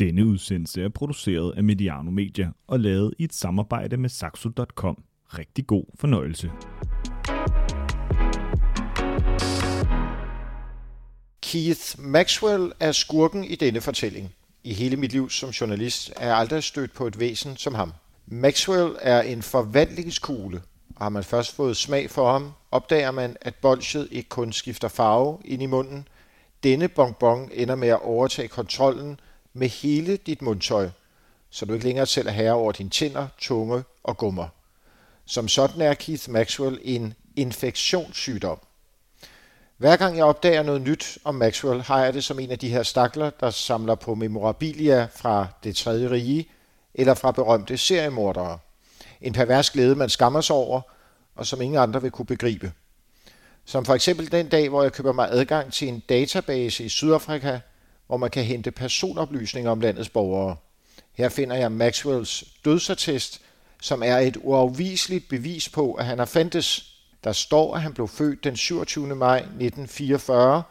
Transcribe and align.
Denne 0.00 0.26
udsendelse 0.26 0.82
er 0.82 0.88
produceret 0.88 1.54
af 1.56 1.64
Mediano 1.64 2.10
Media 2.10 2.50
og 2.66 2.80
lavet 2.80 3.14
i 3.18 3.24
et 3.24 3.34
samarbejde 3.34 3.96
med 3.96 4.08
Saxo.com. 4.08 5.02
Rigtig 5.38 5.66
god 5.66 5.84
fornøjelse. 5.94 6.50
Keith 11.42 11.98
Maxwell 11.98 12.72
er 12.80 12.92
skurken 12.92 13.44
i 13.44 13.54
denne 13.54 13.80
fortælling. 13.80 14.34
I 14.64 14.72
hele 14.72 14.96
mit 14.96 15.12
liv 15.12 15.30
som 15.30 15.50
journalist 15.50 16.12
er 16.16 16.26
jeg 16.26 16.36
aldrig 16.36 16.62
stødt 16.62 16.92
på 16.92 17.06
et 17.06 17.20
væsen 17.20 17.56
som 17.56 17.74
ham. 17.74 17.92
Maxwell 18.26 18.96
er 19.00 19.22
en 19.22 19.42
forvandlingskugle, 19.42 20.62
og 20.96 21.04
har 21.04 21.08
man 21.08 21.24
først 21.24 21.54
fået 21.54 21.76
smag 21.76 22.10
for 22.10 22.32
ham, 22.32 22.52
opdager 22.70 23.10
man, 23.10 23.36
at 23.40 23.54
bolsjet 23.54 24.08
ikke 24.10 24.28
kun 24.28 24.52
skifter 24.52 24.88
farve 24.88 25.38
ind 25.44 25.62
i 25.62 25.66
munden. 25.66 26.08
Denne 26.62 26.88
bonbon 26.88 27.50
ender 27.52 27.74
med 27.74 27.88
at 27.88 28.02
overtage 28.02 28.48
kontrollen 28.48 29.20
med 29.52 29.68
hele 29.68 30.16
dit 30.16 30.42
mundtøj, 30.42 30.88
så 31.50 31.66
du 31.66 31.72
ikke 31.72 31.84
længere 31.84 32.06
selv 32.06 32.28
er 32.28 32.32
herre 32.32 32.52
over 32.52 32.72
dine 32.72 32.90
tænder, 32.90 33.28
tunge 33.38 33.84
og 34.02 34.16
gummer. 34.16 34.48
Som 35.24 35.48
sådan 35.48 35.80
er 35.80 35.94
Keith 35.94 36.30
Maxwell 36.30 36.78
en 36.82 37.14
infektionssygdom. 37.36 38.58
Hver 39.76 39.96
gang 39.96 40.16
jeg 40.16 40.24
opdager 40.24 40.62
noget 40.62 40.82
nyt 40.82 41.18
om 41.24 41.34
Maxwell, 41.34 41.82
har 41.82 42.04
jeg 42.04 42.14
det 42.14 42.24
som 42.24 42.38
en 42.38 42.50
af 42.50 42.58
de 42.58 42.68
her 42.68 42.82
stakler, 42.82 43.30
der 43.30 43.50
samler 43.50 43.94
på 43.94 44.14
memorabilia 44.14 45.08
fra 45.14 45.46
det 45.64 45.76
tredje 45.76 46.10
rige 46.10 46.48
eller 46.94 47.14
fra 47.14 47.30
berømte 47.30 47.78
seriemordere. 47.78 48.58
En 49.20 49.32
pervers 49.32 49.70
glæde, 49.70 49.94
man 49.94 50.08
skammer 50.08 50.40
sig 50.40 50.56
over, 50.56 50.80
og 51.34 51.46
som 51.46 51.60
ingen 51.60 51.78
andre 51.78 52.02
vil 52.02 52.10
kunne 52.10 52.26
begribe. 52.26 52.72
Som 53.64 53.84
for 53.84 53.94
eksempel 53.94 54.32
den 54.32 54.48
dag, 54.48 54.68
hvor 54.68 54.82
jeg 54.82 54.92
køber 54.92 55.12
mig 55.12 55.28
adgang 55.30 55.72
til 55.72 55.88
en 55.88 56.02
database 56.08 56.84
i 56.84 56.88
Sydafrika, 56.88 57.58
hvor 58.10 58.16
man 58.16 58.30
kan 58.30 58.44
hente 58.44 58.70
personoplysninger 58.70 59.70
om 59.70 59.80
landets 59.80 60.08
borgere. 60.08 60.56
Her 61.12 61.28
finder 61.28 61.56
jeg 61.56 61.72
Maxwells 61.72 62.44
dødsattest, 62.64 63.40
som 63.80 64.02
er 64.02 64.16
et 64.16 64.36
uafviseligt 64.40 65.28
bevis 65.28 65.68
på, 65.68 65.94
at 65.94 66.04
han 66.06 66.18
har 66.18 66.24
fandtes. 66.24 66.94
Der 67.24 67.32
står, 67.32 67.74
at 67.74 67.82
han 67.82 67.94
blev 67.94 68.08
født 68.08 68.44
den 68.44 68.56
27. 68.56 69.16
maj 69.16 69.36
1944 69.38 70.62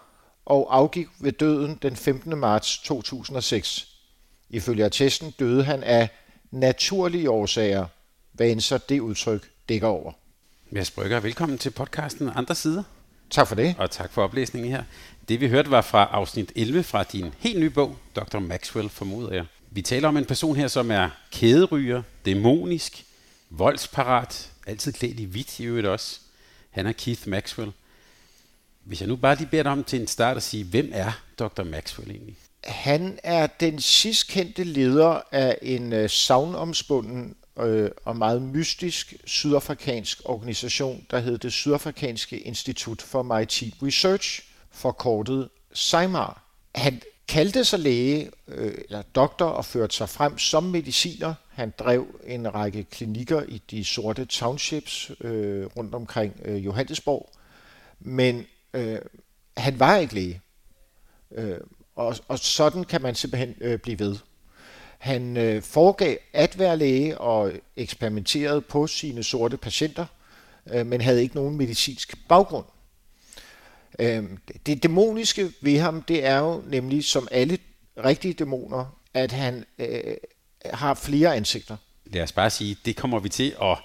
og 0.45 0.77
afgik 0.77 1.07
ved 1.19 1.31
døden 1.31 1.79
den 1.81 1.95
15. 1.95 2.37
marts 2.37 2.77
2006. 2.77 3.87
Ifølge 4.49 4.85
attesten 4.85 5.33
døde 5.39 5.63
han 5.63 5.83
af 5.83 6.09
naturlige 6.51 7.29
årsager, 7.29 7.85
hvad 8.31 8.49
end 8.49 8.61
så 8.61 8.79
det 8.89 8.99
udtryk 8.99 9.49
dækker 9.69 9.87
over. 9.87 10.11
Mads 10.69 10.91
Brygger, 10.91 11.19
velkommen 11.19 11.57
til 11.57 11.69
podcasten 11.69 12.29
Andre 12.35 12.55
Sider. 12.55 12.98
Tak 13.29 13.47
for 13.47 13.55
det. 13.55 13.75
Og 13.77 13.91
tak 13.91 14.13
for 14.13 14.23
oplæsningen 14.23 14.71
her. 14.71 14.83
Det 15.29 15.41
vi 15.41 15.47
hørte 15.47 15.71
var 15.71 15.81
fra 15.81 16.09
afsnit 16.11 16.51
11 16.55 16.83
fra 16.83 17.03
din 17.03 17.33
helt 17.39 17.59
nye 17.59 17.69
bog, 17.69 17.97
Dr. 18.15 18.39
Maxwell 18.39 18.89
formoder 18.89 19.33
jeg. 19.33 19.45
Vi 19.71 19.81
taler 19.81 20.07
om 20.07 20.17
en 20.17 20.25
person 20.25 20.55
her, 20.55 20.67
som 20.67 20.91
er 20.91 21.09
kæderyger, 21.31 22.01
dæmonisk, 22.25 23.05
voldsparat, 23.49 24.49
altid 24.67 24.93
klædt 24.93 25.19
i 25.19 25.23
hvidt 25.23 25.59
i 25.59 25.63
øvrigt 25.63 25.87
også. 25.87 26.19
Han 26.69 26.87
er 26.87 26.91
Keith 26.91 27.27
Maxwell. 27.27 27.71
Hvis 28.83 29.01
jeg 29.01 29.07
nu 29.07 29.15
bare 29.15 29.35
lige 29.35 29.47
beder 29.47 29.63
dig 29.63 29.71
om 29.71 29.83
til 29.83 30.01
en 30.01 30.07
start 30.07 30.37
at 30.37 30.43
sige, 30.43 30.63
hvem 30.63 30.89
er 30.93 31.11
Dr. 31.39 31.63
Maxwell 31.63 32.11
egentlig? 32.11 32.35
Han 32.63 33.19
er 33.23 33.47
den 33.47 33.81
sidst 33.81 34.27
kendte 34.27 34.63
leder 34.63 35.21
af 35.31 35.57
en 35.61 35.93
øh, 35.93 36.09
savnomspunden 36.09 37.35
øh, 37.59 37.91
og 38.05 38.15
meget 38.15 38.41
mystisk 38.41 39.13
sydafrikansk 39.25 40.21
organisation, 40.25 41.05
der 41.11 41.19
hed 41.19 41.37
det 41.37 41.53
Sydafrikanske 41.53 42.39
Institut 42.39 43.01
for 43.01 43.23
Maritime 43.23 43.71
Research, 43.83 44.41
forkortet 44.71 45.49
SIMAR. 45.73 46.43
Han 46.75 47.01
kaldte 47.27 47.65
sig 47.65 47.79
læge 47.79 48.31
øh, 48.47 48.77
eller 48.83 49.01
doktor 49.01 49.45
og 49.45 49.65
førte 49.65 49.95
sig 49.95 50.09
frem 50.09 50.37
som 50.37 50.63
mediciner. 50.63 51.33
Han 51.49 51.73
drev 51.79 52.07
en 52.25 52.53
række 52.53 52.83
klinikker 52.83 53.43
i 53.43 53.61
de 53.71 53.85
sorte 53.85 54.25
townships 54.25 55.11
øh, 55.21 55.65
rundt 55.65 55.95
omkring 55.95 56.33
øh, 56.45 56.65
Johannesborg. 56.65 57.29
Men 57.99 58.45
øh, 58.73 58.99
han 59.57 59.79
var 59.79 59.97
ikke 59.97 60.15
læge. 60.15 60.41
Øh, 61.31 61.57
og, 61.95 62.15
og 62.27 62.39
sådan 62.39 62.83
kan 62.83 63.01
man 63.01 63.15
simpelthen 63.15 63.55
øh, 63.61 63.79
blive 63.79 63.99
ved. 63.99 64.17
Han 64.99 65.37
øh, 65.37 65.61
foregav 65.61 66.17
at 66.33 66.59
være 66.59 66.77
læge 66.77 67.17
og 67.17 67.51
eksperimenterede 67.75 68.61
på 68.61 68.87
sine 68.87 69.23
sorte 69.23 69.57
patienter, 69.57 70.05
øh, 70.73 70.85
men 70.85 71.01
havde 71.01 71.21
ikke 71.21 71.35
nogen 71.35 71.57
medicinsk 71.57 72.27
baggrund. 72.27 72.65
Øh, 73.99 74.23
det 74.65 74.83
dæmoniske 74.83 75.51
ved 75.61 75.79
ham, 75.79 76.01
det 76.01 76.25
er 76.25 76.37
jo 76.37 76.63
nemlig 76.67 77.05
som 77.05 77.27
alle 77.31 77.57
rigtige 78.05 78.33
dæmoner, 78.33 78.99
at 79.13 79.31
han 79.31 79.65
øh, 79.79 80.15
har 80.65 80.93
flere 80.93 81.35
ansigter. 81.35 81.77
Lad 82.05 82.23
os 82.23 82.31
bare 82.31 82.49
sige, 82.49 82.77
det 82.85 82.95
kommer 82.95 83.19
vi 83.19 83.29
til 83.29 83.55
at 83.61 83.77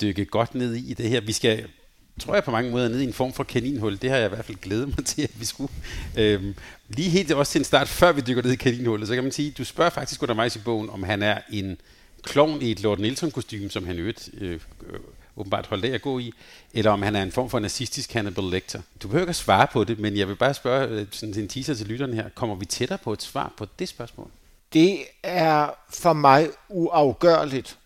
dykke 0.00 0.24
godt 0.24 0.54
ned 0.54 0.74
i 0.74 0.94
det 0.94 1.08
her. 1.08 1.20
Vi 1.20 1.32
skal 1.32 1.68
tror 2.18 2.34
jeg 2.34 2.44
på 2.44 2.50
mange 2.50 2.70
måder 2.70 2.88
ned 2.88 3.00
i 3.00 3.04
en 3.04 3.12
form 3.12 3.32
for 3.32 3.44
kaninhul. 3.44 3.98
Det 4.02 4.10
har 4.10 4.16
jeg 4.16 4.26
i 4.26 4.28
hvert 4.28 4.44
fald 4.44 4.58
glædet 4.58 4.88
mig 4.88 5.06
til, 5.12 5.22
at 5.22 5.40
vi 5.40 5.44
skulle. 5.44 5.72
Øhm, 6.16 6.54
lige 6.88 7.10
helt 7.10 7.32
også 7.32 7.52
til 7.52 7.58
en 7.58 7.64
start, 7.64 7.88
før 7.88 8.12
vi 8.12 8.20
dykker 8.20 8.42
ned 8.42 8.52
i 8.52 8.56
kaninhullet, 8.56 9.08
så 9.08 9.14
kan 9.14 9.22
man 9.22 9.32
sige, 9.32 9.50
du 9.50 9.64
spørger 9.64 9.90
faktisk 9.90 10.22
undervejs 10.22 10.56
i 10.56 10.58
bogen, 10.58 10.90
om 10.90 11.02
han 11.02 11.22
er 11.22 11.38
en 11.52 11.78
klovn 12.22 12.62
i 12.62 12.70
et 12.70 12.82
Lord 12.82 12.98
Nelson 12.98 13.30
kostume, 13.30 13.70
som 13.70 13.86
han 13.86 13.98
øvrigt 13.98 14.28
øh, 14.40 14.50
øh, 14.52 14.98
åbenbart 15.36 15.66
holdt 15.66 15.84
af 15.84 15.94
at 15.94 16.02
gå 16.02 16.18
i, 16.18 16.32
eller 16.74 16.90
om 16.90 17.02
han 17.02 17.16
er 17.16 17.22
en 17.22 17.32
form 17.32 17.50
for 17.50 17.58
nazistisk 17.58 18.12
Hannibal 18.12 18.44
Lecter. 18.44 18.80
Du 19.02 19.08
behøver 19.08 19.22
ikke 19.22 19.30
at 19.30 19.36
svare 19.36 19.66
på 19.72 19.84
det, 19.84 19.98
men 19.98 20.16
jeg 20.16 20.28
vil 20.28 20.36
bare 20.36 20.54
spørge 20.54 20.88
øh, 20.88 21.06
sådan 21.10 21.34
en 21.38 21.48
teaser 21.48 21.74
til 21.74 21.86
lytterne 21.86 22.14
her. 22.14 22.28
Kommer 22.28 22.54
vi 22.54 22.64
tættere 22.64 22.98
på 22.98 23.12
et 23.12 23.22
svar 23.22 23.52
på 23.56 23.66
det 23.78 23.88
spørgsmål? 23.88 24.30
Det 24.72 24.98
er 25.22 25.70
for 25.90 26.12
mig 26.12 26.48
uafgørligt, 26.68 27.78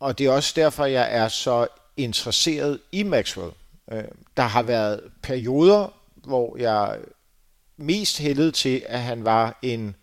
og 0.00 0.18
det 0.18 0.26
er 0.26 0.30
også 0.30 0.52
derfor, 0.56 0.84
jeg 0.84 1.08
er 1.10 1.28
så 1.28 1.66
interesseret 1.96 2.78
i 2.92 3.02
Maxwell. 3.02 3.52
Øh, 3.92 4.04
der 4.36 4.42
har 4.42 4.62
været 4.62 5.00
perioder, 5.22 5.92
hvor 6.14 6.56
jeg 6.56 6.98
mest 7.76 8.18
hældede 8.18 8.50
til, 8.50 8.82
at 8.88 9.00
han 9.00 9.24
var 9.24 9.58
en 9.62 9.96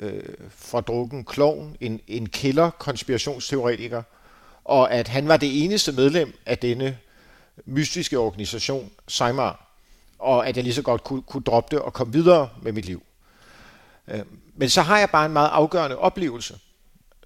øh, 0.00 0.22
fordrukken 0.48 1.24
klovn, 1.24 1.76
en, 1.80 2.00
en 2.06 2.28
killer 2.28 2.70
konspirationsteoretiker, 2.70 4.02
og 4.64 4.92
at 4.92 5.08
han 5.08 5.28
var 5.28 5.36
det 5.36 5.64
eneste 5.64 5.92
medlem 5.92 6.38
af 6.46 6.58
denne 6.58 6.98
mystiske 7.64 8.18
organisation, 8.18 8.90
Seymour, 9.08 9.60
og 10.18 10.48
at 10.48 10.56
jeg 10.56 10.64
lige 10.64 10.74
så 10.74 10.82
godt 10.82 11.04
kunne, 11.04 11.22
kunne 11.22 11.42
droppe 11.42 11.76
det 11.76 11.84
og 11.84 11.92
komme 11.92 12.12
videre 12.12 12.48
med 12.62 12.72
mit 12.72 12.84
liv. 12.84 13.02
Øh, 14.08 14.20
men 14.54 14.68
så 14.70 14.82
har 14.82 14.98
jeg 14.98 15.10
bare 15.10 15.26
en 15.26 15.32
meget 15.32 15.48
afgørende 15.48 15.98
oplevelse, 15.98 16.58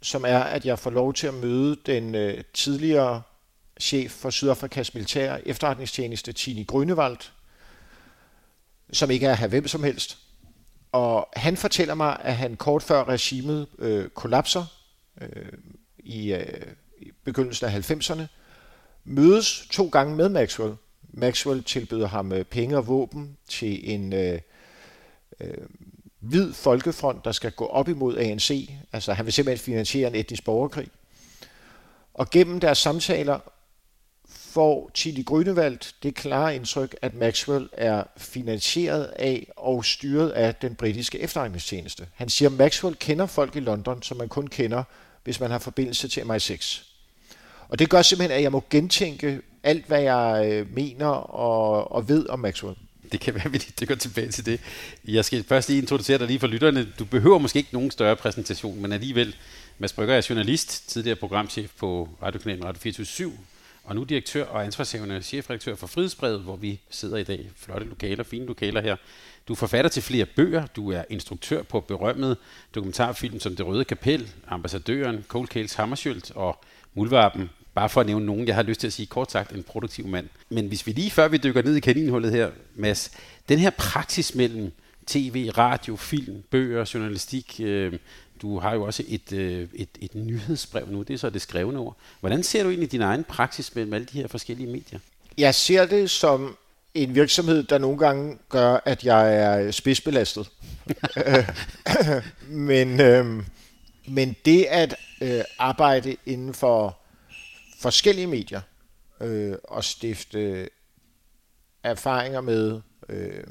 som 0.02 0.24
er, 0.24 0.38
at 0.38 0.66
jeg 0.66 0.78
får 0.78 0.90
lov 0.90 1.14
til 1.14 1.26
at 1.26 1.34
møde 1.34 1.76
den 1.86 2.14
øh, 2.14 2.44
tidligere 2.54 3.22
chef 3.80 4.10
for 4.10 4.30
Sydafrikas 4.30 4.94
militære 4.94 5.48
efterretningstjeneste, 5.48 6.32
Tini 6.32 6.64
Grønewald, 6.64 7.16
som 8.92 9.10
ikke 9.10 9.26
er 9.26 9.34
her 9.34 9.46
hvem 9.46 9.68
som 9.68 9.82
helst. 9.82 10.18
Og 10.92 11.28
han 11.36 11.56
fortæller 11.56 11.94
mig, 11.94 12.16
at 12.20 12.36
han 12.36 12.56
kort 12.56 12.82
før 12.82 13.04
regimet 13.04 13.66
øh, 13.78 14.08
kollapser 14.08 14.64
øh, 15.20 15.52
i, 15.98 16.32
øh, 16.32 16.62
i 16.98 17.10
begyndelsen 17.24 17.66
af 17.66 17.90
90'erne, 17.90 18.22
mødes 19.04 19.66
to 19.70 19.88
gange 19.88 20.16
med 20.16 20.28
Maxwell. 20.28 20.74
Maxwell 21.12 21.62
tilbyder 21.62 22.08
ham 22.08 22.32
øh, 22.32 22.44
penge 22.44 22.76
og 22.76 22.86
våben 22.86 23.36
til 23.48 23.90
en 23.90 24.12
øh, 24.12 24.40
øh, 25.40 25.54
hvid 26.20 26.52
folkefront, 26.52 27.24
der 27.24 27.32
skal 27.32 27.52
gå 27.52 27.66
op 27.66 27.88
imod 27.88 28.16
ANC. 28.16 28.70
Altså 28.92 29.12
han 29.12 29.24
vil 29.24 29.32
simpelthen 29.32 29.64
finansiere 29.64 30.08
en 30.08 30.14
etnisk 30.14 30.44
borgerkrig. 30.44 30.88
Og 32.14 32.30
gennem 32.30 32.60
deres 32.60 32.78
samtaler 32.78 33.40
får 34.50 34.90
Chili 34.94 35.22
Grønevald 35.22 35.78
det 36.02 36.14
klare 36.14 36.56
indtryk, 36.56 36.96
at 37.02 37.14
Maxwell 37.14 37.68
er 37.72 38.04
finansieret 38.16 39.04
af 39.04 39.46
og 39.56 39.84
styret 39.84 40.30
af 40.30 40.54
den 40.54 40.74
britiske 40.74 41.20
efterretningstjeneste. 41.20 42.06
Han 42.14 42.28
siger, 42.28 42.48
at 42.48 42.56
Maxwell 42.56 42.96
kender 42.96 43.26
folk 43.26 43.56
i 43.56 43.60
London, 43.60 44.02
som 44.02 44.16
man 44.16 44.28
kun 44.28 44.46
kender, 44.46 44.82
hvis 45.24 45.40
man 45.40 45.50
har 45.50 45.58
forbindelse 45.58 46.08
til 46.08 46.20
MI6. 46.20 46.82
Og 47.68 47.78
det 47.78 47.90
gør 47.90 48.02
simpelthen, 48.02 48.36
at 48.36 48.42
jeg 48.42 48.52
må 48.52 48.64
gentænke 48.70 49.40
alt, 49.62 49.86
hvad 49.86 50.00
jeg 50.00 50.50
øh, 50.52 50.74
mener 50.74 51.06
og, 51.06 51.92
og 51.92 52.08
ved 52.08 52.28
om 52.28 52.38
Maxwell. 52.38 52.76
Det 53.12 53.20
kan 53.20 53.34
være, 53.34 53.54
at 53.54 53.72
det 53.80 53.88
går 53.88 53.94
tilbage 53.94 54.30
til 54.30 54.46
det. 54.46 54.60
Jeg 55.08 55.24
skal 55.24 55.44
først 55.44 55.68
lige 55.68 55.80
introducere 55.80 56.18
dig 56.18 56.26
lige 56.26 56.40
for 56.40 56.46
lytterne. 56.46 56.88
Du 56.98 57.04
behøver 57.04 57.38
måske 57.38 57.58
ikke 57.58 57.72
nogen 57.72 57.90
større 57.90 58.16
præsentation, 58.16 58.82
men 58.82 58.92
alligevel, 58.92 59.36
Mads 59.78 59.92
Brygger 59.92 60.14
er 60.14 60.26
journalist, 60.28 60.88
tidligere 60.88 61.16
programchef 61.16 61.70
på 61.78 62.08
radiokanalen 62.22 62.64
Radio 62.64 62.80
24 62.80 63.32
og 63.84 63.94
nu 63.94 64.04
direktør 64.04 64.44
og 64.44 64.64
ansvarshavende 64.64 65.22
chefredaktør 65.22 65.74
for 65.74 65.86
Frihedsbrevet, 65.86 66.40
hvor 66.40 66.56
vi 66.56 66.80
sidder 66.90 67.16
i 67.16 67.24
dag. 67.24 67.50
Flotte 67.56 67.86
lokaler, 67.86 68.22
fine 68.24 68.46
lokaler 68.46 68.80
her. 68.80 68.96
Du 69.48 69.52
er 69.52 69.56
forfatter 69.56 69.88
til 69.88 70.02
flere 70.02 70.26
bøger, 70.26 70.66
du 70.66 70.90
er 70.92 71.04
instruktør 71.10 71.62
på 71.62 71.80
berømmet 71.80 72.36
dokumentarfilm 72.74 73.40
som 73.40 73.56
Det 73.56 73.66
Røde 73.66 73.84
Kapel, 73.84 74.30
Ambassadøren, 74.48 75.24
Cold 75.28 75.48
Cales 75.48 75.74
Hammersjølt 75.74 76.30
og 76.30 76.60
Mulvarpen. 76.94 77.50
Bare 77.74 77.88
for 77.88 78.00
at 78.00 78.06
nævne 78.06 78.26
nogen, 78.26 78.46
jeg 78.46 78.54
har 78.54 78.62
lyst 78.62 78.80
til 78.80 78.86
at 78.86 78.92
sige 78.92 79.06
kort 79.06 79.32
sagt, 79.32 79.52
en 79.52 79.62
produktiv 79.62 80.06
mand. 80.06 80.28
Men 80.48 80.66
hvis 80.68 80.86
vi 80.86 80.92
lige 80.92 81.10
før 81.10 81.28
vi 81.28 81.36
dykker 81.36 81.62
ned 81.62 81.76
i 81.76 81.80
kaninhullet 81.80 82.32
her, 82.32 82.50
Mads, 82.74 83.10
den 83.48 83.58
her 83.58 83.70
praksis 83.70 84.34
mellem 84.34 84.72
tv, 85.06 85.50
radio, 85.58 85.96
film, 85.96 86.42
bøger, 86.50 86.90
journalistik, 86.94 87.60
øh, 87.62 87.92
du 88.42 88.58
har 88.58 88.74
jo 88.74 88.82
også 88.82 89.04
et, 89.08 89.32
øh, 89.32 89.68
et, 89.74 89.88
et 90.00 90.14
nyhedsbrev 90.14 90.88
nu, 90.88 91.02
det 91.02 91.14
er 91.14 91.18
så 91.18 91.30
det 91.30 91.42
skrevne 91.42 91.78
ord. 91.78 91.96
Hvordan 92.20 92.42
ser 92.42 92.62
du 92.62 92.68
egentlig 92.68 92.92
din 92.92 93.00
egen 93.00 93.24
praksis 93.24 93.74
med 93.74 93.92
alle 93.92 94.06
de 94.06 94.18
her 94.18 94.28
forskellige 94.28 94.72
medier? 94.72 94.98
Jeg 95.38 95.54
ser 95.54 95.86
det 95.86 96.10
som 96.10 96.56
en 96.94 97.14
virksomhed, 97.14 97.62
der 97.62 97.78
nogle 97.78 97.98
gange 97.98 98.38
gør, 98.48 98.80
at 98.84 99.04
jeg 99.04 99.36
er 99.36 99.70
spidsbelastet. 99.70 100.50
men, 102.68 103.00
øh, 103.00 103.42
men 104.08 104.36
det 104.44 104.64
at 104.64 104.96
øh, 105.20 105.44
arbejde 105.58 106.16
inden 106.26 106.54
for 106.54 106.98
forskellige 107.80 108.26
medier 108.26 108.60
øh, 109.20 109.56
og 109.64 109.84
stifte 109.84 110.68
erfaringer 111.82 112.40
med 112.40 112.80
øh, 113.08 113.44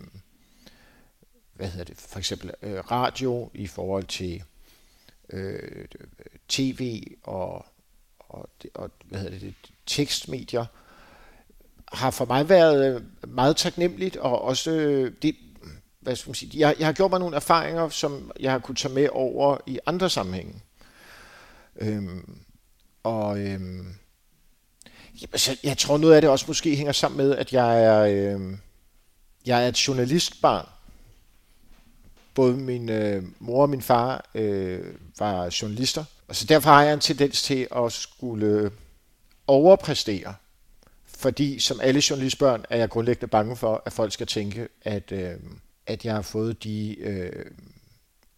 hvad 1.53 1.67
hedder 1.67 1.85
det, 1.85 1.97
for 1.97 2.19
eksempel 2.19 2.51
øh, 2.61 2.91
radio 2.91 3.49
i 3.53 3.67
forhold 3.67 4.03
til 4.03 4.43
øh, 5.29 5.85
tv 6.47 7.03
og, 7.23 7.65
og, 8.19 8.49
og 8.73 8.91
hvad 9.05 9.19
hedder 9.19 9.39
det, 9.39 9.53
tekstmedier, 9.85 10.65
har 11.93 12.11
for 12.11 12.25
mig 12.25 12.49
været 12.49 12.95
øh, 12.95 13.01
meget 13.29 13.57
taknemmeligt, 13.57 14.17
og 14.17 14.41
også 14.41 14.71
øh, 14.71 15.13
det, 15.21 15.35
hvad 15.99 16.15
skal 16.15 16.29
man 16.29 16.35
sige, 16.35 16.59
jeg, 16.59 16.75
jeg 16.79 16.87
har 16.87 16.93
gjort 16.93 17.11
mig 17.11 17.19
nogle 17.19 17.35
erfaringer, 17.35 17.89
som 17.89 18.31
jeg 18.39 18.51
har 18.51 18.59
kunnet 18.59 18.77
tage 18.77 18.93
med 18.93 19.09
over 19.11 19.57
i 19.67 19.79
andre 19.85 20.09
sammenhænge. 20.09 20.61
Øhm, 21.75 22.39
og 23.03 23.39
øhm, 23.39 23.95
jeg, 25.21 25.29
altså, 25.31 25.57
jeg 25.63 25.77
tror 25.77 25.97
noget 25.97 26.15
af 26.15 26.21
det 26.21 26.29
også 26.29 26.45
måske 26.47 26.75
hænger 26.75 26.91
sammen 26.91 27.17
med, 27.17 27.35
at 27.35 27.53
jeg 27.53 27.83
er, 27.83 28.01
øhm, 28.01 28.59
jeg 29.45 29.63
er 29.63 29.67
et 29.67 29.87
journalistbarn. 29.87 30.67
Både 32.39 32.57
min 32.57 32.89
øh, 32.89 33.23
mor 33.39 33.61
og 33.61 33.69
min 33.69 33.81
far 33.81 34.29
øh, 34.35 34.79
var 35.19 35.57
journalister, 35.61 36.05
og 36.27 36.35
så 36.35 36.45
derfor 36.45 36.69
har 36.69 36.83
jeg 36.83 36.93
en 36.93 36.99
tendens 36.99 37.43
til 37.43 37.67
at 37.75 37.91
skulle 37.91 38.71
overpræstere. 39.47 40.35
Fordi 41.05 41.59
som 41.59 41.79
alle 41.79 42.01
journalistbørn 42.09 42.65
er 42.69 42.77
jeg 42.77 42.89
grundlæggende 42.89 43.27
bange 43.27 43.55
for, 43.55 43.83
at 43.85 43.93
folk 43.93 44.13
skal 44.13 44.27
tænke, 44.27 44.67
at, 44.81 45.11
øh, 45.11 45.33
at 45.87 46.05
jeg 46.05 46.13
har 46.13 46.21
fået 46.21 46.63
de 46.63 46.95
øh, 46.99 47.45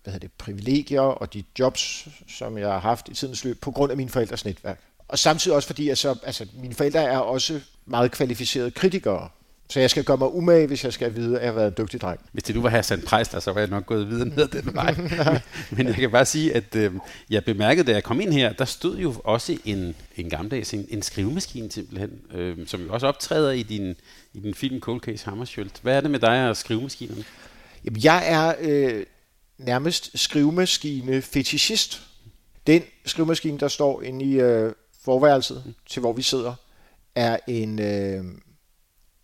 hvad 0.03 0.13
hedder 0.13 0.27
det, 0.27 0.31
privilegier 0.37 1.01
og 1.01 1.33
de 1.33 1.43
jobs, 1.59 2.07
som 2.27 2.57
jeg 2.57 2.67
har 2.67 2.79
haft 2.79 3.09
i 3.09 3.13
tidens 3.13 3.43
løb, 3.43 3.61
på 3.61 3.71
grund 3.71 3.91
af 3.91 3.97
mine 3.97 4.09
forældres 4.09 4.45
netværk. 4.45 4.79
Og 5.07 5.19
samtidig 5.19 5.55
også 5.55 5.67
fordi, 5.67 5.89
at 5.89 5.97
så, 5.97 6.19
altså, 6.23 6.47
mine 6.53 6.73
forældre 6.73 7.03
er 7.03 7.17
også 7.17 7.61
meget 7.85 8.11
kvalificerede 8.11 8.71
kritikere. 8.71 9.29
Så 9.71 9.79
jeg 9.79 9.89
skal 9.89 10.03
gøre 10.03 10.17
mig 10.17 10.33
umage, 10.33 10.67
hvis 10.67 10.83
jeg 10.83 10.93
skal 10.93 11.15
vide, 11.15 11.35
at 11.39 11.45
jeg 11.45 11.51
har 11.51 11.59
været 11.59 11.67
en 11.67 11.83
dygtig 11.83 12.01
dreng. 12.01 12.19
Hvis 12.31 12.43
det 12.43 12.55
nu 12.55 12.61
var 12.61 12.69
Hassan 12.69 13.01
Prejsler, 13.01 13.39
så 13.39 13.51
var 13.51 13.59
jeg 13.59 13.69
nok 13.69 13.85
gået 13.85 14.09
videre 14.09 14.27
ned 14.27 14.37
ad 14.37 14.47
den 14.47 14.75
vej. 14.75 14.95
Men 15.77 15.87
jeg 15.87 15.95
kan 15.95 16.11
bare 16.11 16.25
sige, 16.25 16.55
at 16.55 16.75
øh, 16.75 16.93
jeg 17.29 17.45
bemærkede, 17.45 17.87
da 17.87 17.91
jeg 17.91 18.03
kom 18.03 18.21
ind 18.21 18.33
her, 18.33 18.53
der 18.53 18.65
stod 18.65 18.97
jo 18.97 19.13
også 19.23 19.57
en, 19.65 19.95
en 20.17 20.29
gammeldags 20.29 20.73
en, 20.73 20.87
en 20.89 21.01
skrivemaskine 21.01 21.71
simpelthen, 21.71 22.09
øh, 22.33 22.67
som 22.67 22.81
jo 22.81 22.93
også 22.93 23.07
optræder 23.07 23.51
i 23.51 23.63
din, 23.63 23.95
i 24.33 24.39
din 24.39 24.53
film 24.53 24.79
Cold 24.79 25.01
Case 25.01 25.25
Hammarskjöld. 25.25 25.69
Hvad 25.81 25.97
er 25.97 26.01
det 26.01 26.11
med 26.11 26.19
dig 26.19 26.49
og 26.49 26.57
skrivemaskinerne? 26.57 27.23
Jamen, 27.85 28.03
jeg 28.03 28.23
er 28.25 28.53
øh, 28.59 29.05
nærmest 29.57 30.19
skrivemaskine 30.19 31.21
fetishist. 31.21 32.01
Den 32.67 32.83
skrivemaskine, 33.05 33.59
der 33.59 33.67
står 33.67 34.01
inde 34.01 34.25
i 34.25 34.39
øh, 34.39 34.73
forværelset, 35.03 35.73
til 35.89 35.99
hvor 35.99 36.13
vi 36.13 36.21
sidder, 36.21 36.53
er 37.15 37.37
en... 37.47 37.79
Øh, 37.81 38.23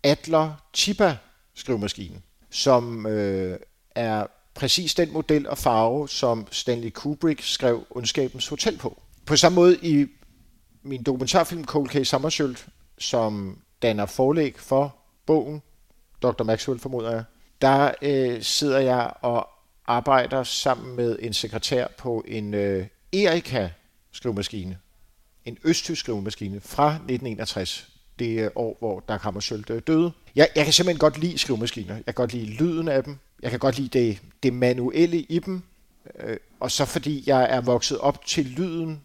Adler 0.02 0.52
Chiba 0.74 1.16
skrivemaskine, 1.54 2.22
som 2.50 3.06
øh, 3.06 3.58
er 3.90 4.26
præcis 4.54 4.94
den 4.94 5.12
model 5.12 5.48
og 5.48 5.58
farve, 5.58 6.08
som 6.08 6.46
Stanley 6.50 6.90
Kubrick 6.90 7.42
skrev 7.42 7.86
Ondskabens 7.90 8.48
Hotel 8.48 8.78
på. 8.78 9.02
På 9.26 9.36
samme 9.36 9.56
måde 9.56 9.78
i 9.82 10.06
min 10.82 11.02
dokumentarfilm 11.02 11.64
Cold 11.64 11.88
Case 11.88 12.16
Hammarskjöld, 12.16 12.56
som 12.98 13.62
danner 13.82 14.06
forlæg 14.06 14.54
for 14.58 14.96
bogen, 15.26 15.62
Dr. 16.22 16.42
Maxwell 16.42 16.80
formoder 16.80 17.10
jeg, 17.10 17.24
der 17.62 17.90
øh, 18.02 18.42
sidder 18.42 18.78
jeg 18.78 19.12
og 19.20 19.48
arbejder 19.86 20.42
sammen 20.42 20.96
med 20.96 21.18
en 21.20 21.32
sekretær 21.32 21.86
på 21.98 22.24
en 22.28 22.54
øh, 22.54 22.86
Erika 23.12 23.68
skrivemaskine, 24.12 24.78
en 25.44 25.58
østtysk 25.64 26.00
skrivemaskine 26.00 26.60
fra 26.60 26.88
1961 26.88 27.97
det 28.18 28.50
år, 28.54 28.76
hvor 28.78 29.04
Dag 29.08 29.18
Hammarskjöld 29.20 29.80
døde. 29.80 30.12
Jeg, 30.36 30.48
jeg 30.56 30.64
kan 30.64 30.72
simpelthen 30.72 30.98
godt 30.98 31.18
lide 31.18 31.38
skrivemaskiner. 31.38 31.94
Jeg 31.94 32.04
kan 32.04 32.14
godt 32.14 32.32
lide 32.32 32.46
lyden 32.46 32.88
af 32.88 33.04
dem. 33.04 33.18
Jeg 33.42 33.50
kan 33.50 33.58
godt 33.58 33.78
lide 33.78 33.98
det, 33.98 34.18
det 34.42 34.52
manuelle 34.52 35.20
i 35.20 35.38
dem. 35.38 35.62
Øh, 36.20 36.36
og 36.60 36.70
så 36.70 36.84
fordi 36.84 37.24
jeg 37.26 37.46
er 37.50 37.60
vokset 37.60 37.98
op 37.98 38.24
til 38.24 38.44
lyden 38.46 39.02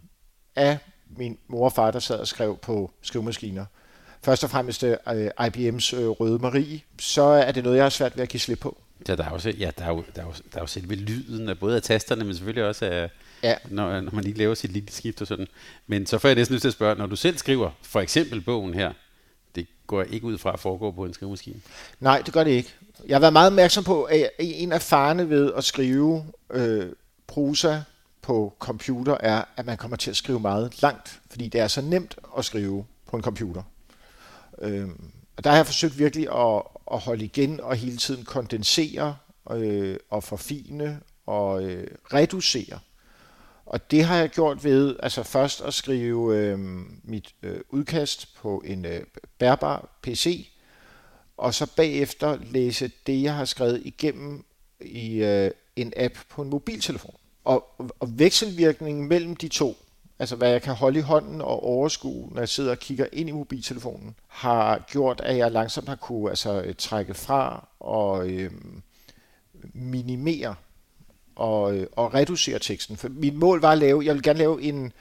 af 0.56 0.78
min 1.18 1.38
mor 1.48 1.66
og 1.66 1.74
far, 1.74 1.92
der 1.92 2.00
sad 2.00 2.20
og 2.20 2.28
skrev 2.28 2.58
på 2.58 2.92
skrivemaskiner. 3.02 3.66
Først 4.24 4.44
og 4.44 4.50
fremmest 4.50 4.84
øh, 4.84 4.98
IBM's 5.40 5.96
øh, 5.96 6.10
Røde 6.10 6.40
Marie, 6.40 6.82
så 7.00 7.24
er 7.24 7.52
det 7.52 7.64
noget, 7.64 7.78
jeg 7.78 7.86
har 7.86 7.90
svært 7.90 8.18
ved 8.18 8.24
at 8.24 8.30
give 8.30 8.42
slip 8.42 8.60
på. 8.60 8.78
Ja, 9.08 9.16
der 9.16 9.24
er, 9.24 9.30
også, 9.30 9.50
ja, 9.50 9.72
der 9.78 9.86
er, 9.86 9.90
jo, 9.90 10.04
der 10.16 10.22
er, 10.22 10.26
jo, 10.26 10.34
der 10.52 10.58
er 10.58 10.62
jo 10.62 10.68
selve 10.68 10.96
lyden 10.96 11.50
af 11.50 11.60
både 11.60 11.76
af 11.76 11.82
tasterne, 11.82 12.24
men 12.24 12.36
selvfølgelig 12.36 12.64
også 12.64 12.86
af, 12.86 13.10
ja. 13.44 13.56
når, 13.70 14.02
når 14.02 14.12
man 14.12 14.24
lige 14.24 14.38
laver 14.38 14.56
sit 14.56 14.72
lille 14.72 14.92
skift 14.92 15.22
og 15.22 15.28
sådan. 15.28 15.48
Men 15.88 16.06
så 16.06 16.18
får 16.18 16.28
jeg 16.28 16.36
næsten 16.36 16.54
lyst 16.54 16.62
til 16.62 16.68
at 16.68 16.74
spørge, 16.74 16.96
når 16.96 17.06
du 17.06 17.16
selv 17.16 17.38
skriver, 17.38 17.72
for 17.82 18.02
eksempel 18.02 18.42
bogen 18.42 18.74
her, 18.74 18.94
går 19.88 20.02
jeg 20.02 20.14
ikke 20.14 20.26
ud 20.26 20.38
fra 20.38 20.54
at 20.54 20.60
foregå 20.60 20.92
på 20.92 21.06
en 21.06 21.14
skrivemaskine. 21.14 21.62
Nej, 22.00 22.22
det 22.26 22.34
gør 22.34 22.44
det 22.44 22.52
ikke. 22.52 22.74
Jeg 23.08 23.16
har 23.16 23.20
været 23.20 23.34
meget 23.34 23.48
opmærksom 23.48 23.84
på, 23.84 24.04
at 24.04 24.30
en 24.40 24.72
af 24.72 24.82
farene 24.82 25.30
ved 25.30 25.54
at 25.54 25.64
skrive 25.64 26.26
øh, 26.52 26.90
prosa 27.28 27.82
på 28.22 28.54
computer 28.60 29.18
er, 29.20 29.44
at 29.58 29.66
man 29.66 29.78
kommer 29.78 29.98
til 29.98 30.10
at 30.10 30.16
skrive 30.16 30.40
meget 30.40 30.82
langt, 30.82 31.22
fordi 31.30 31.48
det 31.48 31.62
er 31.62 31.68
så 31.68 31.82
nemt 31.82 32.18
at 32.38 32.46
skrive 32.46 32.86
på 33.08 33.18
en 33.18 33.24
computer. 33.24 33.64
Øh, 34.62 34.88
og 35.38 35.44
der 35.44 35.50
har 35.50 35.58
jeg 35.58 35.66
forsøgt 35.66 36.00
virkelig 36.00 36.28
at, 36.32 36.62
at 36.92 37.00
holde 37.00 37.26
igen 37.26 37.60
og 37.60 37.76
hele 37.76 37.98
tiden 37.98 38.26
kondensere 38.26 39.16
øh, 39.52 39.98
og 40.10 40.24
forfine 40.24 41.00
og 41.26 41.64
øh, 41.64 41.88
reducere. 42.14 42.80
Og 43.66 43.92
det 43.92 44.04
har 44.04 44.18
jeg 44.18 44.30
gjort 44.30 44.64
ved 44.64 44.96
altså 45.04 45.24
først 45.24 45.62
at 45.62 45.74
skrive 45.74 46.38
øh, 46.38 46.60
mit 47.04 47.36
øh, 47.44 47.60
udkast 47.70 48.36
på 48.36 48.64
en 48.66 48.86
øh, 48.86 49.04
bærbar 49.40 49.90
PC, 50.02 50.50
og 51.38 51.54
så 51.54 51.76
bagefter 51.76 52.38
læse 52.52 52.92
det, 53.08 53.24
jeg 53.24 53.36
har 53.36 53.46
skrevet 53.46 53.82
igennem 53.86 54.46
i 54.82 55.24
øh, 55.24 55.52
en 55.76 55.94
app 55.98 56.18
på 56.30 56.42
en 56.42 56.50
mobiltelefon. 56.50 57.16
Og, 57.44 57.66
og 58.00 58.20
vekselvirkningen 58.20 59.08
mellem 59.08 59.36
de 59.36 59.48
to, 59.48 59.78
altså 60.20 60.36
hvad 60.36 60.50
jeg 60.50 60.62
kan 60.62 60.74
holde 60.74 61.00
i 61.00 61.02
hånden 61.02 61.42
og 61.42 61.64
overskue, 61.64 62.30
når 62.32 62.42
jeg 62.42 62.50
sidder 62.50 62.72
og 62.72 62.80
kigger 62.80 63.06
ind 63.12 63.30
i 63.30 63.32
mobiltelefonen, 63.32 64.16
har 64.28 64.86
gjort, 64.88 65.22
at 65.22 65.38
jeg 65.38 65.52
langsomt 65.52 65.90
har 65.90 65.96
kunne 65.96 66.30
altså, 66.30 66.74
trække 66.78 67.14
fra 67.14 67.68
og 67.80 68.30
øh, 68.30 68.52
minimere 69.74 70.56
og, 71.36 71.78
øh, 71.78 71.88
og 71.92 72.14
reducere 72.14 72.60
teksten. 72.60 72.98
For 72.98 73.10
mit 73.10 73.36
mål 73.36 73.62
var 73.62 73.72
at 73.72 73.78
lave, 73.78 74.06
jeg 74.06 74.14
vil 74.16 74.24
gerne 74.24 74.40
lave 74.40 74.62
en, 74.62 74.94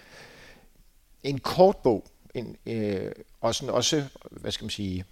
en 1.23 1.39
kort 1.39 1.77
bog, 1.77 2.05
en, 2.35 2.57
øh, 2.67 3.11
og 3.41 3.55
sådan 3.55 3.75
også, 3.75 4.05
hvad 4.31 4.53
skal 4.53 4.65
man 4.65 4.71
sige, 4.71 5.05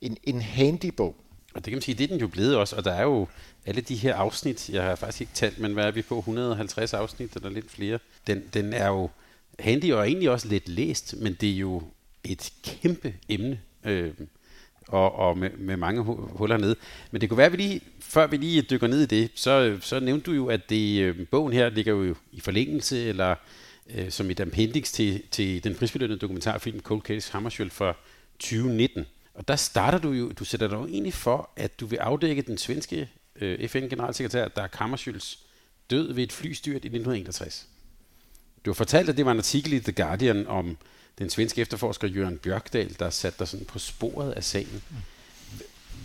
en, 0.00 0.16
en 0.24 0.40
handy 0.40 0.86
bog. 0.86 1.16
Og 1.54 1.64
det 1.64 1.64
kan 1.64 1.72
man 1.72 1.82
sige, 1.82 1.94
det 1.94 2.04
er 2.04 2.08
den 2.08 2.20
jo 2.20 2.28
blevet 2.28 2.56
også, 2.56 2.76
og 2.76 2.84
der 2.84 2.92
er 2.92 3.02
jo 3.02 3.28
alle 3.66 3.80
de 3.80 3.94
her 3.94 4.14
afsnit, 4.14 4.70
jeg 4.70 4.82
har 4.82 4.94
faktisk 4.96 5.20
ikke 5.20 5.32
talt, 5.34 5.58
men 5.58 5.72
hvad 5.72 5.84
er 5.84 5.90
vi 5.90 6.02
på, 6.02 6.18
150 6.18 6.94
afsnit 6.94 7.36
eller 7.36 7.50
lidt 7.50 7.70
flere, 7.70 7.98
den, 8.26 8.42
den 8.54 8.72
er 8.72 8.88
jo 8.88 9.10
handy 9.58 9.92
og 9.92 10.06
egentlig 10.06 10.30
også 10.30 10.48
lidt 10.48 10.68
læst, 10.68 11.14
men 11.20 11.34
det 11.40 11.50
er 11.50 11.56
jo 11.56 11.82
et 12.24 12.52
kæmpe 12.62 13.14
emne. 13.28 13.60
Øh, 13.84 14.12
og, 14.88 15.14
og 15.14 15.38
med, 15.38 15.50
med 15.50 15.76
mange 15.76 16.02
huller 16.02 16.56
ned. 16.56 16.76
Men 17.10 17.20
det 17.20 17.28
kunne 17.28 17.38
være, 17.38 17.46
at 17.46 17.52
vi 17.52 17.56
lige, 17.56 17.80
før 18.00 18.26
vi 18.26 18.36
lige 18.36 18.62
dykker 18.62 18.86
ned 18.86 19.02
i 19.02 19.06
det, 19.06 19.30
så, 19.34 19.78
så 19.80 20.00
nævnte 20.00 20.30
du 20.30 20.32
jo, 20.32 20.46
at 20.46 20.70
det, 20.70 21.00
øh, 21.00 21.26
bogen 21.26 21.52
her 21.52 21.68
ligger 21.68 21.92
jo 21.92 22.14
i 22.32 22.40
forlængelse, 22.40 23.04
eller 23.04 23.34
øh, 23.94 24.10
som 24.10 24.30
et 24.30 24.40
appendix 24.40 24.92
til, 24.92 25.22
til 25.30 25.64
den 25.64 25.74
prisbelønnede 25.74 26.18
dokumentarfilm 26.18 26.80
Cold 26.80 27.02
Case 27.02 27.32
Hammarskjöld 27.32 27.70
fra 27.70 27.94
2019. 28.38 29.06
Og 29.34 29.48
der 29.48 29.56
starter 29.56 29.98
du 29.98 30.10
jo, 30.10 30.32
du 30.32 30.44
sætter 30.44 30.68
dig 30.68 30.76
jo 30.76 30.86
egentlig 30.86 31.14
for, 31.14 31.50
at 31.56 31.80
du 31.80 31.86
vil 31.86 31.96
afdække 31.96 32.42
den 32.42 32.58
svenske 32.58 33.08
øh, 33.40 33.68
FN-generalsekretær, 33.68 34.48
der 34.48 34.66
Hammarskjölds 34.74 35.38
død 35.90 36.12
ved 36.12 36.22
et 36.22 36.32
flystyrt 36.32 36.72
i 36.84 36.86
1961. 36.86 37.68
Du 38.64 38.70
har 38.70 38.74
fortalt, 38.74 39.08
at 39.08 39.16
det 39.16 39.24
var 39.24 39.32
en 39.32 39.38
artikel 39.38 39.72
i 39.72 39.80
The 39.80 39.92
Guardian 39.92 40.46
om 40.46 40.76
den 41.18 41.30
svenske 41.30 41.60
efterforsker 41.60 42.08
Jørgen 42.08 42.38
Bjørkdal, 42.38 42.96
der 42.98 43.10
satte 43.10 43.38
dig 43.38 43.48
sådan 43.48 43.66
på 43.66 43.78
sporet 43.78 44.32
af 44.32 44.44
sagen. 44.44 44.82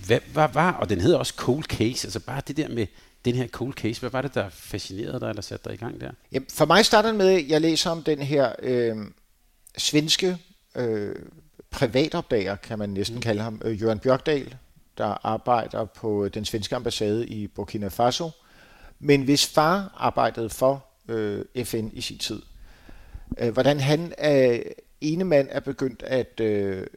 Hvad 0.05 0.19
var, 0.33 0.47
var, 0.47 0.71
og 0.71 0.89
den 0.89 1.01
hedder 1.01 1.17
også 1.17 1.33
Cold 1.37 1.63
Case, 1.63 2.07
altså 2.07 2.19
bare 2.19 2.41
det 2.47 2.57
der 2.57 2.67
med 2.67 2.87
den 3.25 3.35
her 3.35 3.47
cold 3.47 3.73
case, 3.73 3.99
hvad 3.99 4.09
var 4.09 4.21
det, 4.21 4.33
der 4.33 4.49
fascinerede 4.49 5.19
dig, 5.19 5.29
eller 5.29 5.41
satte 5.41 5.69
dig 5.69 5.73
i 5.73 5.77
gang 5.77 6.01
der? 6.01 6.11
Jamen, 6.31 6.47
for 6.53 6.65
mig 6.65 6.85
starter 6.85 7.13
med, 7.13 7.27
at 7.27 7.49
jeg 7.49 7.61
læser 7.61 7.89
om 7.89 8.03
den 8.03 8.19
her 8.19 8.53
øh, 8.59 8.97
svenske 9.77 10.37
øh, 10.75 11.15
privatopdager, 11.71 12.55
kan 12.55 12.79
man 12.79 12.89
næsten 12.89 13.15
mm. 13.15 13.21
kalde 13.21 13.41
ham, 13.41 13.61
øh, 13.65 13.81
Jørgen 13.81 13.99
Bjørkdal, 13.99 14.55
der 14.97 15.25
arbejder 15.27 15.85
på 15.85 16.29
den 16.29 16.45
svenske 16.45 16.75
ambassade 16.75 17.27
i 17.27 17.47
Burkina 17.47 17.87
Faso, 17.87 18.29
men 18.99 19.21
hvis 19.21 19.45
far 19.45 19.95
arbejdede 19.97 20.49
for 20.49 20.85
øh, 21.07 21.45
FN 21.65 21.89
i 21.93 22.01
sin 22.01 22.17
tid. 22.17 22.41
Øh, 23.37 23.53
hvordan 23.53 23.79
han 23.79 24.13
er 24.17 24.63
ene 25.01 25.23
mand 25.23 25.47
er 25.51 25.59
begyndt 25.59 26.03
at 26.03 26.39
øh, 26.39 26.87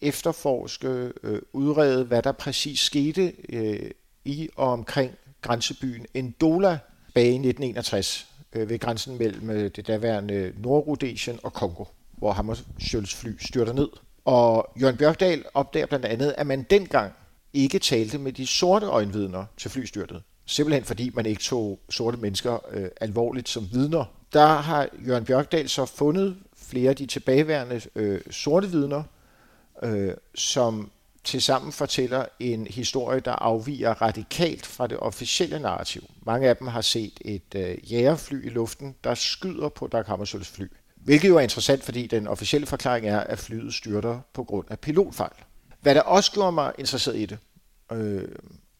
efterforske, 0.00 1.12
øh, 1.22 1.42
udrede, 1.52 2.04
hvad 2.04 2.22
der 2.22 2.32
præcis 2.32 2.80
skete 2.80 3.32
øh, 3.48 3.90
i 4.24 4.48
og 4.56 4.72
omkring 4.72 5.12
grænsebyen 5.42 6.06
Ndola 6.14 6.78
bag 7.14 7.24
i 7.24 7.28
1961 7.28 8.26
øh, 8.52 8.68
ved 8.68 8.78
grænsen 8.78 9.18
mellem 9.18 9.50
øh, 9.50 9.70
det 9.76 9.86
daværende 9.86 10.52
Nordrhodesien 10.58 11.38
og 11.42 11.52
Kongo, 11.52 11.84
hvor 12.18 12.32
Hammarskjölds 12.32 13.16
fly 13.16 13.30
styrter 13.40 13.72
ned. 13.72 13.88
Og 14.24 14.72
Jørgen 14.80 14.96
Bjørkdal 14.96 15.44
opdager 15.54 15.86
blandt 15.86 16.06
andet, 16.06 16.34
at 16.38 16.46
man 16.46 16.62
dengang 16.62 17.12
ikke 17.52 17.78
talte 17.78 18.18
med 18.18 18.32
de 18.32 18.46
sorte 18.46 18.86
øjenvidner 18.86 19.44
til 19.56 19.70
flystyrtet. 19.70 20.22
Simpelthen 20.46 20.84
fordi 20.84 21.10
man 21.14 21.26
ikke 21.26 21.42
tog 21.42 21.80
sorte 21.90 22.16
mennesker 22.16 22.58
øh, 22.70 22.88
alvorligt 23.00 23.48
som 23.48 23.68
vidner. 23.72 24.04
Der 24.32 24.46
har 24.46 24.88
Jørgen 25.06 25.24
Bjørkdal 25.24 25.68
så 25.68 25.84
fundet 25.84 26.36
flere 26.70 26.90
af 26.90 26.96
de 26.96 27.06
tilbageværende 27.06 27.80
øh, 27.94 28.20
sorte 28.30 28.70
vidner, 28.70 29.02
øh, 29.82 30.14
som 30.34 30.90
tilsammen 31.24 31.72
fortæller 31.72 32.24
en 32.40 32.66
historie, 32.66 33.20
der 33.20 33.32
afviger 33.32 34.02
radikalt 34.02 34.66
fra 34.66 34.86
det 34.86 34.98
officielle 34.98 35.58
narrativ. 35.58 36.02
Mange 36.22 36.48
af 36.48 36.56
dem 36.56 36.66
har 36.66 36.80
set 36.80 37.20
et 37.20 37.54
øh, 37.56 37.92
jægerfly 37.92 38.46
i 38.46 38.48
luften, 38.48 38.94
der 39.04 39.14
skyder 39.14 39.68
på 39.68 39.86
Dag 39.86 40.04
Hammarskjölds 40.04 40.52
fly. 40.54 40.66
Hvilket 40.96 41.28
jo 41.28 41.36
er 41.36 41.40
interessant, 41.40 41.84
fordi 41.84 42.06
den 42.06 42.26
officielle 42.26 42.66
forklaring 42.66 43.06
er, 43.06 43.20
at 43.20 43.38
flyet 43.38 43.74
styrter 43.74 44.20
på 44.32 44.44
grund 44.44 44.66
af 44.70 44.78
pilotfejl. 44.78 45.32
Hvad 45.80 45.94
der 45.94 46.00
også 46.00 46.32
gjorde 46.32 46.52
mig 46.52 46.72
interesseret 46.78 47.16
i 47.16 47.26
det, 47.26 47.38
øh, 47.92 48.28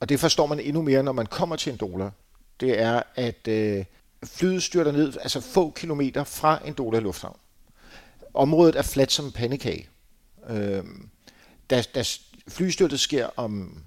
og 0.00 0.09
det 0.09 0.20
forstår 0.20 0.47
man 0.47 0.61
endnu 0.61 0.82
mere, 0.82 1.02
når 1.02 1.12
man 1.12 1.26
kommer 1.26 1.56
til 1.56 1.73
en 1.73 1.78
dollar, 1.78 2.11
det 2.61 2.80
er, 2.80 3.02
at 3.16 3.49
øh, 3.49 3.85
flyet 4.25 4.62
styrter 4.62 4.92
ned 4.92 5.12
altså 5.20 5.40
få 5.40 5.70
kilometer 5.70 6.25
fra 6.25 6.59
en 6.64 6.73
dollar 6.73 7.00
lufthavn. 7.00 7.37
Området 8.35 8.77
er 8.77 8.83
fladt 8.83 9.13
som 9.13 9.25
en 9.25 9.33
pandekage. 9.33 9.89
Øh, 10.49 10.85
da, 11.71 11.83
da 11.95 12.05
flystyrtet 12.49 13.01
sker 13.01 13.29
om, 13.37 13.83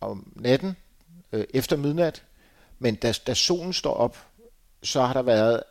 om 0.00 0.32
natten, 0.36 0.76
øh, 1.32 1.44
efter 1.54 1.76
midnat, 1.76 2.22
men 2.78 2.94
da, 2.94 3.12
da 3.26 3.34
solen 3.34 3.72
står 3.72 3.94
op, 3.94 4.26
så 4.82 5.02
har 5.02 5.12
der 5.12 5.22
været 5.22 5.62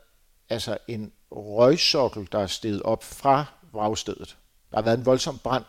altså 0.49 0.77
en 0.87 1.11
røgsokkel, 1.31 2.27
der 2.31 2.39
er 2.39 2.47
steget 2.47 2.81
op 2.81 3.03
fra 3.03 3.45
vragstedet. 3.71 4.37
Der 4.71 4.77
har 4.77 4.81
været 4.81 4.97
en 4.97 5.05
voldsom 5.05 5.37
brand. 5.37 5.65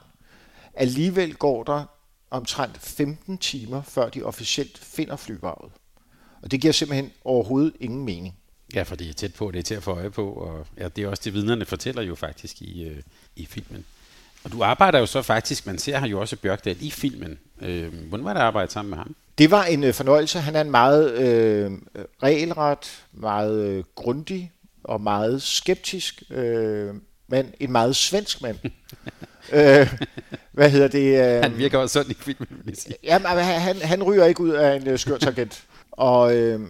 Alligevel 0.75 1.35
går 1.35 1.65
der 1.65 1.85
omtrent 2.31 2.79
15 2.79 3.39
timer, 3.39 3.83
før 3.83 4.09
de 4.09 4.23
officielt 4.23 4.79
finder 4.79 5.17
flyvarvet. 5.17 5.73
Og 6.43 6.51
det 6.51 6.61
giver 6.61 6.73
simpelthen 6.73 7.13
overhovedet 7.25 7.73
ingen 7.81 8.05
mening. 8.05 8.39
Ja, 8.75 8.83
for 8.83 8.97
det 8.97 9.09
er 9.09 9.13
tæt 9.13 9.35
på, 9.35 9.51
det 9.51 9.59
er 9.59 9.63
til 9.63 9.75
at 9.75 9.83
få 9.83 9.91
øje 9.91 10.11
på, 10.11 10.33
og 10.33 10.67
ja, 10.79 10.89
det 10.89 11.05
er 11.05 11.09
også 11.09 11.23
det, 11.25 11.35
vidnerne 11.35 11.65
fortæller 11.65 12.03
jo 12.03 12.15
faktisk 12.15 12.63
i, 12.63 12.85
øh, 12.85 13.03
i 13.37 13.47
filmen. 13.47 13.85
Og 14.45 14.53
du 14.53 14.63
arbejder 14.63 14.99
jo 14.99 15.07
så 15.07 15.23
faktisk, 15.23 15.67
man 15.67 15.79
ser 15.79 15.99
her 15.99 16.07
jo 16.07 16.21
også 16.21 16.37
Bjørkdal 16.37 16.77
i 16.81 16.91
filmen. 16.91 17.39
Øh, 17.63 17.95
hvordan 18.09 18.25
var 18.25 18.33
det 18.33 18.41
at 18.41 18.47
arbejde 18.47 18.73
sammen 18.73 18.91
med 18.91 18.99
ham? 18.99 19.15
Det 19.39 19.51
var 19.51 19.65
en 19.65 19.85
øh, 19.85 19.95
fornøjelse. 19.95 20.41
Han 20.41 20.57
er 20.57 20.61
en 20.61 20.71
meget 20.71 21.13
øh, 21.13 21.73
regelret, 22.23 23.05
meget 23.13 23.65
øh, 23.67 23.85
grundig 23.95 24.53
og 24.85 25.01
meget 25.01 25.43
skeptisk 25.43 26.23
øh, 26.31 26.95
mand. 27.29 27.53
En 27.61 27.73
meget 27.73 27.97
svensk 27.97 28.43
mand. 28.43 28.59
øh, 29.53 29.95
hvad 30.53 30.71
hedder 30.71 30.89
det? 30.89 31.37
Øh, 31.37 31.43
han 31.43 31.59
virker 31.59 31.79
også 31.79 31.93
sådan 31.93 32.11
i 32.11 32.15
filmen, 32.15 32.49
vil 32.51 32.73
jeg 32.73 32.77
sige. 32.77 32.95
Jamen, 33.05 33.27
han, 33.27 33.77
han 33.77 34.03
ryger 34.03 34.25
ikke 34.25 34.41
ud 34.41 34.51
af 34.51 34.77
en 34.77 34.89
øh, 34.89 34.99
skør 34.99 35.19
tangent. 35.19 35.65
og 35.91 36.37
øh, 36.37 36.61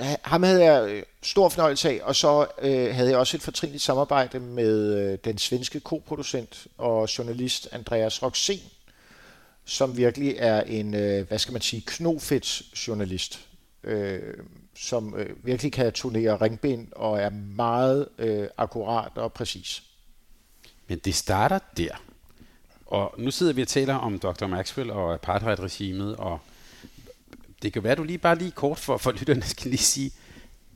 ham 0.00 0.42
havde 0.42 0.64
jeg 0.64 0.90
øh, 0.90 1.02
stor 1.22 1.48
fornøjelse 1.48 1.88
af, 1.90 2.00
og 2.02 2.16
så 2.16 2.46
øh, 2.62 2.94
havde 2.94 3.10
jeg 3.10 3.18
også 3.18 3.36
et 3.36 3.42
fortrinligt 3.42 3.82
samarbejde 3.82 4.40
med 4.40 4.94
øh, 4.94 5.18
den 5.24 5.38
svenske 5.38 5.80
koproducent 5.80 6.66
og 6.78 7.18
journalist 7.18 7.68
Andreas 7.72 8.22
Roxen, 8.22 8.60
som 9.64 9.96
virkelig 9.96 10.34
er 10.38 10.60
en, 10.62 10.94
øh, 10.94 11.28
hvad 11.28 11.38
skal 11.38 11.52
man 11.52 11.62
sige, 11.62 11.82
knofedt 11.86 12.62
journalist, 12.88 13.40
øh, 13.84 14.34
som 14.74 15.14
øh, 15.16 15.46
virkelig 15.46 15.72
kan 15.72 15.92
turnere 15.92 16.36
ringbind 16.36 16.88
og 16.92 17.20
er 17.20 17.30
meget 17.30 18.08
øh, 18.18 18.48
akkurat 18.58 19.12
og 19.14 19.32
præcis. 19.32 19.82
Men 20.88 20.98
det 20.98 21.14
starter 21.14 21.58
der. 21.76 22.02
Og 22.86 23.14
nu 23.18 23.30
sidder 23.30 23.52
vi 23.52 23.62
og 23.62 23.68
taler 23.68 23.94
om 23.94 24.18
Dr. 24.18 24.46
Maxwell 24.46 24.90
og 24.90 25.14
apartheid-regimet, 25.14 26.16
og 26.16 26.40
det 27.62 27.72
kan 27.72 27.84
være, 27.84 27.94
du 27.94 28.02
lige 28.02 28.18
bare 28.18 28.38
lige 28.38 28.50
kort 28.50 28.78
for, 28.78 28.96
for 28.96 29.12
lytterne 29.12 29.42
skal 29.42 29.70
lige 29.70 29.82
sige, 29.82 30.10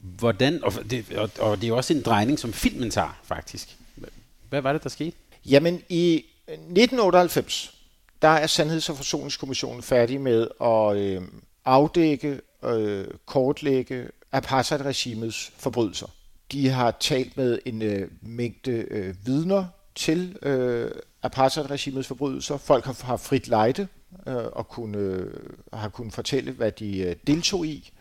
hvordan, 0.00 0.64
og 0.64 0.72
det, 0.90 1.12
og, 1.16 1.30
og 1.38 1.56
det 1.56 1.64
er 1.64 1.68
jo 1.68 1.76
også 1.76 1.92
en 1.92 2.02
drejning, 2.02 2.38
som 2.38 2.52
filmen 2.52 2.90
tager, 2.90 3.20
faktisk. 3.24 3.76
Hvad 4.48 4.60
var 4.60 4.72
det, 4.72 4.82
der 4.82 4.88
skete? 4.88 5.16
Jamen, 5.46 5.82
i 5.88 6.24
1998, 6.48 7.74
der 8.22 8.28
er 8.28 8.46
Sandheds- 8.46 8.90
og 8.90 8.96
Forsoningskommissionen 8.96 9.82
færdig 9.82 10.20
med 10.20 10.48
at 10.60 10.96
øh, 10.96 11.22
afdække, 11.64 12.40
øh, 12.64 13.06
kortlægge 13.26 14.08
apartheid-regimets 14.32 15.52
forbrydelser. 15.58 16.06
De 16.52 16.68
har 16.68 16.96
talt 17.00 17.36
med 17.36 17.58
en 17.64 17.82
øh, 17.82 18.08
mængde 18.22 18.72
øh, 18.72 19.14
vidner 19.26 19.66
til 19.94 20.36
øh, 20.42 20.90
apartheid-regimets 21.22 22.08
forbrydelser. 22.08 22.56
Folk 22.56 22.84
har, 22.84 22.96
har 23.04 23.16
frit 23.16 23.48
lejde 23.48 23.88
øh, 24.26 24.34
og 24.52 24.68
kunne, 24.68 24.98
øh, 24.98 25.32
har 25.72 25.88
kunnet 25.88 26.14
fortælle, 26.14 26.52
hvad 26.52 26.72
de 26.72 26.98
øh, 26.98 27.16
deltog 27.26 27.66
i 27.66 27.92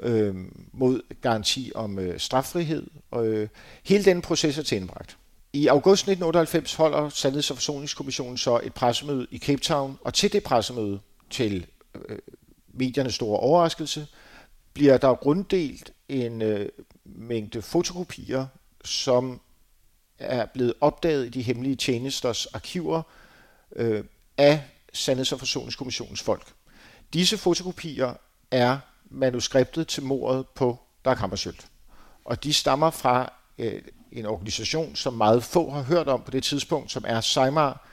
øh, 0.00 0.34
mod 0.72 1.00
garanti 1.20 1.72
om 1.74 1.98
øh, 1.98 2.20
straffrihed. 2.20 2.86
Og, 3.10 3.26
øh, 3.26 3.48
hele 3.84 4.04
den 4.04 4.22
proces 4.22 4.58
er 4.58 4.62
tilbragt. 4.62 5.18
I 5.52 5.66
august 5.66 6.02
1998 6.02 6.74
holder 6.74 7.08
Sandheds- 7.08 7.50
og 7.50 7.56
Forsoningskommissionen 7.56 8.38
så 8.38 8.60
et 8.62 8.74
pressemøde 8.74 9.26
i 9.30 9.38
Cape 9.38 9.60
Town, 9.60 9.98
og 10.00 10.14
til 10.14 10.32
det 10.32 10.42
pressemøde, 10.42 11.00
til 11.30 11.66
øh, 11.94 12.18
mediernes 12.72 13.14
store 13.14 13.40
overraskelse, 13.40 14.06
bliver 14.72 14.96
der 14.96 15.08
runddelt 15.08 15.92
en 16.08 16.42
øh, 16.42 16.68
mængde 17.04 17.62
fotokopier, 17.62 18.46
som 18.84 19.40
er 20.18 20.46
blevet 20.46 20.74
opdaget 20.80 21.26
i 21.26 21.28
de 21.28 21.42
hemmelige 21.42 21.76
tjenesters 21.76 22.46
arkiver 22.46 23.02
øh, 23.76 24.04
af 24.38 24.62
Sandheds- 24.96 25.32
og 25.32 25.38
Forsoningskommissionens 25.38 26.22
folk. 26.22 26.52
Disse 27.12 27.38
fotokopier 27.38 28.14
er 28.50 28.78
manuskriptet 29.10 29.88
til 29.88 30.02
mordet 30.02 30.46
på 30.46 30.78
Dag 31.04 31.16
Hammarskjöld. 31.16 31.66
Og 32.24 32.44
de 32.44 32.52
stammer 32.52 32.90
fra 32.90 33.32
øh, 33.58 33.82
en 34.12 34.26
organisation, 34.26 34.96
som 34.96 35.14
meget 35.14 35.44
få 35.44 35.70
har 35.70 35.82
hørt 35.82 36.08
om 36.08 36.22
på 36.22 36.30
det 36.30 36.42
tidspunkt, 36.44 36.92
som 36.92 37.04
er 37.06 37.20
SIMAR, 37.20 37.86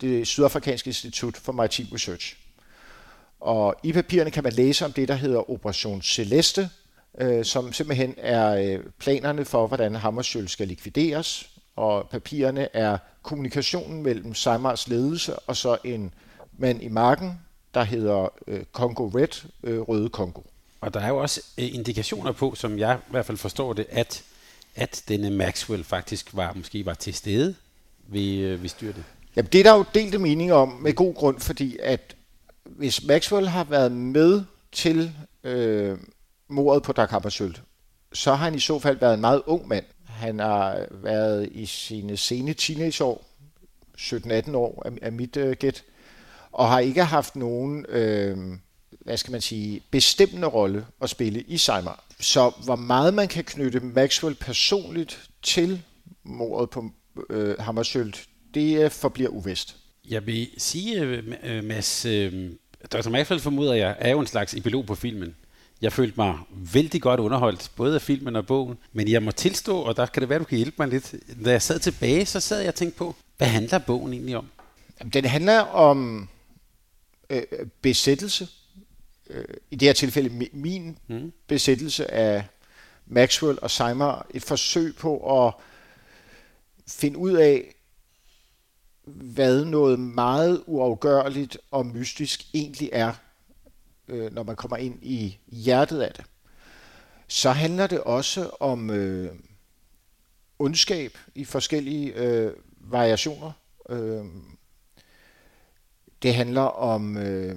det 0.00 0.26
sydafrikanske 0.26 0.88
institut 0.88 1.36
for 1.36 1.52
Maritim 1.52 1.86
Research. 1.92 2.36
Og 3.40 3.74
i 3.82 3.92
papirerne 3.92 4.30
kan 4.30 4.44
man 4.44 4.52
læse 4.52 4.84
om 4.84 4.92
det, 4.92 5.08
der 5.08 5.14
hedder 5.14 5.50
Operation 5.50 6.02
Celeste, 6.02 6.70
øh, 7.20 7.44
som 7.44 7.72
simpelthen 7.72 8.14
er 8.18 8.54
øh, 8.54 8.84
planerne 8.98 9.44
for, 9.44 9.66
hvordan 9.66 9.94
Hammarskjöld 9.94 10.48
skal 10.48 10.68
likvideres. 10.68 11.50
Og 11.76 12.08
papirerne 12.10 12.76
er 12.76 12.98
kommunikationen 13.22 14.02
mellem 14.02 14.34
Seimars 14.34 14.88
ledelse 14.88 15.38
og 15.38 15.56
så 15.56 15.78
en 15.84 16.14
mand 16.60 16.82
i 16.82 16.88
marken, 16.88 17.40
der 17.74 17.84
hedder 17.84 18.28
øh, 18.46 18.64
Congo 18.72 19.08
Red, 19.08 19.46
øh, 19.62 19.80
Røde 19.80 20.08
Kongo. 20.08 20.40
Og 20.80 20.94
der 20.94 21.00
er 21.00 21.08
jo 21.08 21.16
også 21.16 21.40
øh, 21.58 21.74
indikationer 21.74 22.32
på, 22.32 22.54
som 22.54 22.78
jeg 22.78 22.98
i 23.08 23.10
hvert 23.10 23.26
fald 23.26 23.38
forstår 23.38 23.72
det, 23.72 23.86
at, 23.90 24.24
at 24.74 25.02
denne 25.08 25.30
Maxwell 25.30 25.84
faktisk 25.84 26.36
var 26.36 26.52
måske 26.52 26.86
var 26.86 26.94
til 26.94 27.14
stede 27.14 27.54
ved, 28.06 28.38
øh, 28.38 28.62
ved 28.62 28.68
styrtet. 28.68 29.04
Jamen, 29.36 29.48
det 29.52 29.58
er 29.58 29.62
der 29.62 29.74
jo 29.74 29.84
delte 29.94 30.18
meninger 30.18 30.54
om 30.54 30.68
med 30.68 30.94
god 30.94 31.14
grund, 31.14 31.40
fordi 31.40 31.78
at 31.82 32.16
hvis 32.64 33.04
Maxwell 33.04 33.48
har 33.48 33.64
været 33.64 33.92
med 33.92 34.42
til 34.72 35.12
øh, 35.44 35.98
mordet 36.48 36.82
på 36.82 36.92
Dag 36.92 37.08
Hammarskjöld, 37.08 37.54
så 38.12 38.30
har 38.34 38.44
han 38.44 38.54
i 38.54 38.60
så 38.60 38.78
fald 38.78 38.98
været 38.98 39.14
en 39.14 39.20
meget 39.20 39.42
ung 39.46 39.68
mand. 39.68 39.84
Han 40.04 40.38
har 40.38 40.86
været 40.90 41.48
i 41.52 41.66
sine 41.66 42.16
sene 42.16 42.54
teenageår, 42.54 43.24
17-18 43.98 44.56
år 44.56 44.82
er, 44.86 44.90
er 45.02 45.10
mit 45.10 45.36
øh, 45.36 45.56
gæt, 45.56 45.84
og 46.52 46.68
har 46.68 46.78
ikke 46.78 47.04
haft 47.04 47.36
nogen, 47.36 47.86
øh, 47.88 48.36
hvad 49.00 49.16
skal 49.16 49.32
man 49.32 49.40
sige, 49.40 49.82
bestemmende 49.90 50.46
rolle 50.46 50.86
at 51.02 51.10
spille 51.10 51.40
i 51.40 51.56
Seimer. 51.56 52.04
Så 52.20 52.52
hvor 52.64 52.76
meget 52.76 53.14
man 53.14 53.28
kan 53.28 53.44
knytte 53.44 53.80
Maxwell 53.80 54.34
personligt 54.34 55.30
til 55.42 55.82
mordet 56.22 56.70
på 56.70 56.90
øh, 57.30 57.58
Hammarskjöld, 57.58 58.26
det 58.54 58.84
øh, 58.84 58.90
forbliver 58.90 59.30
uvist. 59.30 59.76
Jeg 60.08 60.26
vil 60.26 60.48
sige, 60.58 61.00
øh, 61.42 61.64
Mads, 61.64 62.04
øh, 62.06 62.50
Dr. 62.92 63.08
Maxwell 63.08 63.40
formoder 63.40 63.74
jeg, 63.74 63.96
er 63.98 64.10
jo 64.10 64.20
en 64.20 64.26
slags 64.26 64.54
epilog 64.54 64.86
på 64.86 64.94
filmen. 64.94 65.34
Jeg 65.82 65.92
følte 65.92 66.14
mig 66.16 66.38
vældig 66.50 67.02
godt 67.02 67.20
underholdt, 67.20 67.70
både 67.76 67.94
af 67.94 68.02
filmen 68.02 68.36
og 68.36 68.46
bogen. 68.46 68.78
Men 68.92 69.08
jeg 69.08 69.22
må 69.22 69.30
tilstå, 69.30 69.78
og 69.78 69.96
der 69.96 70.06
kan 70.06 70.20
det 70.20 70.28
være, 70.28 70.38
du 70.38 70.44
kan 70.44 70.56
hjælpe 70.56 70.76
mig 70.78 70.88
lidt. 70.88 71.14
Da 71.44 71.50
jeg 71.50 71.62
sad 71.62 71.78
tilbage, 71.78 72.26
så 72.26 72.40
sad 72.40 72.60
jeg 72.60 72.68
og 72.68 72.74
tænkte 72.74 72.98
på, 72.98 73.16
hvad 73.36 73.48
handler 73.48 73.78
bogen 73.78 74.12
egentlig 74.12 74.36
om? 74.36 74.46
Den 75.12 75.24
handler 75.24 75.60
om 75.60 76.28
øh, 77.30 77.42
besættelse. 77.82 78.48
Øh, 79.30 79.44
I 79.70 79.76
det 79.76 79.88
her 79.88 79.92
tilfælde 79.92 80.48
min 80.52 80.98
mm. 81.08 81.32
besættelse 81.46 82.10
af 82.10 82.44
Maxwell 83.06 83.58
og 83.62 83.70
Seimer 83.70 84.26
et 84.30 84.42
forsøg 84.42 84.96
på 84.96 85.46
at 85.46 85.54
finde 86.88 87.18
ud 87.18 87.32
af, 87.32 87.74
hvad 89.04 89.64
noget 89.64 89.98
meget 89.98 90.62
uafgørligt 90.66 91.58
og 91.70 91.86
mystisk 91.86 92.44
egentlig 92.54 92.90
er, 92.92 93.12
øh, 94.08 94.32
når 94.32 94.42
man 94.42 94.56
kommer 94.56 94.76
ind 94.76 94.98
i 95.02 95.38
hjertet 95.46 96.00
af 96.00 96.12
det. 96.14 96.24
Så 97.28 97.50
handler 97.50 97.86
det 97.86 98.00
også 98.00 98.50
om 98.60 98.90
øh, 98.90 99.32
ondskab 100.58 101.18
i 101.34 101.44
forskellige 101.44 102.14
øh, 102.14 102.52
variationer. 102.80 103.52
Øh, 103.88 104.24
det 106.22 106.34
handler 106.34 106.62
om 106.62 107.16
øh, 107.16 107.56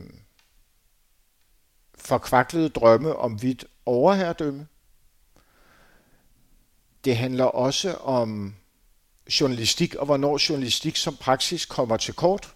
forkvaklede 1.95 2.69
drømme 2.69 3.15
om 3.15 3.41
vidt 3.41 3.65
overherredømme. 3.85 4.67
Det 7.05 7.17
handler 7.17 7.45
også 7.45 7.95
om 7.95 8.55
journalistik 9.41 9.95
og 9.95 10.05
hvornår 10.05 10.49
journalistik 10.49 10.95
som 10.95 11.15
praksis 11.15 11.65
kommer 11.65 11.97
til 11.97 12.13
kort. 12.13 12.55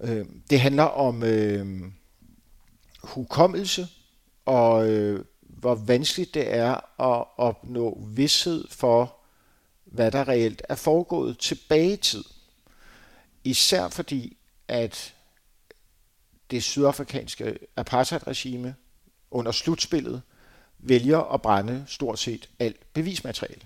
Øh, 0.00 0.26
det 0.50 0.60
handler 0.60 0.84
om 0.84 1.22
øh, 1.22 1.82
hukommelse 3.02 3.88
og 4.44 4.88
øh, 4.88 5.24
hvor 5.40 5.74
vanskeligt 5.74 6.34
det 6.34 6.54
er 6.54 6.72
at 7.00 7.26
opnå 7.36 8.06
vidshed 8.06 8.68
for, 8.70 9.16
hvad 9.84 10.10
der 10.10 10.28
reelt 10.28 10.62
er 10.68 10.74
foregået 10.74 11.38
tilbage 11.38 11.92
i 11.92 11.96
tid. 11.96 12.24
Især 13.44 13.88
fordi, 13.88 14.36
at 14.68 15.14
det 16.50 16.62
sydafrikanske 16.62 17.58
apartheidregime 17.76 18.74
under 19.30 19.52
slutspillet 19.52 20.22
vælger 20.78 21.18
at 21.18 21.42
brænde 21.42 21.84
stort 21.86 22.18
set 22.18 22.48
alt 22.58 22.92
bevismateriale. 22.92 23.62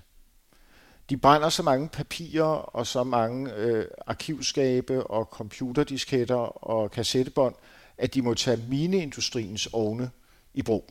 De 1.11 1.17
brænder 1.17 1.49
så 1.49 1.63
mange 1.63 1.89
papirer 1.89 2.45
og 2.45 2.87
så 2.87 3.05
mange 3.05 3.55
øh, 3.55 3.87
arkivskabe 4.07 5.07
og 5.07 5.25
computerdisketter 5.25 6.65
og 6.65 6.91
kassettebånd, 6.91 7.55
at 7.99 8.15
de 8.15 8.23
må 8.23 8.35
tage 8.35 8.65
mineindustriens 8.69 9.69
ovne 9.73 10.11
i 10.55 10.63
brug. 10.63 10.91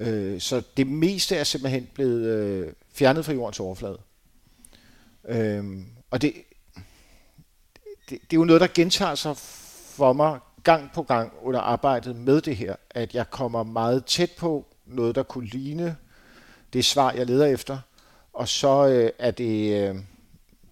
Øh, 0.00 0.40
så 0.40 0.62
det 0.76 0.86
meste 0.86 1.36
er 1.36 1.44
simpelthen 1.44 1.88
blevet 1.94 2.26
øh, 2.26 2.72
fjernet 2.92 3.24
fra 3.24 3.32
jordens 3.32 3.60
overflade. 3.60 3.98
Øh, 5.28 5.64
og 6.10 6.22
det, 6.22 6.32
det, 8.10 8.18
det 8.30 8.36
er 8.36 8.40
jo 8.40 8.44
noget, 8.44 8.60
der 8.60 8.66
gentager 8.74 9.14
sig 9.14 9.36
for 9.96 10.12
mig 10.12 10.38
gang 10.64 10.90
på 10.94 11.02
gang 11.02 11.32
under 11.42 11.60
arbejdet 11.60 12.16
med 12.16 12.40
det 12.40 12.56
her, 12.56 12.76
at 12.90 13.14
jeg 13.14 13.30
kommer 13.30 13.62
meget 13.62 14.04
tæt 14.04 14.30
på 14.38 14.66
noget, 14.86 15.14
der 15.14 15.22
kunne 15.22 15.46
ligne 15.46 15.96
det 16.72 16.84
svar, 16.84 17.12
jeg 17.12 17.26
leder 17.26 17.46
efter, 17.46 17.78
og 18.32 18.48
så 18.48 18.88
øh, 18.88 19.10
er 19.18 19.30
det 19.30 19.88
øh, 19.88 19.96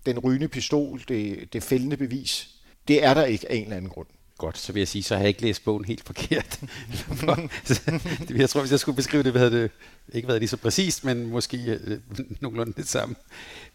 den 0.06 0.18
rygende 0.18 0.48
pistol, 0.48 1.02
det, 1.08 1.52
det 1.52 1.62
fældende 1.62 1.96
bevis. 1.96 2.48
Det 2.88 3.04
er 3.04 3.14
der 3.14 3.24
ikke 3.24 3.50
af 3.50 3.56
en 3.56 3.62
eller 3.62 3.76
anden 3.76 3.90
grund. 3.90 4.06
Godt, 4.38 4.58
så 4.58 4.72
vil 4.72 4.80
jeg 4.80 4.88
sige, 4.88 5.02
så 5.02 5.14
har 5.14 5.20
jeg 5.20 5.28
ikke 5.28 5.42
læst 5.42 5.64
bogen 5.64 5.84
helt 5.84 6.04
forkert. 6.04 6.60
jeg 8.38 8.50
tror, 8.50 8.60
hvis 8.60 8.70
jeg 8.70 8.80
skulle 8.80 8.96
beskrive 8.96 9.22
det, 9.22 9.32
havde 9.32 9.62
det 9.62 9.70
ikke 10.12 10.28
været 10.28 10.40
lige 10.40 10.48
så 10.48 10.56
præcist, 10.56 11.04
men 11.04 11.26
måske 11.26 11.56
øh, 11.56 11.98
nogenlunde 12.40 12.72
det 12.72 12.88
samme. 12.88 13.14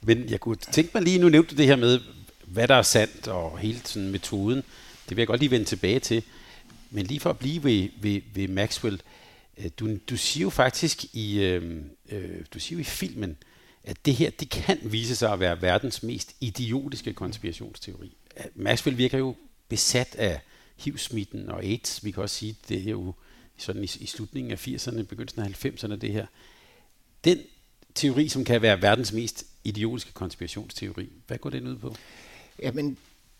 Men 0.02 0.30
jeg 0.30 0.40
kunne 0.40 0.56
tænke 0.56 0.92
mig 0.94 1.04
lige, 1.04 1.20
nu 1.20 1.30
nævnte 1.30 1.56
du 1.56 1.58
det 1.58 1.68
her 1.68 1.76
med, 1.76 2.00
hvad 2.46 2.68
der 2.68 2.76
er 2.76 2.82
sandt, 2.82 3.28
og 3.28 3.60
hele 3.60 3.80
sådan 3.86 4.10
metoden. 4.10 4.64
Det 5.10 5.18
vil 5.18 5.18
jeg 5.18 5.28
godt 5.28 5.40
lige 5.40 5.52
vende 5.52 5.66
tilbage 5.66 6.00
til. 6.00 6.24
Men 6.90 7.06
lige 7.06 7.20
for 7.20 7.30
at 7.30 7.40
blive 7.40 7.64
ved, 7.64 7.90
ved, 8.02 8.22
ved 8.34 8.48
Maxwell, 8.48 9.02
øh, 9.58 9.70
du, 9.80 9.98
du 10.10 10.18
siger 10.18 10.42
jo 10.42 10.50
faktisk 10.50 11.06
i, 11.14 11.40
øh, 11.40 11.82
øh, 12.10 12.46
du 12.54 12.60
siger 12.60 12.78
jo 12.78 12.82
i 12.82 12.84
filmen, 12.84 13.38
at 13.84 14.06
det 14.06 14.16
her, 14.16 14.30
det 14.30 14.50
kan 14.50 14.80
vise 14.84 15.16
sig 15.16 15.34
at 15.34 15.40
være 15.40 15.62
verdens 15.62 16.04
mest 16.04 16.36
idiotiske 16.42 17.14
konspirationsteori. 17.14 18.18
Maxwell 18.56 18.98
virker 18.98 19.18
jo 19.18 19.36
besat 19.70 20.16
af 20.16 20.40
HIV-smitten 20.78 21.50
og 21.50 21.64
AIDS. 21.64 22.06
Vi 22.06 22.12
kan 22.12 22.24
også 22.24 22.36
sige, 22.36 22.56
det 22.70 22.78
er 22.78 22.92
jo 22.92 23.14
sådan 23.58 23.84
i, 23.84 23.92
i 24.00 24.06
slutningen 24.06 24.52
af 24.52 24.68
80'erne, 24.68 25.04
begyndelsen 25.04 25.42
af 25.42 25.66
90'erne, 25.66 25.96
det 25.96 26.14
her. 26.14 26.26
Den 27.24 27.40
teori, 27.96 28.30
som 28.30 28.46
kan 28.46 28.62
være 28.62 28.82
verdens 28.82 29.14
mest 29.14 29.46
idiotiske 29.64 30.14
konspirationsteori, 30.14 31.10
hvad 31.28 31.38
går 31.38 31.50
den 31.50 31.68
ud 31.68 31.78
på? 31.78 31.96
Jamen, 32.62 32.98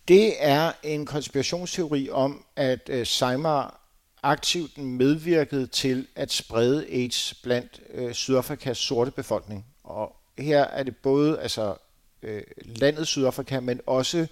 det 0.08 0.34
er 0.38 0.72
en 0.82 1.06
konspirationsteori 1.06 2.10
om, 2.10 2.44
at 2.56 2.88
øh, 2.88 3.06
Seymour 3.06 3.74
aktivt 4.22 4.78
medvirkede 4.78 5.66
til 5.66 6.06
at 6.16 6.32
sprede 6.32 6.86
AIDS 6.86 7.34
blandt 7.42 7.80
øh, 7.94 8.12
Sydafrikas 8.12 8.78
sorte 8.78 9.10
befolkning. 9.10 9.66
Og 9.84 10.16
her 10.38 10.64
er 10.64 10.82
det 10.82 10.96
både 10.96 11.40
altså, 11.40 11.74
øh, 12.22 12.42
landet 12.64 13.06
Sydafrika, 13.06 13.60
men 13.60 13.80
også 13.86 14.26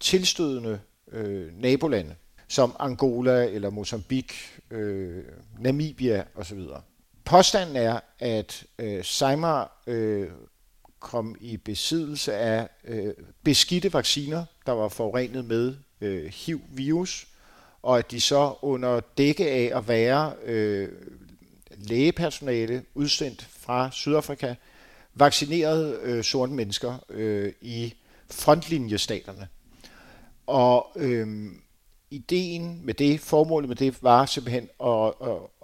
tilstødende 0.00 0.80
øh, 1.12 1.52
nabolande 1.54 2.14
som 2.48 2.76
Angola 2.78 3.44
eller 3.44 3.70
Mozambique, 3.70 4.36
øh, 4.70 5.24
Namibia 5.58 6.24
osv. 6.34 6.60
Påstanden 7.24 7.76
er, 7.76 8.00
at 8.18 8.64
øh, 8.78 9.04
Seymour 9.04 9.72
øh, 9.86 10.28
kom 11.00 11.36
i 11.40 11.56
besiddelse 11.56 12.34
af 12.34 12.68
øh, 12.84 13.14
beskidte 13.42 13.92
vacciner, 13.92 14.44
der 14.66 14.72
var 14.72 14.88
forurenet 14.88 15.44
med 15.44 15.76
øh, 16.00 16.24
HIV-virus, 16.24 17.26
og 17.82 17.98
at 17.98 18.10
de 18.10 18.20
så 18.20 18.54
under 18.62 19.00
dække 19.18 19.50
af 19.50 19.78
at 19.78 19.88
være 19.88 20.32
øh, 20.44 20.88
lægepersonale 21.78 22.82
udsendt 22.94 23.48
fra 23.50 23.90
Sydafrika, 23.92 24.54
vaccinerede 25.14 25.98
øh, 26.02 26.24
sorte 26.24 26.52
mennesker 26.52 27.04
øh, 27.08 27.52
i 27.60 27.94
frontlinjestaterne. 28.30 29.48
Og 30.46 30.92
øh, 30.96 31.46
ideen 32.10 32.80
med 32.84 32.94
det, 32.94 33.20
formålet 33.20 33.68
med 33.68 33.76
det, 33.76 34.02
var 34.02 34.26
simpelthen 34.26 34.68
at, 34.84 35.12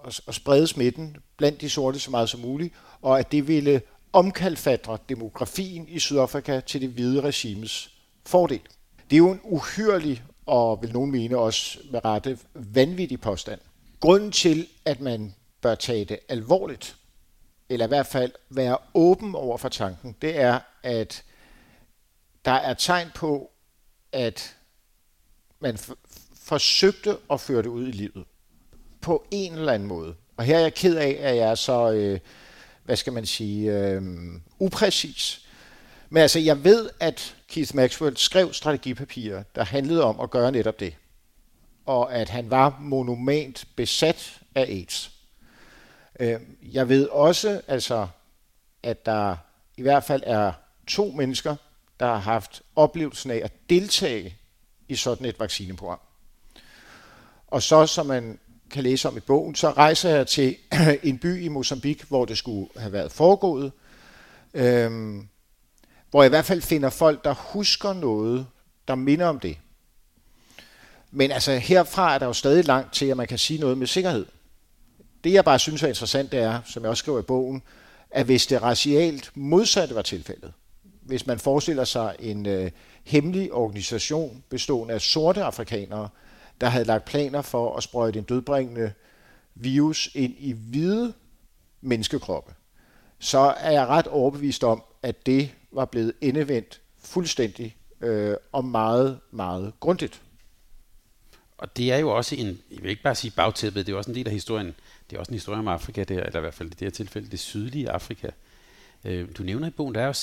at, 0.06 0.20
at 0.28 0.34
sprede 0.34 0.66
smitten 0.66 1.16
blandt 1.36 1.60
de 1.60 1.70
sorte 1.70 1.98
så 1.98 2.10
meget 2.10 2.28
som 2.28 2.40
muligt, 2.40 2.74
og 3.02 3.18
at 3.18 3.32
det 3.32 3.48
ville 3.48 3.82
omkalfatre 4.12 4.98
demografien 5.08 5.88
i 5.88 5.98
Sydafrika 5.98 6.60
til 6.60 6.80
det 6.80 6.88
hvide 6.88 7.20
regimes 7.20 7.90
fordel. 8.26 8.60
Det 9.10 9.16
er 9.16 9.18
jo 9.18 9.30
en 9.30 9.40
uhyrlig 9.44 10.22
og 10.46 10.82
vil 10.82 10.92
nogen 10.92 11.10
mene 11.10 11.38
også 11.38 11.78
med 11.90 12.04
rette 12.04 12.38
vanvittig 12.54 13.20
påstand. 13.20 13.60
Grunden 14.00 14.32
til, 14.32 14.68
at 14.84 15.00
man 15.00 15.34
bør 15.60 15.74
tage 15.74 16.04
det 16.04 16.18
alvorligt, 16.28 16.96
eller 17.68 17.86
i 17.86 17.88
hvert 17.88 18.06
fald 18.06 18.32
være 18.50 18.78
åben 18.94 19.34
over 19.34 19.58
for 19.58 19.68
tanken, 19.68 20.16
det 20.22 20.40
er, 20.40 20.58
at 20.82 21.24
der 22.44 22.52
er 22.52 22.74
tegn 22.74 23.08
på, 23.14 23.50
at 24.12 24.56
man 25.60 25.78
forsøgte 26.34 27.16
at 27.30 27.40
føre 27.40 27.62
det 27.62 27.66
ud 27.66 27.88
i 27.88 27.90
livet 27.90 28.24
på 29.00 29.26
en 29.30 29.52
eller 29.52 29.72
anden 29.72 29.88
måde. 29.88 30.14
Og 30.36 30.44
her 30.44 30.56
er 30.56 30.60
jeg 30.60 30.74
ked 30.74 30.96
af, 30.96 31.18
at 31.20 31.36
jeg 31.36 31.50
er 31.50 31.54
så, 31.54 31.92
øh, 31.92 32.20
hvad 32.92 32.96
skal 32.96 33.12
man 33.12 33.26
sige, 33.26 33.72
øh, 33.72 34.02
upræcis. 34.58 35.46
Men 36.10 36.22
altså, 36.22 36.38
jeg 36.38 36.64
ved, 36.64 36.90
at 37.00 37.36
Keith 37.48 37.76
Maxwell 37.76 38.16
skrev 38.16 38.52
strategipapirer, 38.52 39.42
der 39.54 39.64
handlede 39.64 40.04
om 40.04 40.20
at 40.20 40.30
gøre 40.30 40.52
netop 40.52 40.80
det. 40.80 40.94
Og 41.86 42.14
at 42.14 42.28
han 42.28 42.50
var 42.50 42.78
monument 42.80 43.64
besat 43.76 44.40
af 44.54 44.62
AIDS. 44.62 45.10
Øhm, 46.20 46.56
jeg 46.62 46.88
ved 46.88 47.08
også, 47.08 47.60
altså, 47.68 48.08
at 48.82 49.06
der 49.06 49.36
i 49.76 49.82
hvert 49.82 50.04
fald 50.04 50.22
er 50.26 50.52
to 50.86 51.10
mennesker, 51.10 51.56
der 52.00 52.06
har 52.06 52.18
haft 52.18 52.62
oplevelsen 52.76 53.30
af 53.30 53.40
at 53.44 53.52
deltage 53.70 54.36
i 54.88 54.96
sådan 54.96 55.26
et 55.26 55.40
vaccineprogram. 55.40 56.00
Og 57.46 57.62
så, 57.62 57.86
som 57.86 58.06
man 58.06 58.38
kan 58.72 58.82
læse 58.82 59.08
om 59.08 59.16
i 59.16 59.20
bogen, 59.20 59.54
så 59.54 59.70
rejser 59.70 60.10
jeg 60.10 60.26
til 60.26 60.56
en 61.02 61.18
by 61.18 61.42
i 61.42 61.48
Mozambique, 61.48 62.06
hvor 62.08 62.24
det 62.24 62.38
skulle 62.38 62.68
have 62.76 62.92
været 62.92 63.12
foregået, 63.12 63.72
øhm, 64.54 65.28
hvor 66.10 66.22
jeg 66.22 66.28
i 66.28 66.34
hvert 66.34 66.44
fald 66.44 66.62
finder 66.62 66.90
folk, 66.90 67.24
der 67.24 67.34
husker 67.34 67.92
noget, 67.92 68.46
der 68.88 68.94
minder 68.94 69.26
om 69.26 69.40
det. 69.40 69.58
Men 71.10 71.30
altså 71.30 71.56
herfra 71.56 72.14
er 72.14 72.18
der 72.18 72.26
jo 72.26 72.32
stadig 72.32 72.64
langt 72.64 72.94
til, 72.94 73.06
at 73.06 73.16
man 73.16 73.26
kan 73.26 73.38
sige 73.38 73.60
noget 73.60 73.78
med 73.78 73.86
sikkerhed. 73.86 74.26
Det 75.24 75.32
jeg 75.32 75.44
bare 75.44 75.58
synes 75.58 75.82
er 75.82 75.88
interessant, 75.88 76.32
det 76.32 76.40
er, 76.40 76.60
som 76.64 76.82
jeg 76.82 76.90
også 76.90 77.00
skriver 77.00 77.18
i 77.18 77.22
bogen, 77.22 77.62
at 78.10 78.26
hvis 78.26 78.46
det 78.46 78.62
racialt 78.62 79.30
modsatte 79.34 79.94
var 79.94 80.02
tilfældet, 80.02 80.52
hvis 81.02 81.26
man 81.26 81.38
forestiller 81.38 81.84
sig 81.84 82.16
en 82.18 82.46
øh, 82.46 82.70
hemmelig 83.04 83.52
organisation 83.52 84.42
bestående 84.48 84.94
af 84.94 85.00
sorte 85.00 85.42
afrikanere, 85.42 86.08
der 86.60 86.68
havde 86.68 86.84
lagt 86.84 87.04
planer 87.04 87.42
for 87.42 87.76
at 87.76 87.82
sprøjte 87.82 88.18
en 88.18 88.24
dødbringende 88.24 88.92
virus 89.54 90.10
ind 90.14 90.34
i 90.38 90.52
hvide 90.52 91.12
menneskekroppe, 91.80 92.54
så 93.18 93.38
er 93.38 93.70
jeg 93.70 93.86
ret 93.86 94.06
overbevist 94.06 94.64
om, 94.64 94.82
at 95.02 95.26
det 95.26 95.50
var 95.72 95.84
blevet 95.84 96.12
endevendt 96.20 96.80
fuldstændig 96.98 97.76
øh, 98.00 98.36
og 98.52 98.64
meget, 98.64 99.20
meget 99.30 99.72
grundigt. 99.80 100.22
Og 101.58 101.76
det 101.76 101.92
er 101.92 101.96
jo 101.96 102.16
også 102.16 102.36
en, 102.36 102.46
jeg 102.70 102.82
vil 102.82 102.90
ikke 102.90 103.02
bare 103.02 103.14
sige 103.14 103.32
bagtæppet, 103.36 103.86
det 103.86 103.92
er 103.92 103.96
også 103.96 104.10
en 104.10 104.14
del 104.14 104.26
af 104.26 104.32
historien. 104.32 104.74
Det 105.10 105.16
er 105.16 105.20
også 105.20 105.30
en 105.30 105.36
historie 105.36 105.58
om 105.58 105.68
Afrika, 105.68 106.04
der, 106.04 106.22
eller 106.22 106.38
i 106.38 106.40
hvert 106.40 106.54
fald 106.54 106.68
i 106.68 106.70
det 106.70 106.80
her 106.80 106.90
tilfælde, 106.90 107.30
det 107.30 107.40
sydlige 107.40 107.90
Afrika. 107.90 108.30
Øh, 109.04 109.28
du 109.38 109.42
nævner 109.42 109.66
i 109.66 109.70
bogen, 109.70 109.94
der 109.94 110.00
er 110.00 110.06
jo, 110.06 110.14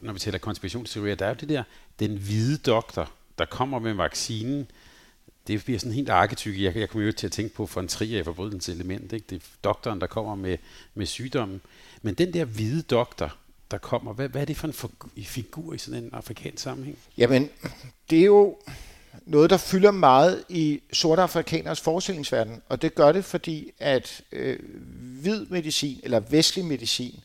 når 0.00 0.12
vi 0.12 0.18
taler 0.18 0.38
konspirationsteorier, 0.38 1.14
der 1.14 1.24
er 1.24 1.28
jo 1.28 1.36
det 1.40 1.48
der, 1.48 1.62
den 1.98 2.16
hvide 2.16 2.58
doktor, 2.58 3.12
der 3.38 3.44
kommer 3.44 3.78
med 3.78 3.92
vaccinen, 3.92 4.70
det 5.46 5.64
bliver 5.64 5.78
sådan 5.78 5.92
helt 5.92 6.10
arketype. 6.10 6.62
Jeg, 6.62 6.76
jeg 6.76 6.88
kommer 6.88 7.06
jo 7.06 7.12
til 7.12 7.26
at 7.26 7.32
tænke 7.32 7.54
på 7.54 7.66
for 7.66 7.80
en 7.80 7.88
trier 7.88 8.20
i 8.20 8.24
forbrydelsens 8.24 8.68
element. 8.68 9.12
Ikke? 9.12 9.26
Det 9.30 9.36
er 9.36 9.46
doktoren, 9.64 10.00
der 10.00 10.06
kommer 10.06 10.34
med, 10.34 10.58
med 10.94 11.06
sygdommen. 11.06 11.60
Men 12.02 12.14
den 12.14 12.32
der 12.32 12.44
hvide 12.44 12.82
doktor, 12.82 13.36
der 13.70 13.78
kommer, 13.78 14.12
hvad, 14.12 14.28
hvad 14.28 14.40
er 14.40 14.44
det 14.44 14.56
for 14.56 14.90
en 15.16 15.24
figur 15.24 15.74
i 15.74 15.78
sådan 15.78 16.04
en 16.04 16.10
afrikansk 16.12 16.62
sammenhæng? 16.62 16.98
Jamen, 17.18 17.50
det 18.10 18.20
er 18.20 18.24
jo 18.24 18.56
noget, 19.26 19.50
der 19.50 19.56
fylder 19.56 19.90
meget 19.90 20.44
i 20.48 20.80
sorte 20.92 21.22
afrikaners 21.22 21.80
forestillingsverden, 21.80 22.62
og 22.68 22.82
det 22.82 22.94
gør 22.94 23.12
det, 23.12 23.24
fordi 23.24 23.70
at 23.78 24.22
øh, 24.32 24.58
hvid 25.20 25.46
medicin, 25.46 26.00
eller 26.02 26.20
vestlig 26.20 26.64
medicin, 26.64 27.20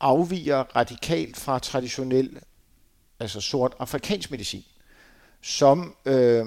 afviger 0.00 0.76
radikalt 0.76 1.36
fra 1.36 1.58
traditionel, 1.58 2.38
altså 3.20 3.40
sort 3.40 3.74
afrikansk 3.78 4.30
medicin, 4.30 4.64
som 5.42 5.94
øh, 6.04 6.46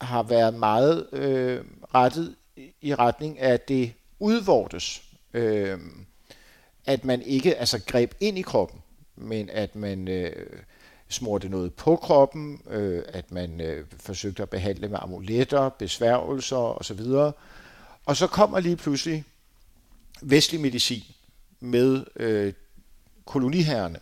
har 0.00 0.22
været 0.22 0.54
meget 0.54 1.08
øh, 1.12 1.64
rettet 1.94 2.36
i 2.80 2.94
retning 2.94 3.38
af 3.38 3.60
det 3.60 3.92
udvortes. 4.18 5.02
Øh, 5.34 5.78
at 6.86 7.04
man 7.04 7.22
ikke 7.22 7.56
altså 7.56 7.80
greb 7.86 8.14
ind 8.20 8.38
i 8.38 8.42
kroppen, 8.42 8.80
men 9.16 9.50
at 9.50 9.76
man 9.76 10.08
øh, 10.08 10.46
smurte 11.08 11.48
noget 11.48 11.74
på 11.74 11.96
kroppen, 11.96 12.62
øh, 12.70 13.02
at 13.08 13.32
man 13.32 13.60
øh, 13.60 13.86
forsøgte 14.00 14.42
at 14.42 14.50
behandle 14.50 14.88
med 14.88 14.98
amuletter, 15.02 15.68
besværgelser 15.68 16.56
osv. 16.56 17.00
Og 18.06 18.16
så 18.16 18.26
kommer 18.26 18.60
lige 18.60 18.76
pludselig 18.76 19.24
vestlig 20.22 20.60
medicin 20.60 21.04
med 21.60 22.04
øh, 22.16 22.52
koloniherrene. 23.24 24.00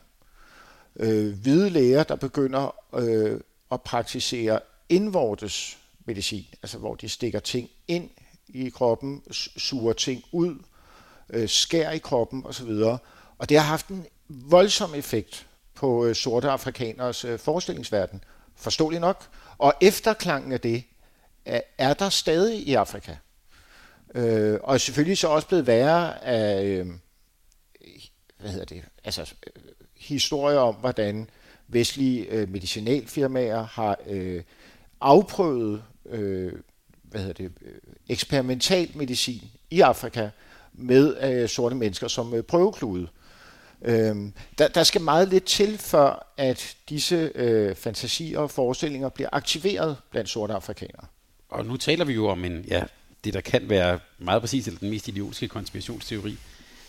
Øh, 0.97 1.39
hvide 1.39 1.71
læger, 1.71 2.03
der 2.03 2.17
begynder 2.17 2.77
øh, 2.95 3.41
at 3.73 3.83
praktisere 3.83 4.61
indvortes 4.89 5.79
medicin, 6.13 6.47
altså 6.63 6.79
hvor 6.79 6.95
de 6.95 7.09
stikker 7.09 7.41
ting 7.41 7.71
ind 7.89 8.11
i 8.49 8.69
kroppen, 8.69 9.23
suger 9.57 9.93
ting 9.93 10.25
ud, 10.33 10.59
øh, 11.31 11.49
skær 11.49 11.91
i 11.91 11.99
kroppen 11.99 12.47
osv. 12.47 12.71
Og 13.39 13.49
det 13.49 13.59
har 13.59 13.67
haft 13.67 13.89
en 13.89 14.07
voldsom 14.29 14.95
effekt 14.95 15.47
på 15.75 16.07
øh, 16.07 16.15
sorte 16.15 16.51
afrikaners 16.51 17.25
øh, 17.25 17.39
forestillingsverden, 17.39 18.25
forståelig 18.57 19.01
nok. 19.01 19.29
Og 19.59 19.75
efterklangen 19.81 20.53
af 20.53 20.61
det 20.61 20.85
er 21.79 21.95
der 21.95 22.09
stadig 22.09 22.69
i 22.69 22.75
Afrika. 22.75 23.17
Øh, 24.15 24.59
og 24.63 24.81
selvfølgelig 24.81 25.19
så 25.19 25.29
også 25.29 25.49
blevet 25.49 25.67
værre 25.67 26.25
af, 26.25 26.65
øh, 26.65 26.87
hvad 28.39 28.51
hedder 28.51 28.65
det, 28.65 28.85
altså 29.05 29.35
øh, 29.47 29.63
historier 29.97 30.59
om, 30.59 30.75
hvordan 30.75 31.31
vestlige 31.69 32.25
øh, 32.25 32.49
medicinalfirmaer 32.49 33.63
har 33.63 33.97
øh, 34.07 34.43
afprøvet 35.01 35.83
øh, 36.07 36.53
hvad 37.03 37.21
hedder 37.21 37.35
det, 37.35 37.53
øh, 37.63 37.75
eksperimental 38.09 38.91
medicin 38.95 39.51
i 39.71 39.81
Afrika 39.81 40.31
med 40.73 41.17
øh, 41.23 41.49
sorte 41.49 41.75
mennesker 41.77 42.09
som 42.09 42.35
øh, 42.35 42.43
prøveklude. 42.43 43.09
Øh, 43.83 44.17
der, 44.59 44.69
der 44.69 44.83
skal 44.83 45.01
meget 45.01 45.29
lidt 45.29 45.45
til, 45.45 45.79
før 45.79 46.33
at 46.37 46.77
disse 46.89 47.31
øh, 47.35 47.77
fantasier 47.77 48.39
og 48.39 48.51
forestillinger 48.51 49.09
bliver 49.09 49.29
aktiveret 49.33 49.97
blandt 50.11 50.31
sorte 50.31 50.55
afrikanere. 50.55 51.07
Og 51.49 51.67
nu 51.67 51.77
taler 51.77 52.05
vi 52.05 52.13
jo 52.13 52.29
om 52.29 52.45
en, 52.45 52.65
ja, 52.69 52.85
det 53.25 53.35
der 53.35 53.41
kan 53.41 53.69
være 53.69 53.99
meget 54.19 54.43
præcis 54.43 54.67
eller 54.67 54.81
den 54.81 54.91
mest 54.91 55.09
idiotiske 55.09 55.49
konspirationsteori. 55.49 56.39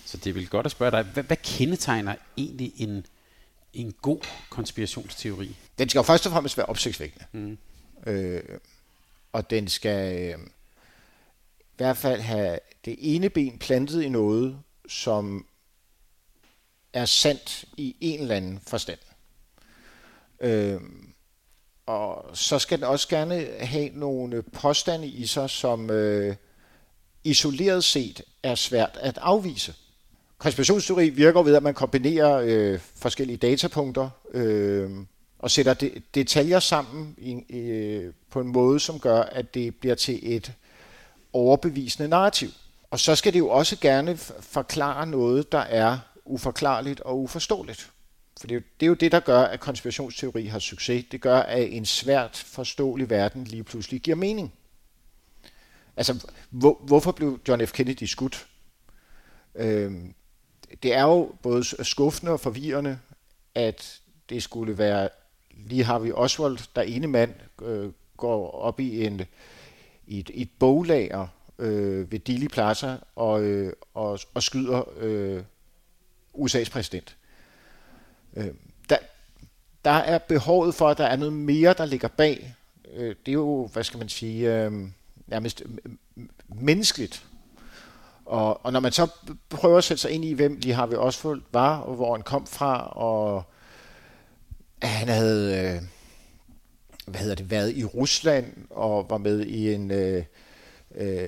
Så 0.06 0.18
det 0.18 0.30
er 0.30 0.34
vel 0.34 0.48
godt 0.48 0.66
at 0.66 0.72
spørge 0.72 0.92
dig, 0.92 1.04
hvad, 1.04 1.24
hvad 1.24 1.38
kendetegner 1.44 2.16
egentlig 2.38 2.74
en, 2.78 3.06
en 3.74 3.94
god 4.02 4.20
konspirationsteori? 4.50 5.56
Den 5.80 5.90
skal 5.90 6.00
jo 6.00 6.04
først 6.04 6.26
og 6.26 6.32
fremmest 6.32 6.58
være 6.58 6.66
opsigtsvækkende. 6.66 7.26
Mm. 7.32 7.58
Øh, 8.08 8.42
og 9.34 9.50
den 9.50 9.68
skal 9.68 10.18
øh, 10.18 10.40
i 11.60 11.76
hvert 11.78 11.98
fald 11.98 12.22
have 12.22 12.60
det 12.86 12.96
ene 13.00 13.30
ben 13.30 13.58
plantet 13.58 14.02
i 14.02 14.10
noget, 14.10 14.60
som 14.88 15.46
er 16.94 17.06
sandt 17.06 17.66
i 17.78 17.96
en 18.00 18.22
eller 18.22 18.36
anden 18.36 18.60
forstand. 18.68 19.00
Øh, 20.40 20.82
og 21.86 22.38
så 22.38 22.60
skal 22.60 22.78
den 22.78 22.88
også 22.88 23.08
gerne 23.08 23.48
have 23.60 23.90
nogle 23.90 24.44
påstande 24.44 25.08
i 25.08 25.26
sig, 25.26 25.50
som 25.50 25.90
øh, 25.90 26.36
isoleret 27.24 27.84
set 27.84 28.22
er 28.44 28.56
svært 28.56 28.98
at 29.02 29.18
afvise. 29.22 29.74
Konspirationsteori 30.38 31.10
virker 31.10 31.44
ved, 31.44 31.56
at 31.56 31.64
man 31.64 31.74
kombinerer 31.74 32.42
øh, 32.46 32.80
forskellige 32.96 33.38
datapunkter 33.38 34.10
øh, 34.34 34.92
og 35.44 35.52
sætter 35.52 35.74
de, 35.74 36.02
detaljer 36.16 36.60
sammen 36.60 37.16
i, 37.18 37.56
øh, 37.56 38.14
på 38.30 38.40
en 38.40 38.48
måde, 38.48 38.80
som 38.80 39.00
gør, 39.00 39.22
at 39.22 39.54
det 39.54 39.76
bliver 39.76 39.96
til 39.96 40.36
et 40.36 40.54
overbevisende 41.34 42.10
narrativ. 42.10 42.50
Og 42.92 43.00
så 43.00 43.16
skal 43.16 43.34
det 43.34 43.40
jo 43.40 43.50
også 43.50 43.78
gerne 43.80 44.18
forklare 44.40 45.08
noget, 45.08 45.52
der 45.52 45.60
er 45.60 46.00
uforklarligt 46.26 47.00
og 47.00 47.20
uforståeligt. 47.20 47.92
For 48.40 48.48
det 48.48 48.56
er, 48.56 48.60
jo, 48.60 48.64
det 48.80 48.86
er 48.86 48.88
jo 48.88 48.94
det, 48.94 49.12
der 49.12 49.20
gør, 49.20 49.42
at 49.42 49.60
konspirationsteori 49.60 50.46
har 50.46 50.60
succes. 50.60 51.06
Det 51.12 51.22
gør, 51.22 51.40
at 51.40 51.74
en 51.74 51.86
svært 51.86 52.38
forståelig 52.38 53.10
verden 53.10 53.44
lige 53.44 53.64
pludselig 53.64 54.02
giver 54.02 54.18
mening. 54.18 54.54
Altså, 55.98 56.28
hvor, 56.50 56.82
hvorfor 56.86 57.12
blev 57.12 57.40
John 57.48 57.68
F. 57.68 57.72
Kennedy 57.72 58.04
skudt? 58.04 58.48
Øhm, 59.56 60.14
det 60.84 60.94
er 60.94 61.04
jo 61.04 61.36
både 61.42 61.86
skuffende 61.86 62.32
og 62.32 62.40
forvirrende, 62.40 63.00
at 63.56 64.00
det 64.30 64.44
skulle 64.44 64.78
være 64.78 65.10
lige 65.66 65.84
Harvey 65.84 66.12
Oswald, 66.12 66.58
der 66.76 66.82
ene 66.82 67.08
mand, 67.08 67.34
øh, 67.62 67.92
går 68.18 68.52
op 68.52 68.80
i, 68.80 69.06
en, 69.06 69.22
i 70.08 70.20
et, 70.20 70.32
et 70.34 70.50
boglager 70.60 71.28
øh, 71.60 72.12
ved 72.12 72.20
Dili 72.20 72.48
Plaza 72.48 72.98
og, 73.16 73.44
øh, 73.44 73.74
og, 73.94 74.20
og 74.34 74.44
skyder 74.44 74.84
øh, 74.98 75.44
USA's 76.34 76.72
præsident. 76.72 77.18
Øh, 78.36 78.48
der, 78.90 78.98
der 79.86 79.92
er 79.92 80.18
behovet 80.18 80.76
for, 80.76 80.90
at 80.90 80.98
der 80.98 81.06
er 81.06 81.16
noget 81.16 81.34
mere, 81.34 81.74
der 81.78 81.86
ligger 81.86 82.08
bag. 82.08 82.56
Øh, 82.94 83.16
det 83.26 83.32
er 83.32 83.34
jo, 83.34 83.70
hvad 83.74 83.84
skal 83.84 84.00
man 84.00 84.10
sige, 84.10 84.56
øh, 84.56 84.72
nærmest 85.28 85.64
menneskeligt. 86.48 87.26
Og, 88.26 88.66
og 88.66 88.74
når 88.74 88.80
man 88.80 88.92
så 88.92 89.08
prøver 89.50 89.78
at 89.78 89.84
sætte 89.84 90.02
sig 90.02 90.12
ind 90.12 90.26
i, 90.26 90.34
hvem 90.34 90.60
Lee 90.62 90.74
Harvey 90.74 90.96
Oswald 90.96 91.42
var, 91.52 91.78
og 91.78 91.96
hvor 91.96 92.16
han 92.16 92.24
kom 92.24 92.48
fra, 92.48 92.88
og 92.88 93.44
han 94.84 95.08
havde 95.08 95.76
øh, 95.76 95.82
hvad 97.08 97.22
hedder 97.22 97.36
det, 97.36 97.52
været 97.52 97.78
i 97.78 97.86
Rusland 97.86 98.46
og 98.70 99.10
var 99.10 99.18
med 99.18 99.46
i 99.46 99.74
en 99.74 99.92
øh, 99.92 100.24
øh, 100.96 101.28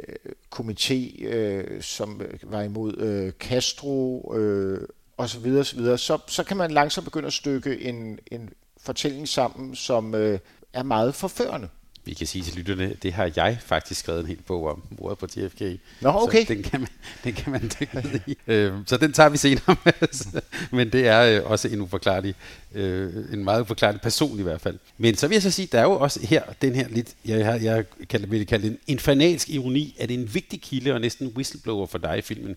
komité, 0.56 1.26
øh, 1.26 1.82
som 1.82 2.22
var 2.44 2.62
imod 2.62 2.98
øh, 2.98 3.32
Castro 3.32 4.34
øh, 4.36 4.88
og 5.18 5.30
så 5.30 5.40
videre, 5.40 5.64
så, 5.64 5.76
videre. 5.76 5.98
Så, 5.98 6.18
så 6.28 6.44
kan 6.44 6.58
man 6.58 6.72
langsomt 6.72 7.06
begynde 7.06 7.28
at 7.28 7.34
stykke 7.34 7.82
en, 7.82 8.20
en 8.32 8.50
fortælling 8.78 9.28
sammen, 9.28 9.76
som 9.76 10.16
øh, 10.16 10.40
er 10.74 10.84
meget 10.84 11.16
forførende 11.16 11.68
vi 12.06 12.14
kan 12.14 12.28
sige 12.28 12.44
til 12.44 12.56
lytterne, 12.56 12.96
det 13.04 13.14
har 13.14 13.32
jeg 13.36 13.58
faktisk 13.66 14.00
skrevet 14.00 14.20
en 14.20 14.28
hel 14.28 14.42
bog 14.48 14.70
om, 14.70 14.84
mordet 14.90 15.18
på 15.18 15.28
JFK. 15.36 15.62
Nå, 16.02 16.10
okay. 16.10 16.46
Så 16.46 16.54
den 16.54 16.64
kan 16.64 16.80
man, 16.80 16.90
den 17.24 17.34
kan 17.34 17.52
man 17.52 17.72
dykke 17.80 18.22
i. 18.28 18.38
Øh, 18.48 18.74
så 18.86 18.98
den 18.98 19.14
tager 19.14 19.30
vi 19.30 19.38
senere 19.38 19.76
med. 19.86 20.42
Men 20.72 20.92
det 20.92 21.08
er 21.08 21.22
øh, 21.22 21.52
også 21.52 21.68
en 21.68 21.82
uforklarlig, 21.82 22.36
øh, 22.74 23.14
en 23.34 23.44
meget 23.44 23.62
uforklarlig 23.62 24.02
person 24.02 24.40
i 24.40 24.44
hvert 24.44 24.62
fald. 24.62 24.78
Men 24.98 25.16
så 25.16 25.28
vil 25.28 25.36
jeg 25.36 25.42
så 25.42 25.52
sige, 25.52 25.68
der 25.72 25.80
er 25.80 25.84
jo 25.84 25.92
også 25.92 26.28
her, 26.28 26.44
den 26.62 26.76
her 26.76 26.88
lidt, 26.88 27.16
jeg, 27.26 27.40
jeg, 27.40 27.64
jeg 27.64 27.86
kalder, 28.10 28.28
vil 28.28 28.48
kalde 28.48 28.64
det 28.64 28.72
en 28.72 28.80
infernalsk 28.88 29.50
ironi, 29.50 29.96
at 30.00 30.10
det 30.10 30.16
er 30.16 30.20
en 30.20 30.34
vigtig 30.34 30.62
kilde 30.62 30.94
og 30.94 31.02
næsten 31.02 31.28
whistleblower 31.36 31.86
for 31.86 31.98
dig 31.98 32.18
i 32.18 32.22
filmen. 32.22 32.56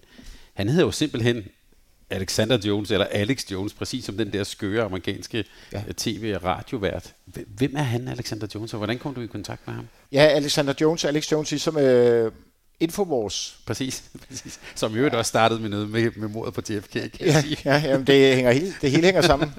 Han 0.55 0.69
hedder 0.69 0.85
jo 0.85 0.91
simpelthen 0.91 1.45
Alexander 2.11 2.59
Jones, 2.65 2.91
eller 2.91 3.07
Alex 3.07 3.51
Jones, 3.51 3.75
præcis 3.75 4.05
som 4.05 4.17
den 4.17 4.33
der 4.33 4.45
skøre 4.45 4.85
amerikanske 4.85 5.45
ja. 5.73 5.83
Øh, 5.89 5.95
tv- 5.95 6.33
og 6.37 6.45
radiovært. 6.45 7.15
Hvem 7.47 7.77
er 7.77 7.83
han, 7.83 8.09
Alexander 8.09 8.47
Jones, 8.55 8.73
og 8.73 8.77
hvordan 8.77 8.99
kom 8.99 9.15
du 9.15 9.21
i 9.21 9.27
kontakt 9.27 9.67
med 9.67 9.75
ham? 9.75 9.89
Ja, 10.13 10.21
Alexander 10.23 10.75
Jones, 10.81 11.05
Alex 11.05 11.33
Jones, 11.33 11.51
ligesom 11.51 11.77
uh, 11.77 12.33
Infowars. 12.81 13.59
Præcis, 13.67 14.05
præcis. 14.29 14.61
Som 14.75 14.97
jo 14.97 15.05
ja. 15.05 15.17
også 15.17 15.29
startede 15.29 15.61
med 15.61 15.69
noget 15.69 15.91
med, 15.91 16.11
med 16.17 16.29
mordet 16.29 16.55
på 16.55 16.61
JFK, 16.69 16.93
kan 16.93 17.11
ja, 17.21 17.27
jeg 17.33 17.43
sige. 17.43 17.57
Ja, 17.65 17.83
jamen 17.85 18.07
det, 18.07 18.35
hænger 18.35 18.53
helt, 18.53 18.77
det 18.83 18.91
hele 18.91 19.05
hænger 19.05 19.23
sammen. 19.23 19.55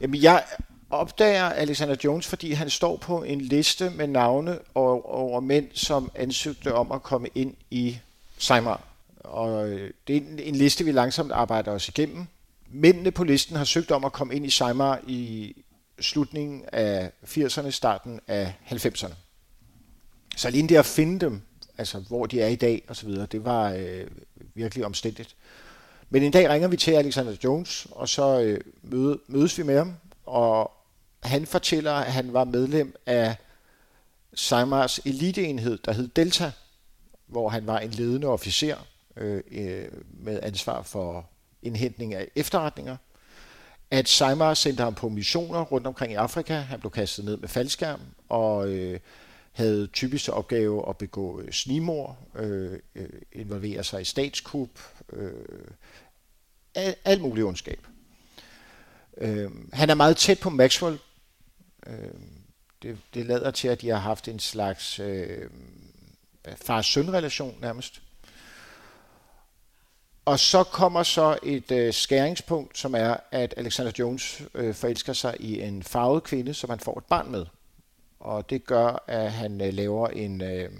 jamen, 0.00 0.22
jeg 0.22 0.42
opdager 0.90 1.44
Alexander 1.44 1.96
Jones, 2.04 2.26
fordi 2.26 2.52
han 2.52 2.70
står 2.70 2.96
på 2.96 3.22
en 3.22 3.40
liste 3.40 3.90
med 3.90 4.06
navne 4.06 4.58
over, 4.74 5.06
over 5.06 5.40
mænd, 5.40 5.66
som 5.72 6.10
ansøgte 6.14 6.74
om 6.74 6.92
at 6.92 7.02
komme 7.02 7.28
ind 7.34 7.54
i 7.70 7.98
Seymour 8.38 8.80
og 9.24 9.68
øh, 9.68 9.90
det 10.06 10.16
er 10.16 10.20
en, 10.20 10.38
en 10.38 10.56
liste, 10.56 10.84
vi 10.84 10.92
langsomt 10.92 11.32
arbejder 11.32 11.72
os 11.72 11.88
igennem. 11.88 12.26
Mændene 12.70 13.10
på 13.10 13.24
listen 13.24 13.56
har 13.56 13.64
søgt 13.64 13.90
om 13.90 14.04
at 14.04 14.12
komme 14.12 14.34
ind 14.34 14.46
i 14.46 14.50
Seymour 14.50 14.98
i 15.06 15.54
slutningen 16.00 16.64
af 16.72 17.10
80'erne, 17.24 17.70
starten 17.70 18.20
af 18.26 18.54
90'erne. 18.70 19.14
Så 20.36 20.48
alene 20.48 20.68
det 20.68 20.76
at 20.76 20.86
finde 20.86 21.20
dem, 21.20 21.42
altså 21.78 21.98
hvor 21.98 22.26
de 22.26 22.40
er 22.40 22.46
i 22.46 22.56
dag 22.56 22.82
og 22.88 22.96
så 22.96 23.06
videre, 23.06 23.26
det 23.26 23.44
var 23.44 23.72
øh, 23.72 24.06
virkelig 24.54 24.84
omstændigt. 24.84 25.36
Men 26.10 26.22
en 26.22 26.32
dag 26.32 26.48
ringer 26.48 26.68
vi 26.68 26.76
til 26.76 26.90
Alexander 26.90 27.36
Jones, 27.44 27.86
og 27.90 28.08
så 28.08 28.40
øh, 28.40 28.60
møde, 28.82 29.18
mødes 29.26 29.58
vi 29.58 29.62
med 29.62 29.78
ham, 29.78 29.94
og 30.26 30.70
han 31.22 31.46
fortæller, 31.46 31.92
at 31.92 32.12
han 32.12 32.32
var 32.32 32.44
medlem 32.44 32.94
af 33.06 33.36
Seimars 34.34 35.00
eliteenhed, 35.04 35.78
der 35.84 35.92
hed 35.92 36.08
Delta, 36.08 36.52
hvor 37.26 37.48
han 37.48 37.66
var 37.66 37.78
en 37.78 37.90
ledende 37.90 38.26
officer 38.26 38.76
Øh, 39.16 39.42
øh, 39.50 39.88
med 40.08 40.40
ansvar 40.42 40.82
for 40.82 41.30
indhentning 41.62 42.14
af 42.14 42.28
efterretninger. 42.36 42.96
At 43.90 44.08
Seimar 44.08 44.54
sendte 44.54 44.82
ham 44.82 44.94
på 44.94 45.08
missioner 45.08 45.60
rundt 45.60 45.86
omkring 45.86 46.12
i 46.12 46.16
Afrika. 46.16 46.54
Han 46.54 46.80
blev 46.80 46.90
kastet 46.90 47.24
ned 47.24 47.36
med 47.36 47.48
faldskærm 47.48 48.00
og 48.28 48.68
øh, 48.68 49.00
havde 49.52 49.86
typisk 49.86 50.28
opgave 50.28 50.88
at 50.88 50.98
begå 50.98 51.40
øh, 51.40 51.52
snimor, 51.52 52.18
øh, 52.34 52.78
øh, 52.94 53.08
involvere 53.32 53.84
sig 53.84 54.00
i 54.00 54.04
statskup, 54.04 54.80
øh, 55.12 55.32
al, 56.74 56.94
al 57.04 57.20
mulig 57.20 57.44
ondskab. 57.44 57.86
Øh, 59.16 59.50
han 59.72 59.90
er 59.90 59.94
meget 59.94 60.16
tæt 60.16 60.40
på 60.40 60.50
Maxwell. 60.50 60.98
Øh, 61.86 61.94
det, 62.82 62.98
det 63.14 63.26
lader 63.26 63.50
til, 63.50 63.68
at 63.68 63.80
de 63.80 63.88
har 63.88 63.98
haft 63.98 64.28
en 64.28 64.38
slags 64.38 65.00
øh, 65.00 65.50
far-søn-relation 66.56 67.58
nærmest. 67.60 68.02
Og 70.24 70.38
så 70.38 70.64
kommer 70.64 71.02
så 71.02 71.38
et 71.42 71.70
øh, 71.70 71.92
skæringspunkt, 71.92 72.78
som 72.78 72.94
er, 72.94 73.16
at 73.30 73.54
Alexander 73.56 73.92
Jones 73.98 74.42
øh, 74.54 74.74
forelsker 74.74 75.12
sig 75.12 75.36
i 75.40 75.60
en 75.60 75.82
farvet 75.82 76.22
kvinde, 76.22 76.54
som 76.54 76.70
han 76.70 76.80
får 76.80 76.98
et 76.98 77.04
barn 77.04 77.30
med. 77.30 77.46
Og 78.20 78.50
det 78.50 78.66
gør, 78.66 79.04
at 79.06 79.32
han 79.32 79.60
øh, 79.60 79.72
laver 79.72 80.08
en 80.08 80.40
øh, 80.40 80.70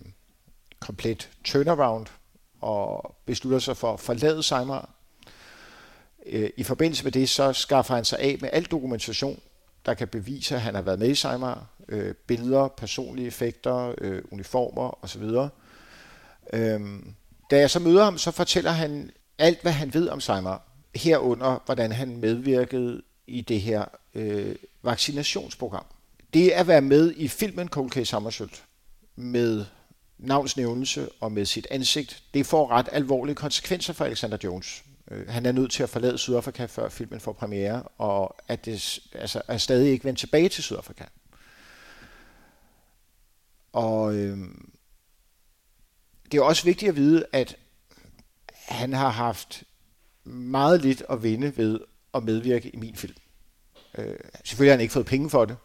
komplet 0.81 1.31
turnaround 1.45 2.07
og 2.61 3.15
beslutter 3.27 3.59
sig 3.59 3.77
for 3.77 3.93
at 3.93 4.01
forlade 4.01 4.43
Seymour. 4.43 4.89
Øh, 6.27 6.51
I 6.57 6.63
forbindelse 6.63 7.05
med 7.05 7.13
det, 7.13 7.29
så 7.29 7.53
skaffer 7.53 7.95
han 7.95 8.05
sig 8.05 8.19
af 8.19 8.39
med 8.41 8.51
al 8.53 8.65
dokumentation, 8.65 9.41
der 9.87 9.95
kan 9.95 10.09
bevise, 10.09 10.55
at 10.55 10.61
han 10.61 10.75
har 10.75 10.83
været 10.83 10.99
med 10.99 11.09
i 11.09 11.15
Seymour. 11.15 11.67
Øh, 11.89 12.15
billeder, 12.15 12.69
personlige 12.69 13.27
effekter, 13.27 13.95
øh, 13.99 14.23
uniformer 14.31 15.05
osv. 15.05 15.23
Øh, 16.53 16.81
da 17.51 17.59
jeg 17.59 17.71
så 17.71 17.79
møder 17.79 18.05
ham, 18.05 18.19
så 18.19 18.31
fortæller 18.31 18.71
han 18.71 19.11
alt, 19.39 19.63
hvad 19.63 19.73
han 19.73 19.95
ved 19.95 20.09
om 20.09 20.21
Seymour, 20.21 20.63
herunder, 20.95 21.63
hvordan 21.65 21.93
han 21.93 22.17
medvirkede 22.17 23.03
i 23.27 23.41
det 23.41 23.61
her 23.61 23.85
øh, 24.15 24.57
vaccinationsprogram. 24.83 25.87
Det 26.35 26.51
at 26.51 26.67
være 26.67 26.81
med 26.81 27.15
i 27.17 27.29
filmen 27.29 27.69
Cold 27.69 27.91
Case 27.91 28.13
Hammersølt 28.13 28.65
med 29.17 29.65
navnsnævnelse 30.19 31.09
og 31.21 31.33
med 31.33 31.45
sit 31.45 31.67
ansigt, 31.71 32.23
det 32.35 32.47
får 32.47 32.71
ret 32.71 32.89
alvorlige 32.93 33.35
konsekvenser 33.35 33.93
for 33.93 34.05
Alexander 34.05 34.39
Jones. 34.45 34.85
Øh, 35.11 35.29
han 35.29 35.47
er 35.47 35.53
nødt 35.53 35.73
til 35.73 35.83
at 35.83 35.89
forlade 35.89 36.19
Sydafrika, 36.19 36.65
før 36.65 36.89
filmen 36.89 37.21
får 37.21 37.33
premiere, 37.33 37.83
og 37.83 38.37
at 38.49 38.65
det, 38.65 38.99
altså, 39.13 39.43
er 39.49 39.59
stadig 39.59 39.91
ikke 39.93 40.05
vendt 40.05 40.19
tilbage 40.19 40.49
til 40.49 40.65
Sydafrika. 40.65 41.05
Og 43.73 44.15
øh, 44.15 44.39
det 46.33 46.39
er 46.39 46.43
også 46.43 46.65
vigtigt 46.65 46.89
at 46.89 46.97
vide, 46.97 47.25
at 47.33 47.57
han 48.69 48.93
har 48.93 49.09
haft 49.11 49.63
meget 50.25 50.83
lidt 50.83 51.03
at 51.11 51.23
vinde 51.23 51.57
ved 51.57 51.81
at 52.15 52.25
medvirke 52.25 52.69
i 52.69 52.77
min 52.77 52.97
film. 52.97 53.15
Øh, 53.99 54.17
selvfølgelig 54.45 54.73
har 54.73 54.77
han 54.77 54.81
ikke 54.81 54.93
fået 54.93 55.07
penge 55.07 55.31
for 55.31 55.45
det, 55.45 55.57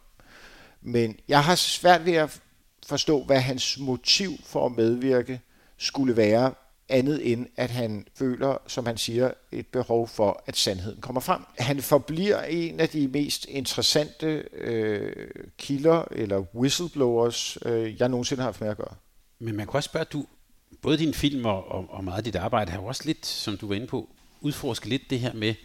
men 0.82 1.20
jeg 1.28 1.44
har 1.44 1.56
svært 1.56 2.06
ved 2.06 2.14
at 2.14 2.42
forstå, 2.88 3.24
hvad 3.24 3.40
hans 3.40 3.80
motiv 3.80 4.32
for 4.44 4.66
at 4.66 4.72
medvirke 4.72 5.42
skulle 5.78 6.18
være, 6.18 6.54
andet 6.90 7.32
end 7.32 7.48
at 7.58 7.70
han 7.70 8.08
føler, 8.16 8.58
som 8.68 8.86
han 8.86 8.98
siger, 8.98 9.32
et 9.52 9.68
behov 9.68 10.08
for, 10.08 10.44
at 10.46 10.58
sandheden 10.58 11.02
kommer 11.02 11.22
frem. 11.22 11.42
Han 11.60 11.82
forbliver 11.82 12.42
en 12.42 12.80
af 12.80 12.90
de 12.90 13.08
mest 13.08 13.46
interessante 13.46 14.44
øh, 14.54 15.28
kilder 15.58 16.04
eller 16.12 16.46
whistleblowers, 16.56 17.58
øh, 17.66 18.02
jeg 18.02 18.10
nogensinde 18.10 18.42
har 18.42 18.48
haft 18.48 18.62
med 18.62 18.70
at 18.70 18.78
gøre. 18.78 18.96
Men 19.40 19.56
man 19.56 19.68
kan 19.68 19.76
også 19.76 19.88
spørge, 19.88 20.06
du, 20.06 20.26
både 20.82 20.98
din 20.98 21.14
film 21.14 21.46
og, 21.46 21.72
og, 21.72 21.86
og 21.90 22.04
meget 22.04 22.18
af 22.18 22.24
dit 22.24 22.36
arbejde 22.36 22.72
har 22.72 22.80
jo 22.80 22.86
også 22.86 23.04
lidt, 23.06 23.26
som 23.26 23.58
du 23.58 23.68
var 23.68 23.76
inde 23.76 23.88
på, 23.88 24.10
udforsket 24.42 24.90
lidt 24.90 25.10
det 25.10 25.20
her 25.20 25.34
med, 25.34 25.56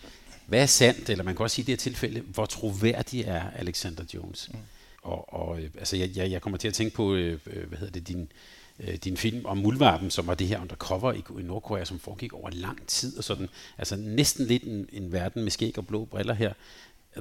hvad 0.47 0.63
er 0.63 0.67
sandt, 0.67 1.11
eller 1.11 1.25
man 1.25 1.37
kan 1.37 1.43
også 1.43 1.55
sige 1.55 1.63
i 1.63 1.67
det 1.67 1.73
her 1.73 1.91
tilfælde, 1.91 2.21
hvor 2.21 2.47
troværdig 2.47 3.21
er 3.21 3.51
Alexander 3.51 4.05
Jones. 4.15 4.51
Mm. 4.53 4.59
Og, 5.03 5.35
og 5.35 5.61
altså, 5.79 5.97
jeg, 5.97 6.11
jeg, 6.17 6.31
jeg 6.31 6.43
kommer 6.43 6.59
til 6.59 6.69
at 6.69 6.75
tænke 6.75 6.95
på, 6.95 7.15
øh, 7.15 7.39
hvad 7.45 7.79
hedder 7.79 7.93
det, 7.93 8.09
din, 8.09 8.33
øh, 8.81 8.95
din 8.95 9.17
film 9.17 9.47
om 9.47 9.59
Muldvarpen, 9.59 10.11
som 10.11 10.27
var 10.27 10.35
det 10.35 10.47
her 10.47 10.61
undercover 10.61 11.13
i, 11.13 11.23
i 11.41 11.43
Nordkorea, 11.43 11.85
som 11.85 11.99
foregik 11.99 12.33
over 12.33 12.51
lang 12.53 12.87
tid, 12.87 13.19
og 13.19 13.25
sådan, 13.25 13.49
altså 13.79 13.97
næsten 13.97 14.47
lidt 14.47 14.63
en, 14.63 14.89
en 14.93 15.13
verden 15.13 15.43
med 15.43 15.51
skæg 15.51 15.79
og 15.79 15.87
blå 15.87 16.05
briller 16.05 16.35
her. 16.35 16.53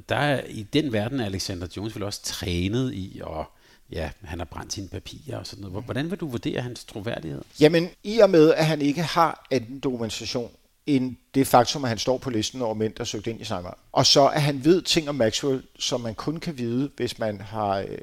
Der 0.08 0.16
er, 0.16 0.44
I 0.48 0.62
den 0.62 0.92
verden 0.92 1.20
er 1.20 1.24
Alexander 1.24 1.66
Jones 1.76 1.94
vel 1.94 2.02
også 2.02 2.22
trænet 2.22 2.92
i 2.92 3.20
at 3.20 3.46
ja, 3.92 4.10
han 4.22 4.38
har 4.38 4.44
brændt 4.44 4.72
sine 4.72 4.88
papirer 4.88 5.38
og 5.38 5.46
sådan 5.46 5.64
noget. 5.64 5.84
Hvordan 5.84 6.10
vil 6.10 6.20
du 6.20 6.28
vurdere 6.28 6.60
hans 6.60 6.84
troværdighed? 6.84 7.42
Jamen, 7.60 7.88
i 8.04 8.18
og 8.18 8.30
med, 8.30 8.54
at 8.54 8.66
han 8.66 8.82
ikke 8.82 9.02
har 9.02 9.46
anden 9.50 9.78
dokumentation 9.78 10.50
end 10.86 11.16
det 11.34 11.46
faktum, 11.46 11.84
at 11.84 11.88
han 11.88 11.98
står 11.98 12.18
på 12.18 12.30
listen 12.30 12.62
over 12.62 12.74
mænd, 12.74 12.94
der 12.94 13.04
søgte 13.04 13.30
ind 13.30 13.40
i 13.40 13.44
Sangvar. 13.44 13.78
Og 13.92 14.06
så 14.06 14.26
at 14.28 14.42
han 14.42 14.64
ved 14.64 14.82
ting 14.82 15.08
om 15.08 15.14
Maxwell, 15.14 15.62
som 15.78 16.00
man 16.00 16.14
kun 16.14 16.36
kan 16.36 16.58
vide, 16.58 16.90
hvis 16.96 17.18
man 17.18 17.40
har 17.40 17.78
øh, 17.78 17.98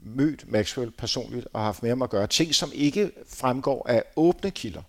mødt 0.00 0.50
Maxwell 0.50 0.90
personligt 0.90 1.48
og 1.52 1.60
haft 1.60 1.82
med 1.82 1.90
ham 1.90 2.02
at 2.02 2.10
gøre. 2.10 2.26
Ting, 2.26 2.54
som 2.54 2.70
ikke 2.74 3.10
fremgår 3.28 3.86
af 3.88 4.02
åbne 4.16 4.50
kilder. 4.50 4.82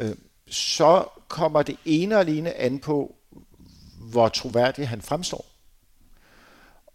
Øh, 0.00 0.14
så 0.50 1.04
kommer 1.28 1.62
det 1.62 1.76
ene 1.84 2.14
og 2.14 2.20
alene 2.20 2.54
an 2.54 2.78
på, 2.78 3.14
hvor 4.00 4.28
troværdig 4.28 4.88
han 4.88 5.02
fremstår. 5.02 5.46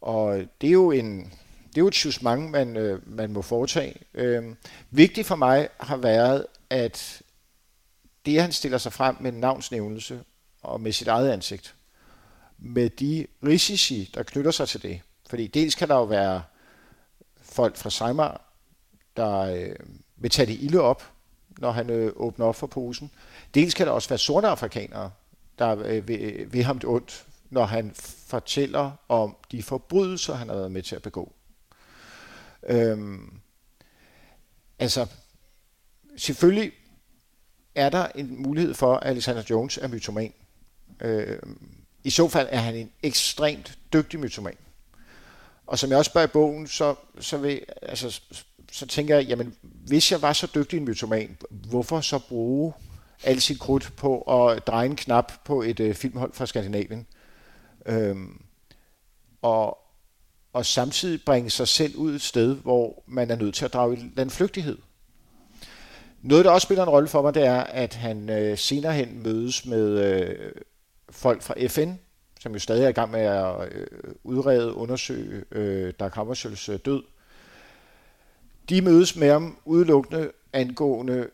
Og 0.01 0.38
det 0.62 0.67
er 0.67 0.71
jo 0.71 0.91
en, 0.91 1.34
det 1.75 1.77
er 1.77 1.81
jo 1.81 1.88
et 1.88 2.23
mange, 2.23 2.49
man, 2.49 2.77
øh, 2.77 3.15
man 3.17 3.31
må 3.31 3.41
foretage. 3.41 3.95
Øh, 4.13 4.55
vigtigt 4.89 5.27
for 5.27 5.36
mig 5.36 5.69
har 5.79 5.97
været, 5.97 6.45
at 6.69 7.21
det, 8.25 8.41
han 8.41 8.51
stiller 8.51 8.77
sig 8.77 8.93
frem 8.93 9.15
med 9.19 9.34
en 9.34 9.39
navnsnævnelse 9.39 10.23
og 10.62 10.81
med 10.81 10.91
sit 10.91 11.07
eget 11.07 11.31
ansigt, 11.31 11.75
med 12.57 12.89
de 12.89 13.27
risici, 13.43 14.12
der 14.13 14.23
knytter 14.23 14.51
sig 14.51 14.67
til 14.67 14.81
det. 14.81 15.01
Fordi 15.29 15.47
dels 15.47 15.75
kan 15.75 15.88
der 15.88 15.95
jo 15.95 16.03
være 16.03 16.43
folk 17.41 17.77
fra 17.77 17.89
Seimar, 17.89 18.41
der 19.17 19.38
øh, 19.38 19.75
vil 20.15 20.31
tage 20.31 20.45
det 20.45 20.60
ilde 20.62 20.81
op, 20.81 21.12
når 21.57 21.71
han 21.71 21.89
øh, 21.89 22.13
åbner 22.15 22.45
op 22.45 22.55
for 22.55 22.67
posen. 22.67 23.12
Dels 23.53 23.73
kan 23.73 23.88
der 23.88 23.93
også 23.93 24.10
være 24.10 24.19
sorte 24.19 24.47
afrikanere, 24.47 25.12
der 25.60 25.84
øh, 25.86 26.07
vil, 26.07 26.19
øh, 26.19 26.53
vil 26.53 26.63
ham 26.63 26.79
det 26.79 26.89
ondt, 26.89 27.25
når 27.49 27.65
han 27.65 27.91
fortæller 28.27 28.91
om 29.10 29.36
de 29.51 29.63
forbrydelser, 29.63 30.34
han 30.34 30.49
har 30.49 30.55
været 30.55 30.71
med 30.71 30.81
til 30.81 30.95
at 30.95 31.01
begå. 31.01 31.34
Øhm, 32.67 33.39
altså, 34.80 35.08
selvfølgelig 36.17 36.71
er 37.76 37.89
der 37.89 38.08
en 38.15 38.41
mulighed 38.41 38.74
for, 38.74 38.95
at 38.95 39.10
Alexander 39.10 39.43
Jones 39.50 39.78
er 39.78 39.88
mytoman. 39.88 40.34
Øhm, 41.02 41.78
I 42.04 42.10
så 42.10 42.28
fald 42.28 42.47
er 42.52 42.60
han 42.60 42.76
en 42.76 42.91
ekstremt 43.04 43.78
dygtig 43.93 44.19
mytoman. 44.19 44.58
Og 45.67 45.80
som 45.80 45.89
jeg 45.89 45.97
også 45.97 46.10
spørger 46.10 46.28
i 46.28 46.32
bogen, 46.32 46.67
så, 46.67 46.95
så, 47.19 47.38
vil, 47.38 47.62
altså, 47.82 48.21
så 48.71 48.88
tænker 48.88 49.15
jeg, 49.15 49.26
jamen, 49.26 49.56
hvis 49.62 50.12
jeg 50.12 50.21
var 50.21 50.34
så 50.34 50.47
dygtig 50.56 50.78
en 50.78 50.86
mytoman, 50.86 51.38
hvorfor 51.50 52.02
så 52.02 52.19
bruge 52.19 52.74
al 53.24 53.41
sit 53.41 53.60
krudt 53.60 53.93
på 53.97 54.21
at 54.21 54.67
dreje 54.67 54.86
en 54.86 54.95
knap 54.95 55.32
på 55.45 55.62
et 55.62 55.80
øh, 55.80 55.95
filmhold 55.95 56.34
fra 56.34 56.45
Skandinavien? 56.45 57.08
Øhm, 57.86 58.41
og, 59.41 59.78
og 60.53 60.65
samtidig 60.65 61.21
bringe 61.25 61.49
sig 61.49 61.67
selv 61.67 61.95
ud 61.95 62.15
et 62.15 62.21
sted, 62.21 62.55
hvor 62.55 63.03
man 63.07 63.31
er 63.31 63.35
nødt 63.35 63.55
til 63.55 63.65
at 63.65 63.73
drage 63.73 63.97
i 63.97 64.11
landflygtighed. 64.15 64.77
Noget, 66.21 66.45
der 66.45 66.51
også 66.51 66.65
spiller 66.65 66.83
en 66.83 66.89
rolle 66.89 67.07
for 67.07 67.21
mig, 67.21 67.33
det 67.33 67.45
er, 67.45 67.61
at 67.61 67.93
han 67.93 68.29
øh, 68.29 68.57
senere 68.57 68.93
hen 68.93 69.23
mødes 69.23 69.65
med 69.65 69.99
øh, 70.05 70.51
folk 71.09 71.41
fra 71.41 71.67
FN, 71.67 71.93
som 72.39 72.53
jo 72.53 72.59
stadig 72.59 72.83
er 72.83 72.89
i 72.89 72.91
gang 72.91 73.11
med 73.11 73.19
at 73.19 73.69
øh, 73.71 73.87
udrede, 74.23 74.73
undersøge 74.73 75.43
øh, 75.51 75.93
Dag 75.99 76.11
Hammarskjölds 76.17 76.71
øh, 76.71 76.79
død. 76.85 77.03
De 78.69 78.81
mødes 78.81 79.15
med 79.15 79.29
ham 79.29 79.57
udelukkende 79.65 80.31
angående 80.53 81.29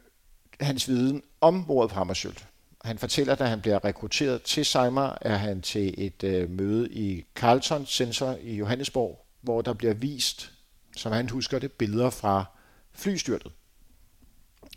hans 0.59 0.87
viden 0.87 1.23
om 1.41 1.65
mordet 1.67 1.91
på 1.91 1.95
Hammarskjöld. 1.95 2.43
Han 2.87 2.97
fortæller, 2.97 3.33
at 3.33 3.39
da 3.39 3.45
han 3.45 3.61
bliver 3.61 3.85
rekrutteret 3.85 4.41
til 4.41 4.65
Seimer, 4.65 5.17
er 5.21 5.35
han 5.35 5.61
til 5.61 5.93
et 5.97 6.23
øh, 6.23 6.49
møde 6.49 6.89
i 6.91 7.25
Carlton 7.35 7.85
Center 7.85 8.35
i 8.41 8.55
Johannesborg, 8.55 9.25
hvor 9.41 9.61
der 9.61 9.73
bliver 9.73 9.93
vist, 9.93 10.51
som 10.97 11.11
han 11.11 11.29
husker 11.29 11.59
det, 11.59 11.71
billeder 11.71 12.09
fra 12.09 12.45
flystyrtet. 12.93 13.51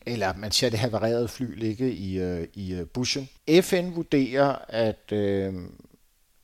Eller 0.06 0.36
man 0.36 0.52
ser 0.52 0.70
det 0.70 0.78
havarerede 0.78 1.28
fly 1.28 1.58
ligge 1.58 1.92
i, 1.92 2.18
øh, 2.18 2.48
i 2.54 2.72
øh, 2.74 2.86
bushen. 2.86 3.28
FN 3.60 3.94
vurderer, 3.94 4.56
at, 4.68 5.12
øh, 5.12 5.54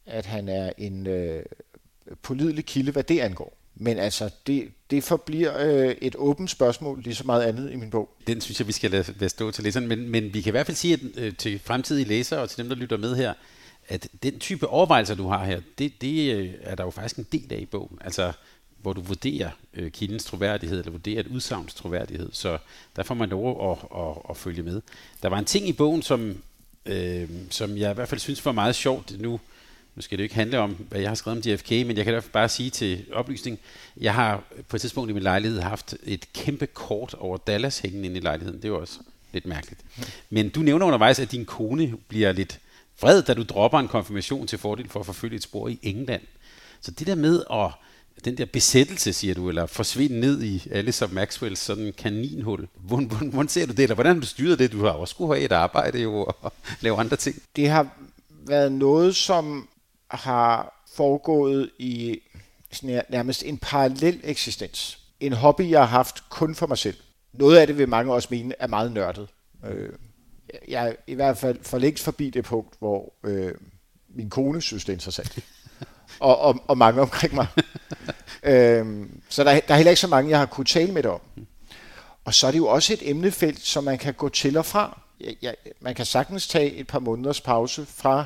at 0.06 0.26
han 0.26 0.48
er 0.48 0.72
en 0.78 1.06
øh, 1.06 1.44
pålidelig 2.22 2.64
kilde, 2.64 2.92
hvad 2.92 3.02
det 3.02 3.20
angår. 3.20 3.56
Men 3.74 3.98
altså, 3.98 4.30
det, 4.46 4.72
det 4.90 5.04
forbliver 5.04 5.58
øh, 5.58 5.94
et 6.02 6.16
åbent 6.18 6.50
spørgsmål, 6.50 7.02
lige 7.02 7.14
så 7.14 7.24
meget 7.24 7.42
andet 7.42 7.72
i 7.72 7.76
min 7.76 7.90
bog. 7.90 8.08
Den 8.26 8.40
synes 8.40 8.60
jeg, 8.60 8.66
vi 8.66 8.72
skal 8.72 8.90
lade, 8.90 9.14
lade 9.18 9.28
stå 9.28 9.50
til 9.50 9.64
læseren, 9.64 9.86
men, 9.86 10.08
men 10.08 10.34
vi 10.34 10.40
kan 10.40 10.50
i 10.50 10.56
hvert 10.56 10.66
fald 10.66 10.76
sige 10.76 10.94
at, 10.94 11.00
øh, 11.16 11.36
til 11.36 11.60
fremtidige 11.64 12.08
læsere 12.08 12.40
og 12.40 12.50
til 12.50 12.58
dem, 12.58 12.68
der 12.68 12.76
lytter 12.76 12.96
med 12.96 13.16
her, 13.16 13.34
at 13.88 14.08
den 14.22 14.38
type 14.38 14.66
overvejelser, 14.66 15.14
du 15.14 15.28
har 15.28 15.44
her, 15.44 15.60
det, 15.78 16.00
det 16.00 16.34
øh, 16.34 16.50
er 16.60 16.74
der 16.74 16.84
jo 16.84 16.90
faktisk 16.90 17.16
en 17.16 17.26
del 17.32 17.52
af 17.52 17.58
i 17.58 17.66
bogen. 17.66 17.98
Altså, 18.00 18.32
hvor 18.82 18.92
du 18.92 19.00
vurderer 19.00 19.50
øh, 19.74 19.90
kildens 19.90 20.24
troværdighed, 20.24 20.78
eller 20.78 20.90
vurderer 20.90 21.20
et 21.20 21.26
udsagns 21.26 21.74
troværdighed. 21.74 22.28
Så 22.32 22.58
der 22.96 23.02
får 23.02 23.14
man 23.14 23.28
lov 23.28 23.70
at, 23.70 23.78
at, 23.78 24.00
at, 24.00 24.16
at 24.30 24.36
følge 24.36 24.62
med. 24.62 24.82
Der 25.22 25.28
var 25.28 25.38
en 25.38 25.44
ting 25.44 25.68
i 25.68 25.72
bogen, 25.72 26.02
som, 26.02 26.42
øh, 26.86 27.28
som 27.50 27.76
jeg 27.76 27.90
i 27.90 27.94
hvert 27.94 28.08
fald 28.08 28.20
synes 28.20 28.44
var 28.44 28.52
meget 28.52 28.74
sjovt. 28.74 29.20
Nu, 29.20 29.40
nu 29.96 30.02
skal 30.02 30.18
det 30.18 30.22
jo 30.22 30.24
ikke 30.24 30.34
handle 30.34 30.58
om, 30.58 30.76
hvad 30.88 31.00
jeg 31.00 31.10
har 31.10 31.14
skrevet 31.14 31.46
om 31.46 31.52
JFK, 31.52 31.70
men 31.70 31.96
jeg 31.96 32.04
kan 32.04 32.14
da 32.14 32.20
bare 32.32 32.48
sige 32.48 32.70
til 32.70 33.04
oplysning, 33.12 33.58
jeg 33.96 34.14
har 34.14 34.42
på 34.68 34.76
et 34.76 34.80
tidspunkt 34.80 35.10
i 35.10 35.12
min 35.12 35.22
lejlighed 35.22 35.60
haft 35.60 35.94
et 36.04 36.32
kæmpe 36.32 36.66
kort 36.66 37.14
over 37.14 37.36
Dallas 37.36 37.78
hængende 37.78 38.06
inde 38.06 38.16
i 38.16 38.20
lejligheden. 38.20 38.62
Det 38.62 38.72
var 38.72 38.78
også 38.78 38.98
lidt 39.32 39.46
mærkeligt. 39.46 39.80
Men 40.30 40.48
du 40.48 40.60
nævner 40.60 40.86
undervejs, 40.86 41.18
at 41.18 41.32
din 41.32 41.44
kone 41.44 41.94
bliver 42.08 42.32
lidt 42.32 42.60
vred, 43.00 43.22
da 43.22 43.34
du 43.34 43.42
dropper 43.42 43.78
en 43.78 43.88
konfirmation 43.88 44.46
til 44.46 44.58
fordel 44.58 44.88
for 44.88 45.00
at 45.00 45.06
forfølge 45.06 45.36
et 45.36 45.42
spor 45.42 45.68
i 45.68 45.78
England. 45.82 46.22
Så 46.80 46.90
det 46.90 47.06
der 47.06 47.14
med 47.14 47.42
at 47.52 47.70
den 48.24 48.38
der 48.38 48.44
besættelse, 48.44 49.12
siger 49.12 49.34
du, 49.34 49.48
eller 49.48 49.66
forsvinde 49.66 50.20
ned 50.20 50.42
i 50.42 50.68
Alice 50.70 51.04
og 51.04 51.12
Maxwells 51.12 51.60
sådan 51.60 51.92
kaninhul. 51.98 52.68
Hvordan, 52.74 53.06
hvordan, 53.06 53.28
hvordan 53.28 53.48
ser 53.48 53.66
du 53.66 53.72
det, 53.72 53.82
eller 53.82 53.94
hvordan 53.94 54.14
har 54.14 54.20
du 54.20 54.26
styret 54.26 54.58
det? 54.58 54.72
Du 54.72 54.84
har 54.84 54.90
også 54.90 55.12
skulle 55.12 55.34
have 55.34 55.44
et 55.44 55.52
arbejde 55.52 55.98
jo, 55.98 56.24
og 56.42 56.52
lave 56.80 56.98
andre 56.98 57.16
ting. 57.16 57.42
Det 57.56 57.68
har 57.68 57.88
været 58.46 58.72
noget, 58.72 59.16
som 59.16 59.68
har 60.10 60.82
foregået 60.94 61.70
i 61.78 62.20
sådan 62.72 63.02
nærmest 63.08 63.42
en 63.42 63.58
parallel 63.58 64.20
eksistens. 64.24 64.98
En 65.20 65.32
hobby, 65.32 65.70
jeg 65.70 65.80
har 65.80 65.86
haft 65.86 66.28
kun 66.28 66.54
for 66.54 66.66
mig 66.66 66.78
selv. 66.78 66.96
Noget 67.32 67.58
af 67.58 67.66
det 67.66 67.78
vil 67.78 67.88
mange 67.88 68.12
også 68.12 68.28
mene 68.30 68.54
er 68.58 68.66
meget 68.66 68.92
nørdet. 68.92 69.28
Øh, 69.64 69.92
jeg 70.68 70.88
er 70.88 70.92
i 71.06 71.14
hvert 71.14 71.38
fald 71.38 71.58
for 71.62 71.78
længst 71.78 72.04
forbi 72.04 72.30
det 72.30 72.44
punkt, 72.44 72.74
hvor 72.78 73.12
øh, 73.24 73.54
min 74.08 74.30
kone 74.30 74.62
synes, 74.62 74.84
det 74.84 74.92
er 74.92 74.96
interessant. 74.96 75.38
og, 76.20 76.38
og, 76.38 76.64
og 76.68 76.78
mange 76.78 77.00
omkring 77.00 77.34
mig. 77.34 77.46
øhm, 78.42 79.20
så 79.28 79.44
der, 79.44 79.60
der 79.60 79.74
er 79.74 79.76
heller 79.76 79.90
ikke 79.90 80.00
så 80.00 80.08
mange, 80.08 80.30
jeg 80.30 80.38
har 80.38 80.46
kunnet 80.46 80.68
tale 80.68 80.92
med 80.92 81.02
det 81.02 81.10
om. 81.10 81.20
Og 82.24 82.34
så 82.34 82.46
er 82.46 82.50
det 82.50 82.58
jo 82.58 82.66
også 82.66 82.92
et 82.92 83.10
emnefelt, 83.10 83.60
som 83.60 83.84
man 83.84 83.98
kan 83.98 84.14
gå 84.14 84.28
til 84.28 84.56
og 84.56 84.66
fra. 84.66 85.00
Jeg, 85.20 85.36
jeg, 85.42 85.54
man 85.80 85.94
kan 85.94 86.06
sagtens 86.06 86.48
tage 86.48 86.72
et 86.72 86.86
par 86.86 86.98
måneders 86.98 87.40
pause 87.40 87.86
fra 87.86 88.24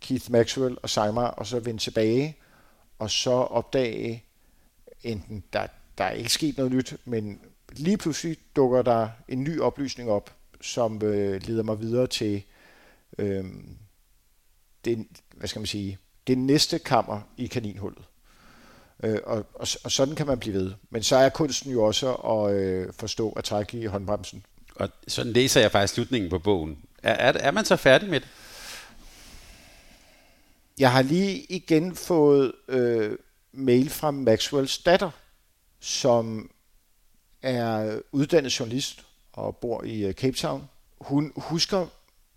Keith 0.00 0.30
Maxwell 0.30 0.76
og 0.82 0.90
Simon, 0.90 1.30
og 1.36 1.46
så 1.46 1.60
vende 1.60 1.80
tilbage, 1.80 2.36
og 2.98 3.10
så 3.10 3.30
opdage, 3.30 4.24
enten 5.02 5.44
der, 5.52 5.66
der 5.98 6.04
er 6.04 6.10
ikke 6.10 6.32
sket 6.32 6.56
noget 6.56 6.72
nyt, 6.72 6.96
men 7.04 7.40
lige 7.72 7.96
pludselig 7.96 8.36
dukker 8.56 8.82
der 8.82 9.08
en 9.28 9.44
ny 9.44 9.60
oplysning 9.60 10.10
op, 10.10 10.34
som 10.60 11.02
øh, 11.02 11.42
leder 11.42 11.62
mig 11.62 11.80
videre 11.80 12.06
til 12.06 12.42
øh, 13.18 13.44
det, 14.84 15.06
hvad 15.36 15.48
skal 15.48 15.60
man 15.60 15.66
sige, 15.66 15.98
det 16.26 16.38
næste 16.38 16.78
kammer 16.78 17.20
i 17.36 17.46
kaninhullet. 17.46 18.04
Øh, 19.02 19.18
og, 19.24 19.36
og, 19.54 19.68
og 19.84 19.92
sådan 19.92 20.14
kan 20.14 20.26
man 20.26 20.38
blive 20.38 20.54
ved. 20.54 20.72
Men 20.90 21.02
så 21.02 21.16
er 21.16 21.28
kunsten 21.28 21.72
jo 21.72 21.84
også 21.84 22.14
at 22.14 22.54
øh, 22.54 22.92
forstå 22.92 23.32
at 23.32 23.44
trække 23.44 23.80
i 23.80 23.86
håndbremsen. 23.86 24.44
Og 24.74 24.88
sådan 25.08 25.32
læser 25.32 25.60
jeg 25.60 25.72
faktisk 25.72 25.94
slutningen 25.94 26.30
på 26.30 26.38
bogen. 26.38 26.78
Er, 27.02 27.12
er, 27.12 27.32
er 27.32 27.50
man 27.50 27.64
så 27.64 27.76
færdig 27.76 28.10
med 28.10 28.20
det? 28.20 28.28
Jeg 30.78 30.92
har 30.92 31.02
lige 31.02 31.38
igen 31.38 31.94
fået 31.94 32.52
øh, 32.68 33.18
mail 33.52 33.90
fra 33.90 34.10
Maxwells 34.10 34.78
datter, 34.78 35.10
som 35.80 36.50
er 37.42 38.00
uddannet 38.12 38.60
journalist 38.60 39.06
og 39.32 39.56
bor 39.56 39.84
i 39.84 40.04
øh, 40.04 40.14
Cape 40.14 40.36
Town. 40.36 40.68
Hun 41.00 41.32
husker 41.36 41.86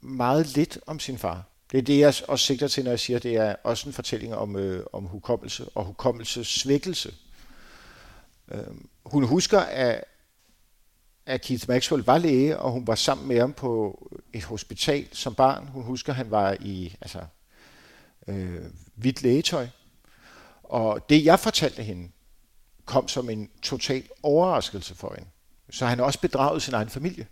meget 0.01 0.56
lidt 0.56 0.80
om 0.88 0.99
sin 0.99 1.17
far. 1.17 1.43
Det 1.71 1.77
er 1.77 1.82
det, 1.82 1.99
jeg 1.99 2.13
også 2.27 2.45
sigter 2.45 2.67
til, 2.67 2.84
når 2.84 2.91
jeg 2.91 2.99
siger, 2.99 3.17
at 3.17 3.23
det 3.23 3.36
er 3.36 3.56
også 3.63 3.89
en 3.89 3.93
fortælling 3.93 4.36
om, 4.36 4.56
øh, 4.56 4.86
om 4.93 5.04
hukommelse 5.04 5.69
og 5.75 5.86
hukommelsesvækkelse. 5.86 7.13
Øh, 8.51 8.63
hun 9.06 9.23
husker, 9.23 9.60
at, 9.60 10.04
at 11.25 11.41
Keith 11.41 11.69
Maxwell 11.69 12.04
var 12.04 12.17
læge, 12.17 12.60
og 12.60 12.71
hun 12.71 12.88
var 12.88 12.95
sammen 12.95 13.27
med 13.27 13.39
ham 13.39 13.54
på 13.54 14.08
et 14.34 14.43
hospital 14.43 15.08
som 15.12 15.36
barn. 15.36 15.67
Hun 15.67 15.84
husker, 15.84 16.13
at 16.13 16.17
han 16.17 16.32
var 16.32 16.58
i 16.60 16.95
altså, 17.01 17.19
øh, 18.27 18.65
hvidt 18.95 19.23
lægetøj. 19.23 19.67
Og 20.63 21.10
det, 21.10 21.25
jeg 21.25 21.39
fortalte 21.39 21.84
hende, 21.84 22.12
kom 22.86 23.07
som 23.07 23.29
en 23.29 23.49
total 23.62 24.03
overraskelse 24.23 24.95
for 24.95 25.13
hende. 25.17 25.29
Så 25.69 25.86
han 25.86 25.99
også 25.99 26.19
bedraget 26.19 26.62
sin 26.62 26.73
egen 26.73 26.89
familie. 26.89 27.27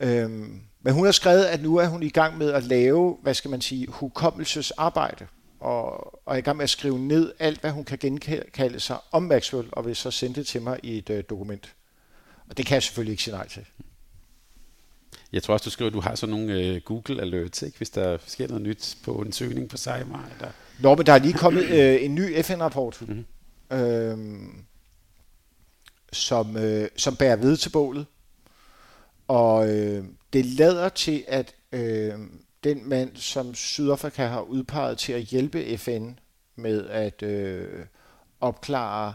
Øhm, 0.00 0.60
men 0.80 0.94
hun 0.94 1.04
har 1.04 1.12
skrevet, 1.12 1.44
at 1.44 1.62
nu 1.62 1.76
er 1.76 1.86
hun 1.86 2.02
i 2.02 2.08
gang 2.08 2.38
med 2.38 2.50
at 2.50 2.64
lave, 2.64 3.18
hvad 3.22 3.34
skal 3.34 3.50
man 3.50 3.60
sige, 3.60 3.86
hukommelsesarbejde. 3.86 5.26
Og, 5.60 6.14
og 6.28 6.34
er 6.34 6.38
i 6.38 6.40
gang 6.40 6.56
med 6.56 6.64
at 6.64 6.70
skrive 6.70 6.98
ned 6.98 7.32
alt, 7.38 7.60
hvad 7.60 7.70
hun 7.70 7.84
kan 7.84 7.98
genkalde 7.98 8.80
sig 8.80 8.96
om 9.12 9.22
Maxwell, 9.22 9.68
og 9.72 9.86
vil 9.86 9.96
så 9.96 10.10
sende 10.10 10.34
det 10.34 10.46
til 10.46 10.62
mig 10.62 10.80
i 10.82 10.98
et 10.98 11.10
øh, 11.10 11.24
dokument. 11.30 11.74
Og 12.48 12.56
det 12.56 12.66
kan 12.66 12.74
jeg 12.74 12.82
selvfølgelig 12.82 13.12
ikke 13.12 13.22
sige 13.22 13.34
nej 13.34 13.48
til. 13.48 13.66
Jeg 15.32 15.42
tror 15.42 15.54
også, 15.54 15.64
du 15.64 15.70
skriver, 15.70 15.90
at 15.90 15.94
du 15.94 16.00
har 16.00 16.14
sådan 16.14 16.34
nogle 16.34 16.74
uh, 16.74 16.82
Google 16.84 17.22
alerts, 17.22 17.62
ikke? 17.62 17.76
hvis 17.76 17.90
der 17.90 18.18
sker 18.26 18.48
noget 18.48 18.62
nyt 18.62 18.96
på 19.04 19.14
en 19.14 19.32
søgning 19.32 19.68
på 19.68 19.76
Sejmar. 19.76 20.28
Eller... 20.34 20.52
Nå, 20.80 20.94
men 20.94 21.06
der 21.06 21.12
er 21.12 21.18
lige 21.18 21.34
kommet 21.34 21.64
uh, 21.64 22.04
en 22.04 22.14
ny 22.14 22.42
FN-rapport, 22.42 23.02
mm-hmm. 23.02 23.76
øh, 23.76 24.18
som, 26.12 26.56
uh, 26.56 26.84
som 26.96 27.16
bærer 27.16 27.36
ved 27.36 27.56
til 27.56 27.70
bålet. 27.70 28.06
Og 29.28 29.68
øh, 29.68 30.04
det 30.32 30.46
lader 30.46 30.88
til, 30.88 31.24
at 31.28 31.54
øh, 31.72 32.14
den 32.64 32.88
mand, 32.88 33.16
som 33.16 33.54
Sydafrika 33.54 34.26
har 34.26 34.40
udpeget 34.40 34.98
til 34.98 35.12
at 35.12 35.22
hjælpe 35.22 35.78
FN 35.78 36.10
med 36.56 36.88
at 36.88 37.22
øh, 37.22 37.86
opklare 38.40 39.14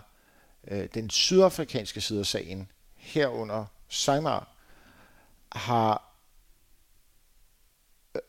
øh, 0.67 0.87
den 0.93 1.09
sydafrikanske 1.09 2.01
side 2.01 2.19
af 2.19 2.25
sagen, 2.25 2.71
herunder 2.95 3.65
Sejmar, 3.89 4.55
har 5.51 6.06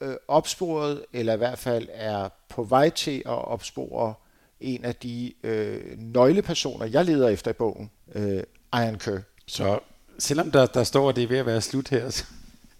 Øh, 0.01 0.09
øh, 0.11 0.17
opsporet, 0.29 1.05
eller 1.13 1.35
i 1.35 1.37
hvert 1.37 1.59
fald 1.59 1.89
er 1.93 2.29
på 2.49 2.63
vej 2.63 2.91
til 2.91 3.19
at 3.19 3.45
opspore 3.45 4.15
en 4.61 4.85
af 4.85 4.95
de 4.95 5.33
øh, 5.43 5.81
nøglepersoner, 5.99 6.87
jeg 6.87 7.05
leder 7.05 7.29
efter 7.29 7.51
i 7.51 7.55
bogen, 7.55 7.91
øh, 8.15 8.43
Iron 8.75 8.99
Kerr. 8.99 9.21
Så 9.47 9.79
selvom 10.19 10.51
der, 10.51 10.67
der 10.67 10.85
står, 10.85 11.09
at 11.09 11.17
det 11.17 11.25
er 11.25 11.29
ved 11.29 11.39
at 11.39 11.47
være 11.47 11.61
slut 11.61 11.89
her, 11.89 12.11
så, 12.17 12.25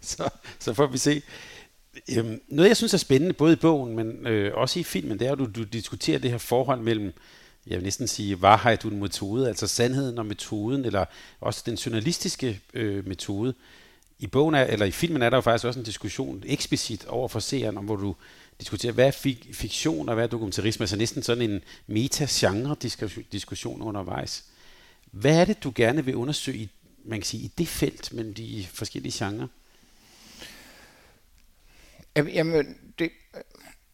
så, 0.01 0.31
så 0.59 0.75
får 0.75 0.87
vi 0.87 0.99
se. 0.99 1.23
Øhm, 2.17 2.41
noget, 2.49 2.69
jeg 2.69 2.77
synes 2.77 2.95
er 2.95 2.99
spændende, 2.99 3.35
både 3.35 3.53
i 3.53 3.57
bogen, 3.57 3.97
men 3.97 4.27
øh, 4.27 4.55
også 4.55 4.81
i 4.81 4.83
filmen, 4.83 5.19
det 5.19 5.27
er, 5.27 5.33
at 5.33 5.39
du, 5.39 5.47
du 5.47 5.63
diskuterer 5.63 6.19
det 6.19 6.31
her 6.31 6.39
forhold 6.39 6.81
mellem, 6.81 7.13
jeg 7.67 7.77
vil 7.77 7.85
næsten 7.85 8.09
sige, 8.09 8.43
varhed 8.43 8.85
og 8.85 8.93
en 8.93 9.01
metode, 9.01 9.49
altså 9.49 9.67
sandheden 9.67 10.19
og 10.19 10.27
metoden, 10.27 10.85
eller 10.85 11.05
også 11.41 11.63
den 11.67 11.75
journalistiske 11.75 12.61
øh, 12.75 13.09
metode. 13.09 13.55
I 14.19 14.27
bogen 14.27 14.55
er, 14.55 14.65
eller 14.65 14.87
i 14.87 14.91
filmen 14.91 15.23
er 15.23 15.31
der 15.31 15.37
jo 15.37 15.41
faktisk 15.41 15.65
også 15.65 15.81
en 15.81 15.87
diskussion 15.87 16.43
eksplicit 16.47 17.07
over 17.07 17.29
for 17.29 17.41
seeren, 17.41 17.79
om 17.79 17.85
hvor 17.85 17.97
du 17.97 18.15
diskuterer, 18.61 18.93
hvad 18.93 19.07
er 19.07 19.11
fik, 19.11 19.49
fiktion 19.53 20.09
og 20.09 20.15
hvad 20.15 20.25
er 20.25 20.29
dokumentarisme, 20.29 20.83
altså 20.83 20.97
næsten 20.97 21.23
sådan 21.23 21.51
en 21.51 21.61
meta-genre-diskussion 21.87 23.83
undervejs. 23.83 24.45
Hvad 25.11 25.41
er 25.41 25.45
det, 25.45 25.65
du 25.65 25.73
gerne 25.75 26.05
vil 26.05 26.17
undersøge 26.17 26.59
i 26.59 26.71
man 27.09 27.19
kan 27.19 27.27
sige, 27.27 27.43
i 27.43 27.53
det 27.59 27.69
felt 27.69 28.13
mellem 28.13 28.35
de 28.35 28.67
forskellige 28.73 29.27
genrer? 29.27 29.47
Jamen, 32.17 32.79
det, 32.99 33.11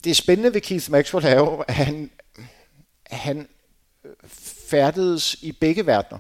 det 0.05 0.17
spændende 0.17 0.55
ved 0.55 0.61
Keith 0.61 0.91
Maxwell 0.91 1.27
er 1.27 1.37
jo, 1.37 1.57
at 1.69 1.75
han, 1.75 2.11
han 3.11 3.49
færdedes 4.69 5.35
i 5.43 5.53
begge 5.53 5.87
verdener. 5.87 6.19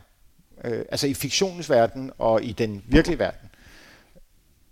Øh, 0.64 0.84
altså 0.88 1.06
i 1.06 1.14
fiktionens 1.14 1.70
verden 1.70 2.10
og 2.18 2.44
i 2.44 2.52
den 2.52 2.84
virkelige 2.86 3.18
verden. 3.18 3.50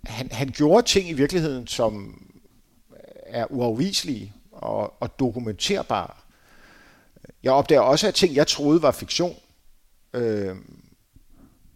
Han, 0.04 0.32
han 0.32 0.48
gjorde 0.48 0.86
ting 0.86 1.08
i 1.08 1.12
virkeligheden, 1.12 1.66
som 1.66 2.22
er 3.26 3.46
uafviselige 3.50 4.32
og, 4.52 5.02
og 5.02 5.18
dokumenterbare. 5.18 6.14
Jeg 7.42 7.52
opdager 7.52 7.80
også, 7.80 8.08
at 8.08 8.14
ting, 8.14 8.34
jeg 8.34 8.46
troede 8.46 8.82
var 8.82 8.90
fiktion, 8.90 9.36
øh, 10.12 10.56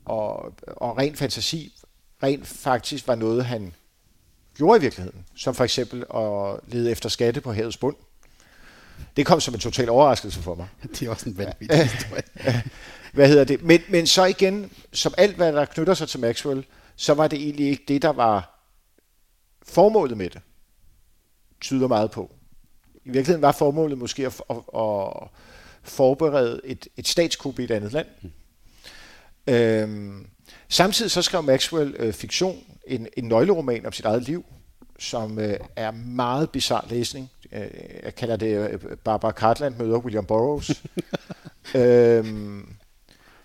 og, 0.04 0.54
og 0.66 0.98
ren 0.98 1.16
fantasi 1.16 1.72
rent 2.22 2.46
faktisk 2.46 3.08
var 3.08 3.14
noget, 3.14 3.44
han 3.44 3.74
gjorde 4.56 4.78
i 4.78 4.80
virkeligheden. 4.80 5.24
Som 5.36 5.54
for 5.54 5.64
eksempel 5.64 6.04
at 6.14 6.74
lede 6.74 6.90
efter 6.90 7.08
skatte 7.08 7.40
på 7.40 7.52
havets 7.52 7.76
bund. 7.76 7.96
Det 9.16 9.26
kom 9.26 9.40
som 9.40 9.54
en 9.54 9.60
total 9.60 9.88
overraskelse 9.88 10.42
for 10.42 10.54
mig. 10.54 10.68
Det 10.82 11.02
er 11.02 11.10
også 11.10 11.28
en 11.28 11.38
vanvittig 11.38 11.88
historie. 11.88 12.22
hvad 13.12 13.28
hedder 13.28 13.44
det? 13.44 13.62
Men, 13.62 13.80
men 13.88 14.06
så 14.06 14.24
igen, 14.24 14.70
som 14.92 15.14
alt 15.18 15.36
hvad 15.36 15.52
der 15.52 15.64
knytter 15.64 15.94
sig 15.94 16.08
til 16.08 16.20
Maxwell, 16.20 16.64
så 16.96 17.14
var 17.14 17.28
det 17.28 17.42
egentlig 17.42 17.68
ikke 17.68 17.84
det, 17.88 18.02
der 18.02 18.12
var 18.12 18.56
formålet 19.62 20.16
med 20.16 20.30
det. 20.30 20.40
Tyder 21.60 21.88
meget 21.88 22.10
på. 22.10 22.30
I 23.04 23.10
virkeligheden 23.10 23.42
var 23.42 23.52
formålet 23.52 23.98
måske 23.98 24.26
at, 24.26 24.42
at, 24.50 24.56
at 24.56 25.28
forberede 25.82 26.60
et, 26.64 26.88
et 26.96 27.08
statskup 27.08 27.58
i 27.58 27.64
et 27.64 27.70
andet 27.70 27.92
land. 27.92 28.06
Mm. 28.22 28.32
Øhm, 29.46 30.26
samtidig 30.68 31.10
så 31.10 31.22
skrev 31.22 31.42
Maxwell 31.42 31.96
øh, 31.98 32.12
fiktion, 32.12 32.64
en, 32.86 33.08
en 33.16 33.24
nøgleroman 33.24 33.86
om 33.86 33.92
sit 33.92 34.04
eget 34.04 34.22
liv, 34.22 34.44
som 34.98 35.38
øh, 35.38 35.58
er 35.76 35.90
meget 35.90 36.50
bizarre 36.50 36.88
læsning. 36.88 37.30
Øh, 37.52 37.70
jeg 38.02 38.14
kalder 38.14 38.36
det 38.36 38.70
øh, 38.70 38.96
Barbara 39.04 39.32
Cartland 39.32 39.76
møder 39.76 39.98
William 39.98 40.26
Burroughs. 40.26 40.82
øhm, 41.74 42.68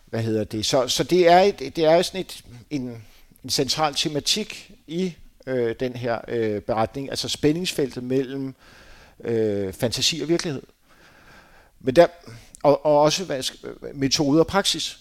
hvad 0.06 0.24
hedder 0.24 0.44
det? 0.44 0.66
Så, 0.66 0.88
så 0.88 1.04
det 1.04 1.28
er, 1.28 1.40
et, 1.40 1.60
det 1.60 1.86
er 1.86 2.02
sådan 2.02 2.22
et, 2.22 2.44
en, 2.70 3.06
en 3.44 3.50
central 3.50 3.96
tematik 3.96 4.72
i 4.88 5.14
øh, 5.48 5.76
den 5.80 5.96
her 5.96 6.20
øh, 6.28 6.62
beretning, 6.62 7.10
altså 7.10 7.30
spændingsfeltet 7.30 8.04
mellem 8.04 8.56
øh, 9.24 9.74
fantasi 9.74 10.22
og 10.22 10.28
virkelighed. 10.28 10.64
Men 11.80 11.96
der, 11.96 12.08
og, 12.64 12.86
og 12.86 13.02
også 13.02 13.26
hvad, 13.26 13.52
øh, 13.64 13.96
metode 13.96 14.40
og 14.40 14.48
praksis. 14.48 15.00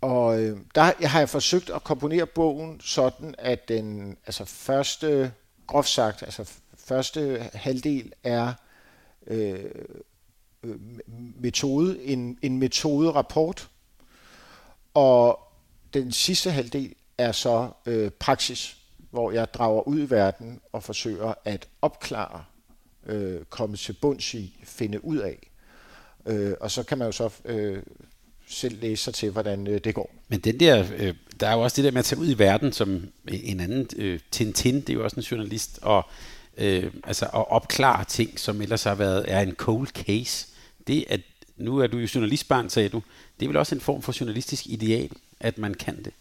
Og 0.00 0.42
øh, 0.42 0.58
der 0.74 0.92
jeg 1.00 1.10
har 1.10 1.18
jeg 1.18 1.28
forsøgt 1.28 1.70
at 1.70 1.84
komponere 1.84 2.26
bogen 2.26 2.80
sådan, 2.80 3.34
at 3.38 3.68
den 3.68 4.16
altså 4.26 4.44
første, 4.44 5.32
groft 5.66 5.88
sagt, 5.88 6.22
altså 6.22 6.52
første 6.76 7.50
halvdel 7.54 8.12
er 8.24 8.52
øh, 9.26 9.64
øh 10.62 10.76
metode, 11.40 12.04
en, 12.04 12.38
en 12.42 12.58
metoderapport, 12.58 13.68
og 14.94 15.47
den 15.94 16.12
sidste 16.12 16.50
halvdel 16.50 16.94
er 17.18 17.32
så 17.32 17.70
øh, 17.86 18.10
praksis, 18.10 18.76
hvor 19.10 19.30
jeg 19.30 19.54
drager 19.54 19.88
ud 19.88 20.00
i 20.00 20.10
verden 20.10 20.60
og 20.72 20.82
forsøger 20.82 21.34
at 21.44 21.68
opklare, 21.82 22.44
øh, 23.06 23.44
komme 23.44 23.76
til 23.76 23.92
bunds 23.92 24.34
i, 24.34 24.60
finde 24.64 25.04
ud 25.04 25.16
af. 25.16 25.50
Øh, 26.26 26.54
og 26.60 26.70
så 26.70 26.82
kan 26.82 26.98
man 26.98 27.06
jo 27.06 27.12
så 27.12 27.30
øh, 27.44 27.82
selv 28.48 28.80
læse 28.80 29.04
sig 29.04 29.14
til, 29.14 29.30
hvordan 29.30 29.66
øh, 29.66 29.80
det 29.84 29.94
går. 29.94 30.14
Men 30.28 30.40
den 30.40 30.60
der, 30.60 30.86
øh, 30.96 31.14
der 31.40 31.48
er 31.48 31.54
jo 31.54 31.60
også 31.60 31.76
det 31.76 31.84
der 31.84 31.90
med 31.90 31.98
at 31.98 32.04
tage 32.04 32.20
ud 32.20 32.30
i 32.30 32.38
verden 32.38 32.72
som 32.72 32.94
øh, 33.28 33.38
en 33.42 33.60
anden 33.60 33.88
øh, 33.96 34.20
Tintin, 34.30 34.80
det 34.80 34.90
er 34.90 34.94
jo 34.94 35.04
også 35.04 35.16
en 35.16 35.22
journalist, 35.22 35.78
og 35.82 36.02
øh, 36.56 36.92
altså 37.04 37.24
at 37.24 37.50
opklare 37.50 38.04
ting, 38.04 38.40
som 38.40 38.62
ellers 38.62 38.84
har 38.84 38.94
været 38.94 39.24
er 39.28 39.40
en 39.40 39.54
cold 39.54 39.86
case. 39.86 40.46
Det 40.86 41.04
at 41.08 41.20
nu 41.56 41.78
er 41.78 41.86
du 41.86 41.98
jo 41.98 42.08
journalistbarn, 42.14 42.70
sagde 42.70 42.88
du. 42.88 43.02
Det 43.40 43.46
er 43.46 43.48
vel 43.48 43.56
også 43.56 43.74
en 43.74 43.80
form 43.80 44.02
for 44.02 44.14
journalistisk 44.20 44.66
ideal, 44.66 45.10
at 45.40 45.58
man 45.58 45.74
kan 45.74 46.04
det? 46.04 46.12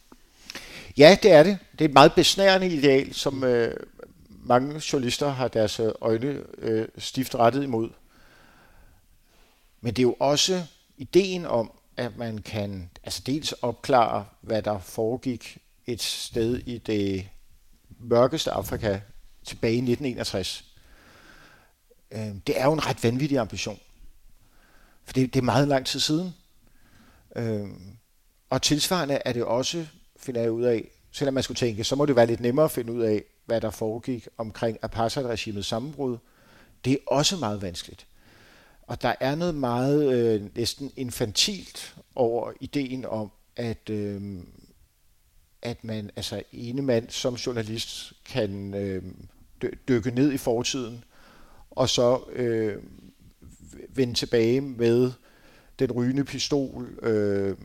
Ja, 0.97 1.17
det 1.23 1.31
er 1.31 1.43
det. 1.43 1.57
Det 1.71 1.81
er 1.81 1.89
et 1.89 1.93
meget 1.93 2.13
besnærende 2.13 2.67
ideal, 2.67 3.13
som 3.13 3.43
øh, 3.43 3.75
mange 4.29 4.81
journalister 4.93 5.29
har 5.29 5.47
deres 5.47 5.79
øh, 5.79 5.91
øjne 6.01 6.43
øh, 6.57 6.87
stift 6.97 7.35
rettet 7.35 7.63
imod. 7.63 7.89
Men 9.81 9.93
det 9.93 9.99
er 9.99 10.03
jo 10.03 10.15
også 10.19 10.63
ideen 10.97 11.45
om, 11.45 11.71
at 11.97 12.17
man 12.17 12.37
kan 12.37 12.89
altså 13.03 13.21
dels 13.25 13.51
opklare, 13.51 14.25
hvad 14.41 14.61
der 14.61 14.79
foregik 14.79 15.57
et 15.85 16.01
sted 16.01 16.59
i 16.65 16.77
det 16.77 17.29
mørkeste 17.99 18.51
Afrika 18.51 18.99
tilbage 19.43 19.73
i 19.73 19.77
1961. 19.77 20.65
Øh, 22.11 22.19
det 22.47 22.59
er 22.59 22.65
jo 22.65 22.73
en 22.73 22.85
ret 22.85 23.03
vanvittig 23.03 23.37
ambition. 23.37 23.79
For 25.05 25.13
det, 25.13 25.33
det 25.33 25.39
er 25.39 25.43
meget 25.43 25.67
lang 25.67 25.85
tid 25.85 25.99
siden. 25.99 26.35
Øh, 27.35 27.67
og 28.49 28.61
tilsvarende 28.61 29.19
er 29.25 29.33
det 29.33 29.43
også, 29.43 29.85
finder 30.17 30.41
jeg 30.41 30.51
ud 30.51 30.63
af, 30.63 30.89
selvom 31.11 31.33
man 31.33 31.43
skulle 31.43 31.57
tænke, 31.57 31.83
så 31.83 31.95
må 31.95 32.05
det 32.05 32.15
være 32.15 32.25
lidt 32.25 32.39
nemmere 32.39 32.65
at 32.65 32.71
finde 32.71 32.93
ud 32.93 33.01
af, 33.01 33.23
hvad 33.45 33.61
der 33.61 33.69
foregik 33.69 34.27
omkring 34.37 34.77
apartheidregimets 34.81 35.67
sammenbrud. 35.67 36.17
Det 36.85 36.93
er 36.93 36.97
også 37.07 37.37
meget 37.37 37.61
vanskeligt. 37.61 38.07
Og 38.81 39.01
der 39.01 39.15
er 39.19 39.35
noget 39.35 39.55
meget 39.55 40.13
øh, 40.13 40.55
næsten 40.55 40.91
infantilt 40.95 41.95
over 42.15 42.51
ideen 42.59 43.05
om, 43.05 43.31
at, 43.55 43.89
øh, 43.89 44.39
at 45.61 45.83
man, 45.83 46.11
altså 46.15 46.43
ene 46.51 46.81
mand 46.81 47.09
som 47.09 47.33
journalist, 47.33 48.13
kan 48.25 48.73
øh, 48.73 49.03
dykke 49.87 50.11
ned 50.11 50.31
i 50.31 50.37
fortiden, 50.37 51.03
og 51.71 51.89
så 51.89 52.19
øh, 52.33 52.83
vende 53.89 54.13
tilbage 54.13 54.61
med 54.61 55.11
den 55.79 55.91
rygende 55.91 56.23
pistol, 56.23 56.99
øh, 57.01 57.57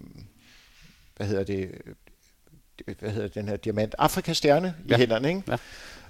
hvad 1.22 1.28
hedder 1.28 1.44
det, 1.44 1.70
hvad 2.98 3.10
hedder 3.10 3.28
den 3.28 3.48
her 3.48 3.56
diamant, 3.56 3.94
Afrikastjerne 3.98 4.74
ja. 4.88 4.96
i 4.96 4.98
hænderne, 4.98 5.28
ikke? 5.28 5.58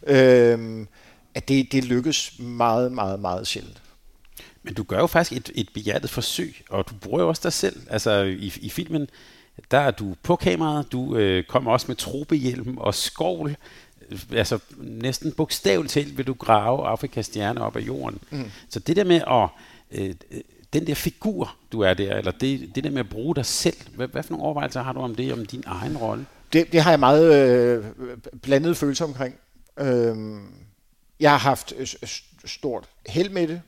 Ja. 0.06 0.54
Øh, 0.54 0.86
at 1.34 1.48
det, 1.48 1.72
det 1.72 1.84
lykkes 1.84 2.38
meget, 2.38 2.92
meget, 2.92 3.20
meget 3.20 3.46
sjældent. 3.46 3.82
Men 4.62 4.74
du 4.74 4.82
gør 4.82 4.98
jo 4.98 5.06
faktisk 5.06 5.40
et, 5.40 5.50
et 5.54 5.68
behjertet 5.74 6.10
forsøg, 6.10 6.56
og 6.70 6.88
du 6.88 6.94
bruger 6.94 7.20
jo 7.22 7.28
også 7.28 7.40
dig 7.44 7.52
selv. 7.52 7.76
Altså 7.90 8.22
i, 8.22 8.52
i 8.60 8.70
filmen, 8.70 9.08
der 9.70 9.78
er 9.78 9.90
du 9.90 10.14
på 10.22 10.36
kameraet, 10.36 10.92
du 10.92 11.16
øh, 11.16 11.44
kommer 11.44 11.72
også 11.72 11.84
med 11.88 11.96
trobehjelm 11.96 12.78
og 12.78 12.94
skovl. 12.94 13.56
Altså 14.32 14.58
næsten 14.78 15.32
bogstaveligt 15.32 15.92
talt 15.92 16.18
vil 16.18 16.26
du 16.26 16.34
grave 16.34 16.86
Afrikas 16.86 17.26
stjerne 17.26 17.60
op 17.60 17.76
af 17.76 17.80
jorden. 17.80 18.18
Mm. 18.30 18.50
Så 18.68 18.78
det 18.78 18.96
der 18.96 19.04
med 19.04 19.20
at, 19.30 19.48
øh, 19.90 20.14
den 20.73 20.87
der 20.87 20.95
figur, 20.95 21.57
du 21.73 21.81
er 21.81 21.95
der, 21.95 22.16
eller 22.16 22.31
det, 22.31 22.75
det 22.75 22.85
der 22.85 22.91
med 22.91 23.01
at 23.01 23.09
bruge 23.09 23.35
dig 23.35 23.47
selv, 23.47 23.77
hvad, 23.95 24.09
hvad 24.09 24.23
for 24.23 24.31
nogle 24.31 24.45
overvejelser 24.45 24.83
har 24.83 24.93
du 24.93 25.01
om 25.01 25.14
det, 25.14 25.33
om 25.33 25.47
din 25.47 25.62
egen 25.66 25.97
rolle? 25.97 26.27
Det, 26.53 26.73
det 26.73 26.81
har 26.81 26.91
jeg 26.91 27.01
meget 27.01 27.35
øh, 27.35 27.85
blandet 28.43 28.77
følelse 28.77 29.05
omkring. 29.05 29.35
Øh, 29.81 30.16
jeg 31.20 31.31
har 31.31 31.39
haft 31.39 31.73
stort 32.45 32.89
held 33.07 33.31
med 33.31 33.49
det, 33.49 33.61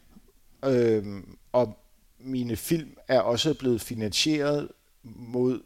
Øhm, 0.65 1.37
og 1.53 1.79
mine 2.19 2.57
film 2.57 2.97
er 3.09 3.21
også 3.21 3.55
blevet 3.55 3.81
finansieret 3.81 4.69
mod 5.03 5.61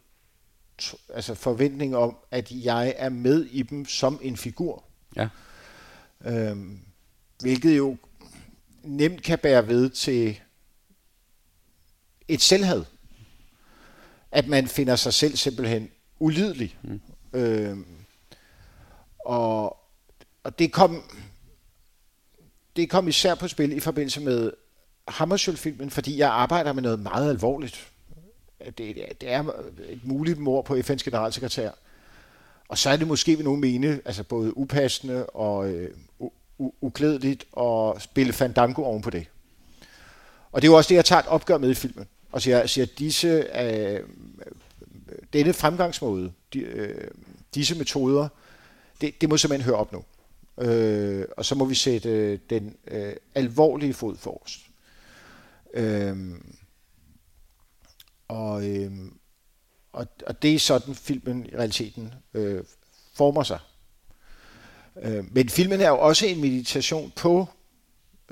altså 1.15 1.35
forventning 1.35 1.97
om, 1.97 2.17
at 2.31 2.51
jeg 2.51 2.95
er 2.97 3.09
med 3.09 3.45
i 3.45 3.63
dem 3.63 3.87
som 3.87 4.19
en 4.23 4.37
figur. 4.37 4.85
Ja. 5.17 5.29
Øhm, 6.25 6.81
hvilket 7.41 7.77
jo 7.77 7.97
nemt 8.83 9.23
kan 9.23 9.39
bære 9.39 9.69
ved 9.69 9.91
til 9.91 10.41
et 12.29 12.43
selvhed. 12.43 12.85
At 14.33 14.47
man 14.49 14.69
finder 14.69 14.97
sig 14.97 15.15
selv 15.15 15.37
simpelthen 15.37 15.91
ulidelig. 16.19 16.77
Mm. 16.83 17.01
Øhm, 17.33 17.87
og, 19.19 19.77
og 20.45 20.59
det 20.59 20.73
kom 20.73 21.03
det 22.79 22.91
kom 22.91 23.09
især 23.09 23.35
på 23.35 23.49
spil 23.49 23.73
i 23.73 23.81
forbindelse 23.81 24.21
med 24.21 24.53
Hammarskjöld-filmen, 25.09 25.91
fordi 25.91 26.19
jeg 26.19 26.31
arbejder 26.31 26.73
med 26.73 26.83
noget 26.83 27.01
meget 27.01 27.31
alvorligt. 27.31 27.89
Det, 28.65 28.97
det 29.21 29.23
er 29.23 29.45
et 29.89 30.01
muligt 30.05 30.39
mor 30.39 30.63
på 30.63 30.75
FN's 30.75 31.05
generalsekretær. 31.05 31.71
Og 32.69 32.79
så 32.79 32.91
er 32.91 32.97
det 32.97 33.07
måske, 33.07 33.37
vi 33.37 33.43
nogen 33.43 33.61
mene, 33.61 34.01
altså 34.05 34.25
både 34.25 34.57
upassende 34.57 35.27
og 35.27 35.71
øh, 35.71 35.91
uklædeligt 36.59 37.47
at 37.61 38.03
spille 38.03 38.33
fandango 38.33 38.83
oven 38.83 39.03
på 39.03 39.11
det. 39.11 39.27
Og 40.53 40.63
det 40.63 40.69
er 40.69 40.73
jo 40.73 40.77
også 40.77 40.89
det, 40.89 40.95
jeg 40.95 41.05
tager 41.05 41.21
et 41.21 41.27
opgør 41.27 41.59
med 41.59 41.71
i 41.71 41.75
filmen. 41.75 42.07
Og 42.33 42.43
siger, 42.43 42.67
siger 42.67 42.87
disse, 42.87 43.29
øh, 43.61 44.01
denne 45.33 45.53
fremgangsmåde, 45.53 46.33
de, 46.53 46.59
øh, 46.59 47.11
disse 47.55 47.75
metoder, 47.75 48.29
det, 49.01 49.21
det 49.21 49.29
må 49.29 49.37
simpelthen 49.37 49.65
høre 49.65 49.77
op 49.77 49.93
nu. 49.93 50.05
Øh, 50.59 51.25
og 51.37 51.45
så 51.45 51.55
må 51.55 51.65
vi 51.65 51.75
sætte 51.75 52.09
øh, 52.09 52.39
den 52.51 52.77
øh, 52.87 53.17
alvorlige 53.35 53.95
fod 53.95 54.17
for 54.17 54.43
os. 54.45 54.61
Øhm, 55.75 56.57
og, 58.29 58.69
øh, 58.69 58.93
og, 59.93 60.07
og 60.27 60.43
det 60.43 60.55
er 60.55 60.59
sådan, 60.59 60.95
filmen 60.95 61.47
i 61.47 61.57
realiteten 61.57 62.15
øh, 62.35 62.65
former 63.15 63.43
sig. 63.43 63.59
Øh, 65.03 65.35
men 65.35 65.49
filmen 65.49 65.81
er 65.81 65.89
jo 65.89 65.99
også 65.99 66.27
en 66.27 66.41
meditation 66.41 67.13
på 67.17 67.47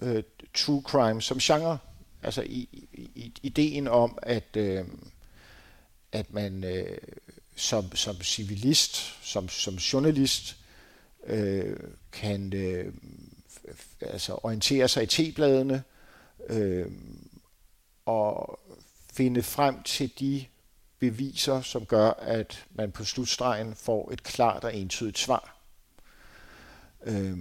øh, 0.02 0.22
true 0.54 0.82
crime 0.82 1.22
som 1.22 1.38
genre. 1.38 1.78
Altså 2.22 2.42
i, 2.42 2.68
i, 2.92 3.32
ideen 3.42 3.88
om, 3.88 4.18
at, 4.22 4.56
øh, 4.56 4.84
at 6.12 6.32
man 6.32 6.64
øh, 6.64 6.98
som, 7.56 7.96
som 7.96 8.22
civilist, 8.22 8.96
som, 9.22 9.48
som 9.48 9.74
journalist, 9.74 10.56
øh, 11.26 11.76
kan 12.12 12.52
øh, 12.52 12.92
altså 14.00 14.38
orientere 14.42 14.88
sig 14.88 15.02
i 15.02 15.06
T-bladene, 15.06 15.82
øh, 16.48 16.86
og 18.06 18.60
finde 19.12 19.42
frem 19.42 19.82
til 19.82 20.12
de 20.18 20.44
beviser, 20.98 21.62
som 21.62 21.86
gør, 21.86 22.10
at 22.10 22.64
man 22.70 22.92
på 22.92 23.04
slutstregen 23.04 23.74
får 23.74 24.12
et 24.12 24.22
klart 24.22 24.64
og 24.64 24.76
entydigt 24.76 25.18
svar. 25.18 25.56
Øh, 27.04 27.38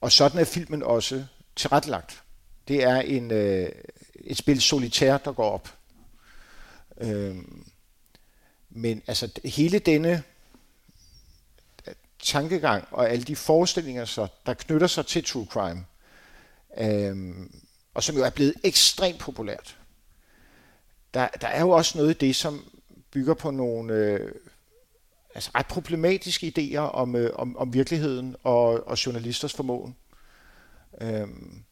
og 0.00 0.12
sådan 0.12 0.40
er 0.40 0.44
filmen 0.44 0.82
også 0.82 1.24
tilrettelagt. 1.56 2.22
Det 2.70 2.82
er 2.82 2.96
en, 2.96 3.30
øh, 3.30 3.68
et 4.14 4.36
spil 4.36 4.60
solitær, 4.60 5.18
der 5.18 5.32
går 5.32 5.50
op. 5.50 5.74
Øhm, 7.00 7.64
men 8.70 9.02
altså 9.06 9.40
hele 9.44 9.78
denne 9.78 10.22
øh, 11.88 11.94
tankegang 12.22 12.88
og 12.90 13.10
alle 13.10 13.24
de 13.24 13.36
forestillinger, 13.36 14.04
så, 14.04 14.26
der 14.46 14.54
knytter 14.54 14.86
sig 14.86 15.06
til 15.06 15.24
true 15.24 15.46
crime, 15.50 15.84
øhm, 16.78 17.60
og 17.94 18.02
som 18.02 18.16
jo 18.16 18.24
er 18.24 18.30
blevet 18.30 18.54
ekstremt 18.64 19.18
populært. 19.18 19.78
Der, 21.14 21.28
der 21.28 21.48
er 21.48 21.60
jo 21.60 21.70
også 21.70 21.98
noget 21.98 22.14
i 22.14 22.26
det, 22.26 22.36
som 22.36 22.64
bygger 23.10 23.34
på 23.34 23.50
nogle 23.50 23.94
øh, 23.94 24.32
altså 25.34 25.50
ret 25.54 25.66
problematiske 25.66 26.52
idéer 26.58 26.78
om, 26.78 27.16
øh, 27.16 27.30
om, 27.34 27.56
om 27.56 27.74
virkeligheden 27.74 28.36
og, 28.42 28.86
og 28.86 29.06
journalisters 29.06 29.54
formåen. 29.54 29.96
Øhm. 31.00 31.64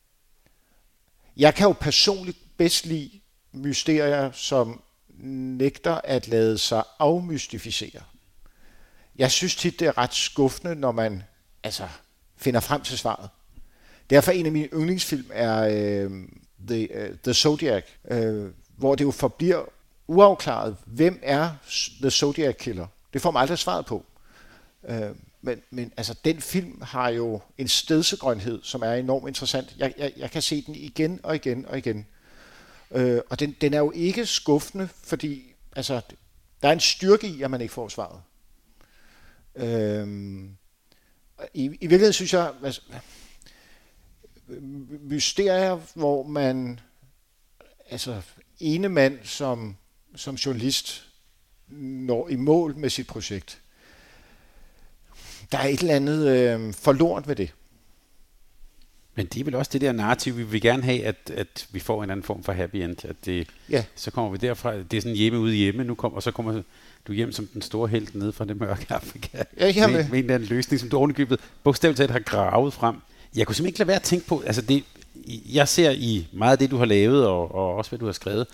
Jeg 1.39 1.55
kan 1.55 1.67
jo 1.67 1.73
personligt 1.73 2.39
bedst 2.57 2.87
lide 2.87 3.11
mysterier, 3.53 4.33
som 4.33 4.83
nægter 5.59 6.01
at 6.05 6.29
lade 6.29 6.59
sig 6.59 6.83
afmystificere. 6.99 8.03
Jeg 9.17 9.31
synes 9.31 9.57
tit, 9.57 9.81
det 9.81 9.89
er 9.89 9.99
ret 9.99 10.15
skuffende, 10.15 10.75
når 10.75 10.93
man 10.93 11.23
altså, 11.63 11.89
finder 12.37 12.61
frem 12.61 12.81
til 12.83 12.99
svaret. 12.99 13.31
Derfor 14.11 14.33
en 14.33 14.47
af 14.47 14.53
mine 14.53 14.69
yndlingsfilm 14.73 15.31
er 15.33 15.61
øh, 15.63 16.11
The, 16.69 17.11
uh, 17.11 17.17
The 17.25 17.35
Zodiac, 17.35 17.85
øh, 18.11 18.51
hvor 18.77 18.95
det 18.95 19.05
jo 19.05 19.11
forbliver 19.11 19.65
uafklaret, 20.07 20.77
hvem 20.87 21.21
er 21.23 21.51
The 22.01 22.11
Zodiac 22.11 22.55
Killer. 22.57 22.87
Det 23.13 23.23
får 23.23 23.31
man 23.31 23.41
aldrig 23.41 23.59
svaret 23.59 23.87
på. 23.87 24.05
Øh, 24.89 25.11
men, 25.43 25.63
men 25.71 25.93
altså, 25.97 26.15
den 26.25 26.41
film 26.41 26.83
har 26.83 27.09
jo 27.09 27.41
en 27.59 27.69
stedsegrønhed, 27.69 28.61
som 28.63 28.83
er 28.83 28.93
enormt 28.93 29.29
interessant. 29.29 29.75
Jeg, 29.79 29.95
jeg, 29.99 30.13
jeg 30.17 30.31
kan 30.31 30.43
se 30.43 30.63
den 30.63 30.75
igen 30.75 31.21
og 31.23 31.35
igen 31.35 31.67
og 31.67 31.79
igen. 31.79 32.07
Øh, 32.91 33.21
og 33.31 33.41
den, 33.41 33.57
den 33.61 33.75
er 33.75 33.79
jo 33.79 33.91
ikke 33.91 34.27
skuffende, 34.27 34.89
fordi 35.05 35.55
altså, 35.77 36.01
der 36.63 36.69
er 36.69 36.73
en 36.73 36.81
styrke 36.81 37.29
i, 37.29 37.43
at 37.43 37.51
man 37.51 37.61
ikke 37.61 37.75
får 37.75 37.89
svaret. 37.89 38.23
Øh, 39.55 40.09
i, 41.55 41.65
I 41.65 41.69
virkeligheden 41.69 42.13
synes 42.13 42.33
jeg, 42.33 42.53
altså, 42.65 42.83
mysterier, 45.01 45.81
hvor 45.95 46.23
man, 46.23 46.81
altså 47.91 48.23
ene 48.61 48.89
mand 48.89 49.19
som, 49.25 49.77
som 50.17 50.35
journalist 50.35 51.05
når 51.69 52.29
i 52.29 52.37
mål 52.37 52.77
med 52.77 52.91
sit 52.91 53.07
projekt. 53.07 53.61
Der 55.53 55.59
er 55.59 55.67
et 55.67 55.81
eller 55.81 55.95
andet 55.95 56.29
øh, 56.29 56.75
forlort 56.75 57.29
ved 57.29 57.37
det. 57.37 57.51
Men 59.15 59.27
det 59.27 59.41
er 59.41 59.45
vel 59.45 59.55
også 59.55 59.71
det 59.73 59.81
der 59.81 59.93
narrativ, 59.93 60.37
vi 60.37 60.43
vil 60.43 60.61
gerne 60.61 60.83
have, 60.83 61.05
at, 61.05 61.17
at 61.35 61.67
vi 61.71 61.81
får 61.81 62.05
en 62.05 62.11
anden 62.11 62.25
form 62.25 62.43
for 62.43 62.53
happy 62.53 62.77
end. 62.77 63.05
At 63.05 63.17
det, 63.25 63.49
ja. 63.71 63.85
Så 63.95 64.11
kommer 64.11 64.31
vi 64.31 64.37
derfra, 64.37 64.77
det 64.77 64.97
er 64.97 65.01
sådan 65.01 65.17
hjemme 65.17 65.39
ude 65.39 65.55
hjemme, 65.55 65.85
nu 65.85 65.95
kommer, 65.95 66.17
og 66.17 66.23
så 66.23 66.31
kommer 66.31 66.63
du 67.07 67.13
hjem 67.13 67.33
som 67.33 67.47
den 67.47 67.63
store 67.63 67.89
held 67.89 68.07
ned 68.13 68.33
fra 68.33 68.45
det 68.45 68.61
mørke 68.61 68.87
Afrika. 68.95 69.43
Ja, 69.61 69.87
med, 69.87 69.97
med 69.97 70.05
en 70.05 70.15
eller 70.15 70.35
anden 70.35 70.49
løsning, 70.49 70.81
som 70.81 70.89
du 70.89 70.97
ovenikøbet 70.97 71.41
bogstaveligt 71.63 71.97
talt 71.97 72.11
har 72.11 72.19
gravet 72.19 72.73
frem. 72.73 72.97
Jeg 73.37 73.47
kunne 73.47 73.55
simpelthen 73.55 73.67
ikke 73.67 73.79
lade 73.79 73.89
være 73.89 73.97
at 73.97 74.03
tænke 74.03 74.27
på, 74.27 74.43
altså 74.47 74.63
det, 74.63 74.85
jeg 75.53 75.69
ser 75.69 75.91
i 75.91 76.27
meget 76.33 76.53
af 76.53 76.59
det, 76.59 76.71
du 76.71 76.77
har 76.77 76.85
lavet, 76.85 77.27
og, 77.27 77.55
og 77.55 77.75
også 77.75 77.91
hvad 77.91 77.99
du 77.99 78.05
har 78.07 78.13
skrevet, 78.13 78.47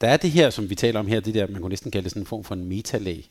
der 0.00 0.08
er 0.08 0.16
det 0.16 0.30
her, 0.30 0.50
som 0.50 0.70
vi 0.70 0.74
taler 0.74 1.00
om 1.00 1.06
her, 1.06 1.20
det 1.20 1.34
der, 1.34 1.46
man 1.46 1.60
kunne 1.60 1.68
næsten 1.68 1.90
kalde 1.90 2.04
det 2.04 2.10
sådan 2.10 2.22
en 2.22 2.26
form 2.26 2.44
for 2.44 2.54
en 2.54 2.64
metalag. 2.64 3.28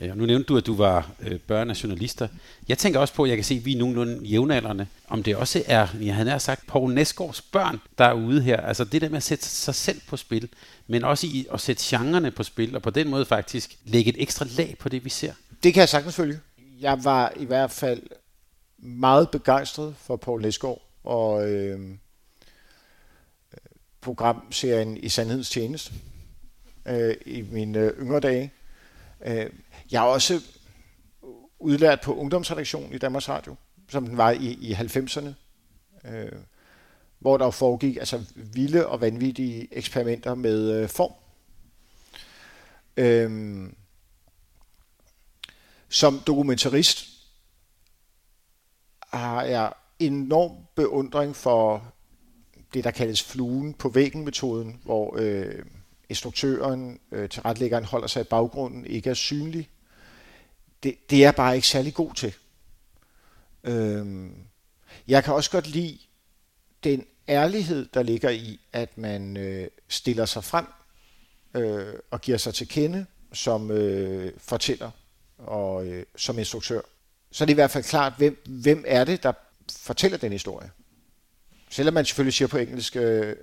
Øh, 0.00 0.16
nu 0.16 0.26
nævnte 0.26 0.46
du, 0.46 0.56
at 0.56 0.66
du 0.66 0.74
var 0.74 1.10
øh, 1.20 1.40
børn 1.40 1.70
af 1.70 1.82
journalister. 1.84 2.28
Jeg 2.68 2.78
tænker 2.78 3.00
også 3.00 3.14
på, 3.14 3.22
at 3.22 3.28
jeg 3.28 3.36
kan 3.36 3.44
se, 3.44 3.54
at 3.54 3.64
vi 3.64 3.72
er 3.72 3.78
nogenlunde 3.78 4.24
jævnaldrende. 4.24 4.86
Om 5.08 5.22
det 5.22 5.36
også 5.36 5.62
er, 5.66 5.88
jeg 6.00 6.14
havde 6.14 6.28
nær 6.28 6.38
sagt, 6.38 6.66
Poul 6.66 6.94
Næsgaards 6.94 7.42
børn, 7.42 7.80
der 7.98 8.04
er 8.04 8.12
ude 8.12 8.42
her. 8.42 8.56
Altså 8.56 8.84
det 8.84 9.00
der 9.00 9.08
med 9.08 9.16
at 9.16 9.22
sætte 9.22 9.44
sig 9.44 9.74
selv 9.74 10.00
på 10.08 10.16
spil, 10.16 10.48
men 10.86 11.04
også 11.04 11.26
i 11.26 11.46
at 11.52 11.60
sætte 11.60 11.82
genrerne 11.84 12.30
på 12.30 12.42
spil, 12.42 12.76
og 12.76 12.82
på 12.82 12.90
den 12.90 13.08
måde 13.08 13.24
faktisk 13.24 13.78
lægge 13.84 14.08
et 14.10 14.22
ekstra 14.22 14.46
lag 14.56 14.76
på 14.78 14.88
det, 14.88 15.04
vi 15.04 15.10
ser. 15.10 15.32
Det 15.62 15.74
kan 15.74 15.80
jeg 15.80 15.88
sagtens 15.88 16.16
følge. 16.16 16.40
Jeg 16.80 17.04
var 17.04 17.32
i 17.36 17.44
hvert 17.44 17.70
fald 17.70 18.02
meget 18.78 19.30
begejstret 19.30 19.94
for 19.98 20.16
Poul 20.16 20.42
Næsgaard 20.42 20.82
og 21.04 21.50
øh, 21.50 21.80
programserien 24.00 24.96
i 24.96 25.08
Sandhedens 25.08 25.50
Tjeneste 25.50 25.92
øh, 26.86 27.14
i 27.26 27.44
mine 27.50 27.78
øh, 27.78 27.92
yngre 28.00 28.20
dage. 28.20 28.52
Øh, 29.26 29.46
jeg 29.90 29.98
er 29.98 30.06
også 30.06 30.40
udlært 31.58 32.00
på 32.00 32.14
ungdomsredaktion 32.14 32.92
i 32.92 32.98
Danmarks 32.98 33.28
Radio, 33.28 33.54
som 33.88 34.06
den 34.06 34.16
var 34.16 34.30
i, 34.30 34.46
i 34.46 34.72
90'erne, 34.72 35.28
øh, 36.08 36.32
hvor 37.18 37.36
der 37.36 37.50
foregik 37.50 37.96
altså 37.96 38.24
vilde 38.34 38.86
og 38.86 39.00
vanvittige 39.00 39.68
eksperimenter 39.74 40.34
med 40.34 40.82
øh, 40.82 40.88
form. 40.88 41.12
Øh, 42.96 43.70
som 45.88 46.20
dokumentarist 46.26 47.08
har 49.12 49.42
jeg 49.42 49.72
enorm 49.98 50.52
beundring 50.74 51.36
for 51.36 51.92
det, 52.74 52.84
der 52.84 52.90
kaldes 52.90 53.22
fluen 53.22 53.74
på 53.74 53.88
væggen-metoden, 53.88 54.80
hvor 54.84 55.16
øh, 55.18 55.64
instruktøren, 56.08 57.00
øh, 57.12 57.28
tilretlæggeren, 57.28 57.84
holder 57.84 58.06
sig 58.06 58.20
i 58.20 58.24
baggrunden, 58.24 58.86
ikke 58.86 59.10
er 59.10 59.14
synlig. 59.14 59.70
Det, 60.82 61.10
det 61.10 61.16
er 61.16 61.20
jeg 61.20 61.34
bare 61.34 61.56
ikke 61.56 61.68
særlig 61.68 61.94
god 61.94 62.14
til. 62.14 62.34
Øhm, 63.64 64.34
jeg 65.08 65.24
kan 65.24 65.34
også 65.34 65.50
godt 65.50 65.66
lide 65.66 65.98
den 66.84 67.06
ærlighed, 67.28 67.88
der 67.94 68.02
ligger 68.02 68.30
i, 68.30 68.60
at 68.72 68.98
man 68.98 69.36
øh, 69.36 69.68
stiller 69.88 70.24
sig 70.24 70.44
frem 70.44 70.66
øh, 71.54 71.94
og 72.10 72.20
giver 72.20 72.38
sig 72.38 72.54
til 72.54 72.68
kende 72.68 73.06
som 73.32 73.70
øh, 73.70 74.32
fortæller 74.38 74.90
og 75.38 75.86
øh, 75.86 76.06
som 76.16 76.38
instruktør. 76.38 76.80
Så 77.30 77.44
er 77.44 77.46
det 77.46 77.52
i 77.52 77.54
hvert 77.54 77.70
fald 77.70 77.84
klart, 77.84 78.12
hvem, 78.16 78.42
hvem 78.46 78.84
er 78.86 79.04
det, 79.04 79.22
der 79.22 79.32
fortæller 79.78 80.18
den 80.18 80.32
historie. 80.32 80.70
Selvom 81.70 81.94
man 81.94 82.04
selvfølgelig 82.04 82.34
siger 82.34 82.48
på 82.48 82.58
engelsk, 82.58 82.96
øh, 82.96 83.36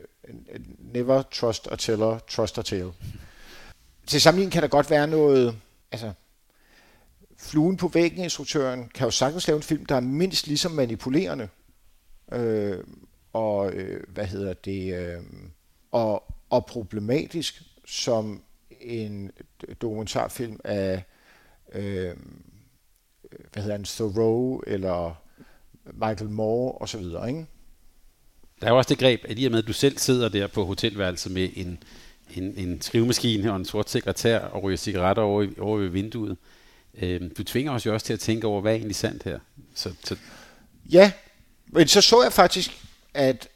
never 0.80 1.22
trust 1.22 1.68
a 1.72 1.76
teller, 1.76 2.20
trust 2.20 2.58
a 2.58 2.62
tale. 2.62 2.92
Til 4.08 4.22
sammenligning 4.22 4.52
kan 4.52 4.62
der 4.62 4.68
godt 4.68 4.90
være 4.90 5.08
noget, 5.08 5.56
altså, 5.92 6.14
fluen 7.44 7.78
på 7.78 7.88
væggen, 7.88 8.24
instruktøren, 8.24 8.90
kan 8.96 9.06
jo 9.06 9.12
sagtens 9.12 9.48
lave 9.48 9.58
en 9.58 9.64
film, 9.64 9.86
der 9.86 9.96
er 9.96 10.00
mindst 10.00 10.48
ligesom 10.48 10.72
manipulerende. 10.72 11.48
Øh, 12.32 12.84
og, 13.34 13.74
øh, 13.74 14.04
hvad 14.08 14.26
hedder 14.26 14.54
det, 14.54 14.96
øh, 14.96 15.24
og, 15.92 16.34
og 16.50 16.66
problematisk 16.66 17.62
som 17.86 18.44
en 18.82 19.32
dokumentarfilm 19.82 20.60
af, 20.64 21.04
øh, 21.74 22.16
hvad 23.52 23.64
hedder 23.64 23.78
han, 23.78 23.84
Thoreau, 23.84 24.60
eller 24.68 25.22
Michael 25.94 26.30
Moore, 26.30 26.72
og 26.72 26.90
så 26.90 26.98
videre, 26.98 27.30
ikke? 27.30 27.46
Der 28.62 28.68
er 28.68 28.72
jo 28.72 28.78
også 28.78 28.90
det 28.90 29.00
greb, 29.00 29.22
at 29.24 29.40
i 29.40 29.46
og 29.46 29.52
med, 29.52 29.60
at 29.60 29.68
du 29.68 29.74
selv 29.74 29.98
sidder 29.98 30.30
der 30.30 30.48
på 30.48 30.66
hotelværelset 30.66 31.32
med 31.32 31.50
en, 31.56 31.84
en, 32.36 32.58
en 32.58 32.82
skrivemaskine 32.82 33.52
og 33.52 33.56
en 33.56 33.66
sort 33.66 33.90
sekretær 33.90 34.40
og 34.40 34.64
ryger 34.64 34.78
cigaretter 34.78 35.24
over, 35.24 35.48
over 35.60 35.78
ved 35.78 35.88
vinduet, 35.88 36.38
øh, 36.98 37.22
du 37.38 37.44
tvinger 37.44 37.72
os 37.72 37.86
jo 37.86 37.94
også 37.94 38.06
til 38.06 38.14
at 38.14 38.20
tænke 38.20 38.48
over, 38.48 38.62
hvad 38.62 38.72
er 38.72 38.76
egentlig 38.76 38.96
sandt 38.96 39.24
her? 39.24 39.40
Så, 39.76 39.94
så... 40.04 40.16
Ja, 40.92 41.12
men 41.68 41.88
så 41.88 42.02
så 42.02 42.24
jeg 42.24 42.34
faktisk, 42.34 42.72
at 43.14 43.48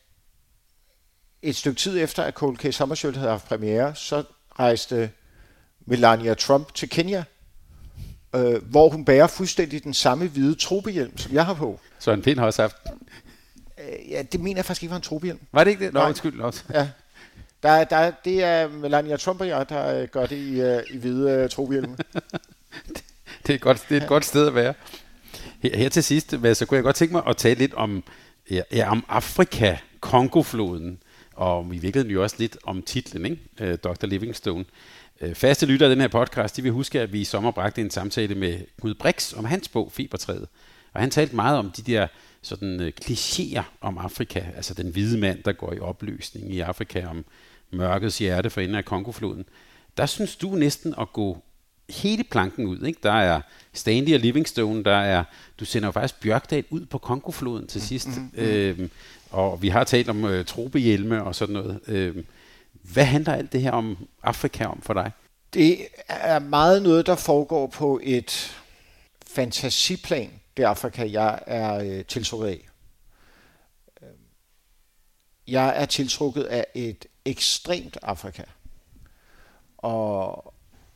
et 1.41 1.55
stykke 1.55 1.79
tid 1.79 1.99
efter, 1.99 2.23
at 2.23 2.33
Cold 2.33 2.57
Case 2.57 2.79
Hammarskjöld 2.79 3.15
havde 3.15 3.31
haft 3.31 3.45
premiere, 3.45 3.95
så 3.95 4.23
rejste 4.59 5.11
Melania 5.85 6.33
Trump 6.33 6.73
til 6.73 6.89
Kenya, 6.89 7.23
øh, 8.35 8.63
hvor 8.63 8.89
hun 8.89 9.05
bærer 9.05 9.27
fuldstændig 9.27 9.83
den 9.83 9.93
samme 9.93 10.27
hvide 10.27 10.55
trobehjelm, 10.55 11.17
som 11.17 11.33
jeg 11.33 11.45
har 11.45 11.53
på. 11.53 11.79
Så 11.99 12.11
en 12.11 12.21
pind 12.21 12.39
har 12.39 12.45
også 12.45 12.61
haft 12.61 12.75
Øh, 13.77 14.11
ja, 14.11 14.21
det 14.21 14.39
mener 14.39 14.57
jeg 14.57 14.65
faktisk 14.65 14.83
ikke 14.83 14.91
var 14.91 14.95
en 14.95 15.01
trobehjelm. 15.01 15.39
Var 15.51 15.63
det 15.63 15.71
ikke 15.71 15.85
det? 15.85 15.93
Nå, 15.93 15.99
Nej. 15.99 16.07
undskyld 16.07 16.41
også. 16.41 16.63
Ja. 16.73 16.89
Der, 17.63 17.83
der, 17.83 18.11
det 18.25 18.43
er 18.43 18.67
Melania 18.67 19.17
Trump 19.17 19.41
og 19.41 19.47
jeg, 19.47 19.69
der 19.69 20.01
øh, 20.01 20.07
gør 20.07 20.25
det 20.25 20.37
i, 20.37 20.61
uh, 20.61 20.95
i 20.95 20.97
hvide 20.97 21.47
trobehjelme. 21.47 21.97
det, 23.47 23.53
er 23.53 23.57
godt, 23.57 23.85
det 23.89 23.97
er 23.97 24.01
et 24.01 24.07
godt 24.07 24.25
sted 24.25 24.47
at 24.47 24.55
være. 24.55 24.73
Her, 25.59 25.77
her 25.77 25.89
til 25.89 26.03
sidst, 26.03 26.29
så 26.53 26.65
kunne 26.65 26.75
jeg 26.75 26.83
godt 26.83 26.95
tænke 26.95 27.11
mig 27.11 27.23
at 27.27 27.37
tale 27.37 27.59
lidt 27.59 27.73
om, 27.73 28.03
ja, 28.51 28.91
om 28.91 29.05
Afrika, 29.09 29.75
Kongofloden, 29.99 30.99
og 31.33 31.65
i 31.65 31.77
virkeligheden 31.77 32.11
jo 32.11 32.23
også 32.23 32.35
lidt 32.39 32.57
om 32.63 32.81
titlen, 32.81 33.25
ikke? 33.25 33.37
Øh, 33.59 33.77
Dr. 33.77 34.05
Livingstone. 34.05 34.65
Øh, 35.21 35.35
faste 35.35 35.65
lyttere 35.65 35.89
af 35.89 35.95
den 35.95 36.01
her 36.01 36.07
podcast, 36.07 36.57
de 36.57 36.61
vil 36.61 36.71
huske, 36.71 37.01
at 37.01 37.13
vi 37.13 37.21
i 37.21 37.23
sommer 37.23 37.51
bragte 37.51 37.81
en 37.81 37.89
samtale 37.89 38.35
med 38.35 38.59
Gud 38.81 38.93
Brix 38.93 39.33
om 39.33 39.45
hans 39.45 39.69
bog, 39.69 39.91
Fibertræet. 39.91 40.47
Og 40.93 41.01
han 41.01 41.09
talte 41.09 41.35
meget 41.35 41.57
om 41.57 41.71
de 41.71 41.81
der 41.81 42.07
sådan 42.41 42.81
øh, 42.81 42.91
klichéer 43.03 43.63
om 43.81 43.97
Afrika, 43.97 44.43
altså 44.55 44.73
den 44.73 44.91
hvide 44.91 45.17
mand, 45.17 45.43
der 45.43 45.51
går 45.51 45.73
i 45.73 45.79
opløsning 45.79 46.53
i 46.53 46.59
Afrika, 46.59 47.05
om 47.05 47.25
mørkets 47.71 48.17
hjerte 48.17 48.49
for 48.49 48.61
enden 48.61 48.75
af 48.75 48.85
Kongofloden. 48.85 49.45
Der 49.97 50.05
synes 50.05 50.35
du 50.35 50.49
næsten 50.49 50.93
at 51.01 51.13
gå 51.13 51.43
hele 51.89 52.23
planken 52.23 52.67
ud. 52.67 52.85
Ikke? 52.85 52.99
Der 53.03 53.11
er 53.11 53.41
Stanley 53.73 54.13
og 54.13 54.19
Livingstone, 54.19 54.83
der 54.83 54.95
er, 54.95 55.23
du 55.59 55.65
sender 55.65 55.87
jo 55.87 55.91
faktisk 55.91 56.21
Bjørkdal 56.21 56.63
ud 56.69 56.85
på 56.85 56.97
Kongofloden 56.97 57.67
til 57.67 57.81
sidst. 57.81 58.07
Mm-hmm. 58.07 58.31
Øhm, 58.33 58.91
og 59.29 59.61
vi 59.61 59.69
har 59.69 59.83
talt 59.83 60.09
om 60.09 60.25
øh, 60.25 60.45
tropehjelme 60.45 61.23
og 61.23 61.35
sådan 61.35 61.53
noget. 61.53 61.79
Øhm, 61.87 62.25
hvad 62.73 63.05
handler 63.05 63.33
alt 63.33 63.51
det 63.51 63.61
her 63.61 63.71
om 63.71 63.97
Afrika 64.23 64.65
om 64.65 64.81
for 64.81 64.93
dig? 64.93 65.11
Det 65.53 65.87
er 66.07 66.39
meget 66.39 66.81
noget, 66.81 67.05
der 67.05 67.15
foregår 67.15 67.67
på 67.67 67.99
et 68.03 68.57
fantasiplan 69.27 70.31
det 70.57 70.63
Afrika, 70.63 71.07
jeg 71.11 71.39
er 71.47 71.73
øh, 71.73 72.05
tiltrukket 72.05 72.47
af. 72.47 72.69
Øhm, 74.01 74.17
jeg 75.47 75.81
er 75.81 75.85
tiltrukket 75.85 76.43
af 76.43 76.65
et 76.75 77.05
ekstremt 77.25 77.97
Afrika. 78.01 78.43
Og 79.77 80.53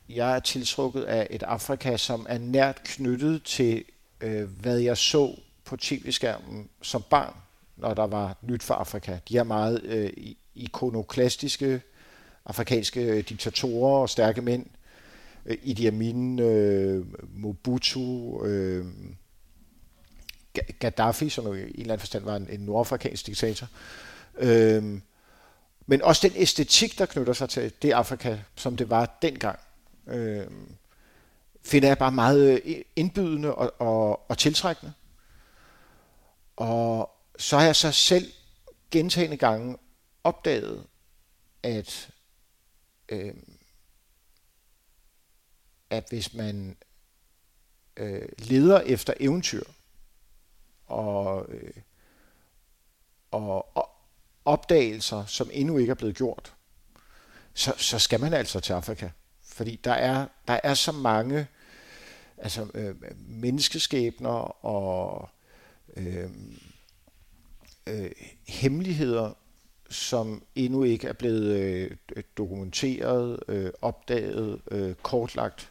jeg 0.08 0.36
er 0.36 0.40
tiltrukket 0.40 1.02
af 1.02 1.26
et 1.30 1.42
Afrika, 1.42 1.96
som 1.96 2.26
er 2.28 2.38
nært 2.38 2.80
knyttet 2.84 3.42
til, 3.42 3.84
øh, 4.20 4.60
hvad 4.60 4.78
jeg 4.78 4.96
så 4.96 5.36
på 5.64 5.76
tv-skærmen 5.76 6.68
som 6.82 7.04
barn, 7.10 7.34
når 7.76 7.94
der 7.94 8.06
var 8.06 8.36
nyt 8.42 8.62
for 8.62 8.74
Afrika. 8.74 9.18
De 9.28 9.38
er 9.38 9.44
meget 9.44 9.82
øh, 9.84 10.10
ikonoklastiske 10.54 11.80
afrikanske 12.46 13.00
øh, 13.00 13.28
diktatorer 13.28 14.00
og 14.00 14.10
stærke 14.10 14.42
mænd. 14.42 14.66
Øh, 15.46 15.58
Idi 15.62 15.86
Amin, 15.86 16.38
øh, 16.38 17.06
Mobutu, 17.34 18.44
øh, 18.44 18.86
Gaddafi, 20.78 21.28
som 21.28 21.46
jo 21.46 21.52
i 21.52 21.60
en 21.60 21.66
eller 21.68 21.82
anden 21.82 21.98
forstand 21.98 22.24
var 22.24 22.36
en, 22.36 22.48
en 22.50 22.60
nordafrikansk 22.60 23.26
diktator. 23.26 23.66
Øh, 24.38 25.00
men 25.86 26.02
også 26.02 26.28
den 26.28 26.36
æstetik, 26.36 26.98
der 26.98 27.06
knytter 27.06 27.32
sig 27.32 27.48
til 27.48 27.72
det 27.82 27.92
Afrika, 27.92 28.38
som 28.56 28.76
det 28.76 28.90
var 28.90 29.18
dengang, 29.22 29.58
øh, 30.06 30.46
finder 31.62 31.88
jeg 31.88 31.98
bare 31.98 32.12
meget 32.12 32.62
øh, 32.64 32.84
indbydende 32.96 33.54
og, 33.54 33.72
og, 33.78 34.30
og 34.30 34.38
tiltrækkende. 34.38 34.92
Og 36.56 37.10
så 37.38 37.58
har 37.58 37.64
jeg 37.64 37.76
så 37.76 37.92
selv 37.92 38.32
gentagende 38.90 39.36
gange 39.36 39.76
opdaget, 40.24 40.86
at, 41.62 42.10
øh, 43.08 43.34
at 45.90 46.04
hvis 46.08 46.34
man 46.34 46.76
øh, 47.96 48.28
leder 48.38 48.80
efter 48.80 49.14
eventyr 49.20 49.64
og, 50.86 51.46
øh, 51.48 51.74
og, 53.30 53.76
og 53.76 53.90
opdagelser, 54.44 55.26
som 55.26 55.50
endnu 55.52 55.78
ikke 55.78 55.90
er 55.90 55.94
blevet 55.94 56.16
gjort, 56.16 56.54
så, 57.54 57.74
så 57.76 57.98
skal 57.98 58.20
man 58.20 58.32
altså 58.32 58.60
til 58.60 58.72
Afrika. 58.72 59.10
Fordi 59.52 59.80
der 59.84 59.92
er, 59.92 60.26
der 60.48 60.60
er 60.62 60.74
så 60.74 60.92
mange 60.92 61.46
altså, 62.38 62.66
øh, 62.74 62.94
menneskeskæbner 63.28 64.64
og 64.64 65.28
øh, 65.96 66.30
øh, 67.86 68.10
hemmeligheder, 68.48 69.32
som 69.90 70.42
endnu 70.54 70.82
ikke 70.82 71.08
er 71.08 71.12
blevet 71.12 71.56
øh, 71.56 71.96
dokumenteret, 72.36 73.40
øh, 73.48 73.70
opdaget, 73.82 74.60
øh, 74.70 74.94
kortlagt. 74.94 75.70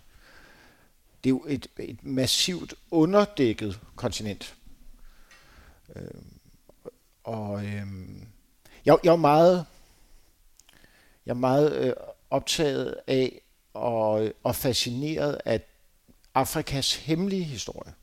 Det 1.24 1.30
er 1.30 1.34
jo 1.34 1.46
et, 1.48 1.68
et 1.80 2.04
massivt 2.04 2.74
underdækket 2.92 3.80
kontinent. 3.96 4.56
Øh, 5.96 6.22
og 7.24 7.66
øh, 7.66 7.88
jeg, 8.86 8.98
jeg 9.04 9.12
er 9.12 9.16
meget, 9.16 9.66
jeg 11.26 11.32
er 11.32 11.36
meget 11.36 11.76
øh, 11.76 11.94
optaget 12.30 12.96
af 13.08 13.42
og, 13.74 14.34
og 14.44 14.56
fascineret 14.56 15.38
af 15.46 15.62
Afrikas 16.34 16.96
hemmelige 16.96 17.44
historie. 17.44 17.94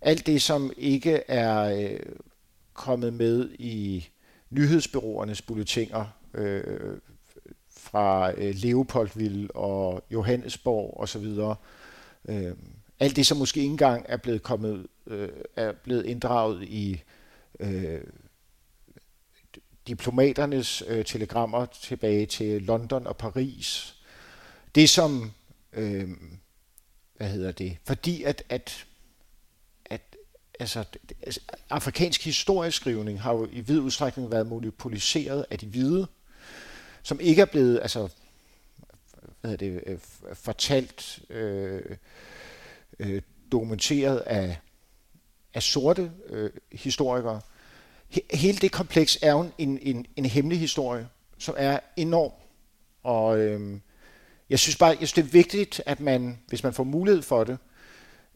Alt 0.00 0.26
det, 0.26 0.42
som 0.42 0.72
ikke 0.76 1.22
er 1.28 1.62
øh, 1.62 2.00
kommet 2.72 3.12
med 3.14 3.50
i 3.58 4.08
nyhedsbyråernes 4.50 5.42
bulletiner 5.42 6.04
øh, 6.34 6.98
fra 7.70 8.32
øh, 8.32 8.54
Leopoldville 8.54 9.50
og 9.50 10.04
Johannesborg 10.10 11.00
osv. 11.00 11.26
Øh, 12.28 12.56
alt 13.00 13.16
det, 13.16 13.26
som 13.26 13.38
måske 13.38 13.60
ikke 13.60 13.70
engang 13.70 14.06
er 14.08 14.16
blevet, 14.16 14.42
kommet, 14.42 14.86
øh, 15.06 15.28
er 15.56 15.72
blevet 15.72 16.06
inddraget 16.06 16.62
i 16.62 17.02
øh, 17.60 18.00
diplomaternes 19.86 20.82
øh, 20.86 21.04
telegrammer 21.04 21.66
tilbage 21.66 22.26
til 22.26 22.62
London 22.62 23.06
og 23.06 23.16
Paris. 23.16 23.96
Det 24.74 24.90
som, 24.90 25.32
øh, 25.72 26.10
hvad 27.16 27.28
hedder 27.28 27.52
det, 27.52 27.78
fordi 27.84 28.22
at, 28.22 28.42
at, 28.48 28.86
at 29.84 30.16
altså, 30.60 30.84
altså, 31.22 31.40
afrikansk 31.70 32.24
historieskrivning 32.24 33.20
har 33.20 33.32
jo 33.32 33.48
i 33.52 33.60
vid 33.60 33.80
udstrækning 33.80 34.30
været 34.30 34.46
monopoliseret 34.46 35.46
af 35.50 35.58
de 35.58 35.66
hvide, 35.66 36.06
som 37.02 37.20
ikke 37.20 37.42
er 37.42 37.46
blevet, 37.46 37.80
altså, 37.82 38.08
hvad 39.40 39.50
hedder 39.50 39.70
det, 39.70 39.82
øh, 39.86 39.98
fortalt, 40.34 41.20
øh, 41.30 41.96
øh, 42.98 43.22
dokumenteret 43.52 44.18
af, 44.18 44.58
af 45.54 45.62
sorte 45.62 46.12
øh, 46.26 46.50
historikere 46.72 47.40
hele 48.34 48.58
det 48.58 48.72
kompleks 48.72 49.18
er 49.22 49.32
jo 49.32 49.50
en, 49.58 49.78
en, 49.82 50.06
en 50.16 50.24
hemmelig 50.24 50.60
historie, 50.60 51.08
som 51.38 51.54
er 51.58 51.78
enorm. 51.96 52.32
Og 53.02 53.38
øh, 53.38 53.78
jeg 54.52 54.58
synes 54.58 54.76
bare, 54.76 54.88
jeg 54.88 54.96
synes, 54.96 55.12
det 55.12 55.22
er 55.22 55.28
vigtigt, 55.28 55.82
at 55.86 56.00
man, 56.00 56.38
hvis 56.48 56.62
man 56.62 56.72
får 56.72 56.84
mulighed 56.84 57.22
for 57.22 57.44
det, 57.44 57.58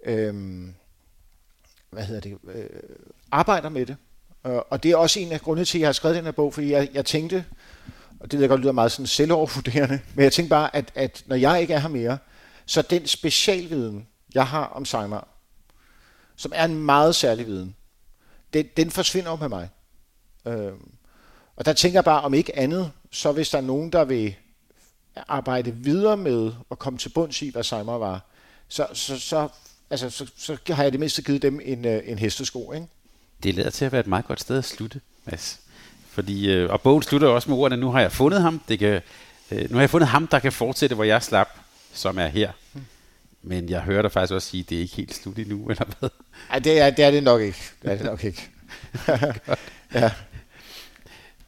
øhm, 0.05 0.75
hvad 1.91 2.05
hedder 2.05 2.21
det, 2.21 2.39
øh, 2.55 2.69
arbejder 3.31 3.69
med 3.69 3.87
det. 3.87 3.97
Og 4.43 4.83
det 4.83 4.91
er 4.91 4.97
også 4.97 5.21
en 5.21 5.33
af 5.33 5.41
grundene 5.41 5.65
til, 5.65 5.79
at 5.79 5.81
jeg 5.81 5.89
har 5.89 5.93
skrevet 5.93 6.17
den 6.17 6.25
her 6.25 6.33
bog, 6.33 6.55
fordi 6.55 6.73
jeg, 6.73 6.89
jeg 6.95 7.05
tænkte, 7.05 7.45
og 8.21 8.31
det 8.31 8.33
ved 8.33 8.41
jeg 8.41 8.49
godt 8.49 8.61
lyder 8.61 8.73
meget 8.73 8.93
sådan 8.93 9.07
selvovervurderende, 9.07 10.01
men 10.15 10.23
jeg 10.23 10.33
tænkte 10.33 10.51
bare, 10.51 10.77
at, 10.77 10.93
at 10.95 11.25
når 11.27 11.37
jeg 11.37 11.61
ikke 11.61 11.75
er 11.75 11.79
her 11.79 11.89
mere, 11.89 12.19
så 12.67 12.83
den 12.83 13.07
specialviden, 13.07 14.09
jeg 14.35 14.47
har 14.47 14.65
om 14.65 14.85
Sejmar, 14.85 15.29
som 16.37 16.53
er 16.55 16.65
en 16.65 16.75
meget 16.75 17.15
særlig 17.15 17.47
viden, 17.47 17.77
den, 18.53 18.67
den 18.77 18.91
forsvinder 18.91 19.31
op 19.31 19.41
med 19.41 19.49
mig. 19.49 19.69
Øh, 20.47 20.73
og 21.57 21.65
der 21.65 21.73
tænker 21.73 21.97
jeg 21.97 22.05
bare, 22.05 22.21
om 22.21 22.35
ikke 22.35 22.59
andet, 22.59 22.93
så 23.11 23.33
hvis 23.33 23.51
der 23.51 23.59
er 23.59 23.63
nogen, 23.63 23.93
der 23.93 24.05
vil 24.05 24.35
arbejde 25.29 25.75
videre 25.75 26.17
med 26.17 26.53
at 26.71 26.79
komme 26.79 26.99
til 26.99 27.09
bunds 27.09 27.43
i, 27.43 27.51
hvad 27.51 27.63
Seimer 27.63 27.99
var, 27.99 28.21
så, 28.69 28.87
så, 28.93 29.19
så, 29.21 29.49
altså, 29.91 30.11
så, 30.11 30.27
så 30.37 30.57
har 30.69 30.83
jeg 30.83 30.93
det 30.93 31.01
mindste 31.01 31.23
givet 31.23 31.43
dem 31.43 31.61
en, 31.65 31.85
øh, 31.85 32.03
en 32.05 32.19
hestesko. 32.19 32.73
Ikke? 32.73 32.87
Det 33.43 33.55
lader 33.55 33.71
til 33.71 33.85
at 33.85 33.93
være 33.93 34.01
et 34.01 34.07
meget 34.07 34.27
godt 34.27 34.41
sted 34.41 34.59
at 34.59 34.65
slutte, 34.65 35.01
Mads. 35.25 35.61
Fordi, 36.11 36.53
øh, 36.53 36.71
og 36.71 36.81
bogen 36.81 37.03
slutter 37.03 37.29
også 37.29 37.51
med 37.51 37.59
ordene, 37.59 37.77
nu 37.81 37.91
har 37.91 38.01
jeg 38.01 38.13
fundet 38.13 38.43
ham. 38.43 38.61
Det 38.69 38.79
kan, 38.79 39.01
øh, 39.51 39.71
nu 39.71 39.75
har 39.75 39.83
jeg 39.83 39.91
fundet 39.91 40.09
ham, 40.09 40.27
der 40.27 40.39
kan 40.39 40.53
fortsætte, 40.53 40.95
hvor 40.95 41.05
jeg 41.05 41.23
slap, 41.23 41.49
som 41.93 42.19
er 42.19 42.27
her. 42.27 42.53
Men 43.43 43.69
jeg 43.69 43.81
hører 43.81 44.03
dig 44.03 44.13
faktisk 44.13 44.35
også 44.35 44.49
sige, 44.49 44.61
at 44.61 44.71
det 44.71 44.77
er 44.77 44.83
ikke 44.83 44.97
helt 44.97 45.15
slut 45.15 45.39
endnu, 45.39 45.67
eller 45.71 45.85
hvad? 45.99 46.11
Nej, 46.49 46.59
det 46.59 46.81
er, 46.81 46.91
det 46.91 47.05
er 47.05 47.11
det 47.11 47.23
nok 47.23 47.41
ikke. 47.41 47.59
Det 47.83 47.93
er 47.93 47.97
det 47.97 48.07
nok 48.07 48.25
ikke. 48.25 48.49
ja. 49.95 50.11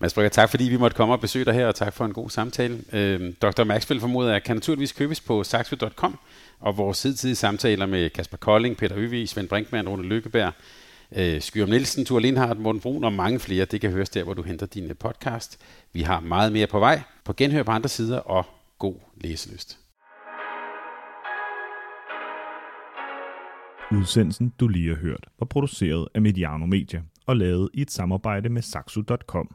Mads 0.01 0.15
Brygger, 0.15 0.29
tak 0.29 0.51
fordi 0.51 0.65
vi 0.65 0.77
måtte 0.77 0.97
komme 0.97 1.15
og 1.15 1.21
besøge 1.21 1.45
dig 1.45 1.55
her, 1.55 1.67
og 1.67 1.75
tak 1.75 1.95
for 1.95 2.05
en 2.05 2.13
god 2.13 2.31
samtale. 2.31 2.79
Øh, 2.93 3.33
Dr. 3.43 3.65
Maxwell 3.65 4.01
formoder 4.01 4.39
kan 4.39 4.57
naturligvis 4.57 4.93
købes 4.93 5.21
på 5.21 5.45
saxo.com, 5.45 6.19
og 6.61 6.77
vores 6.77 7.03
hidtidige 7.03 7.37
samtaler 7.37 7.87
med 7.87 8.11
Kasper 8.11 8.37
Kolding, 8.37 8.77
Peter 8.77 8.97
Øvig, 8.99 9.29
Svend 9.29 9.49
Brinkmann, 9.49 9.89
Rune 9.89 10.03
Lykkeberg, 10.03 10.53
øh, 11.17 11.41
Skyrum 11.41 11.69
Nielsen, 11.69 12.05
Thor 12.05 12.19
Lindhardt, 12.19 12.61
Morten 12.61 12.81
Brun 12.81 13.05
og 13.05 13.13
mange 13.13 13.39
flere, 13.39 13.65
det 13.65 13.81
kan 13.81 13.91
høres 13.91 14.11
der, 14.11 14.25
hvor 14.25 14.35
du 14.35 14.43
henter 14.43 14.67
din 14.67 14.91
øh, 14.91 14.97
podcast. 14.97 15.59
Vi 15.93 16.03
har 16.03 16.21
meget 16.21 16.53
mere 16.53 16.67
på 16.67 16.79
vej. 16.79 17.01
På 17.25 17.33
genhør 17.33 17.63
på 17.63 17.71
andre 17.71 17.89
sider, 17.89 18.19
og 18.19 18.47
god 18.79 18.95
læselyst. 19.17 19.79
Udsendelsen, 23.93 24.53
du 24.61 24.69
lige 24.69 24.89
har 24.89 25.01
hørt, 25.01 25.27
var 25.39 25.47
produceret 25.47 26.09
af 26.15 26.23
Mediano 26.23 26.67
Media 26.67 27.03
og 27.27 27.37
lavet 27.37 27.71
i 27.75 27.83
et 27.83 27.91
samarbejde 27.91 28.49
med 28.49 28.63
Saxo.com. 28.63 29.55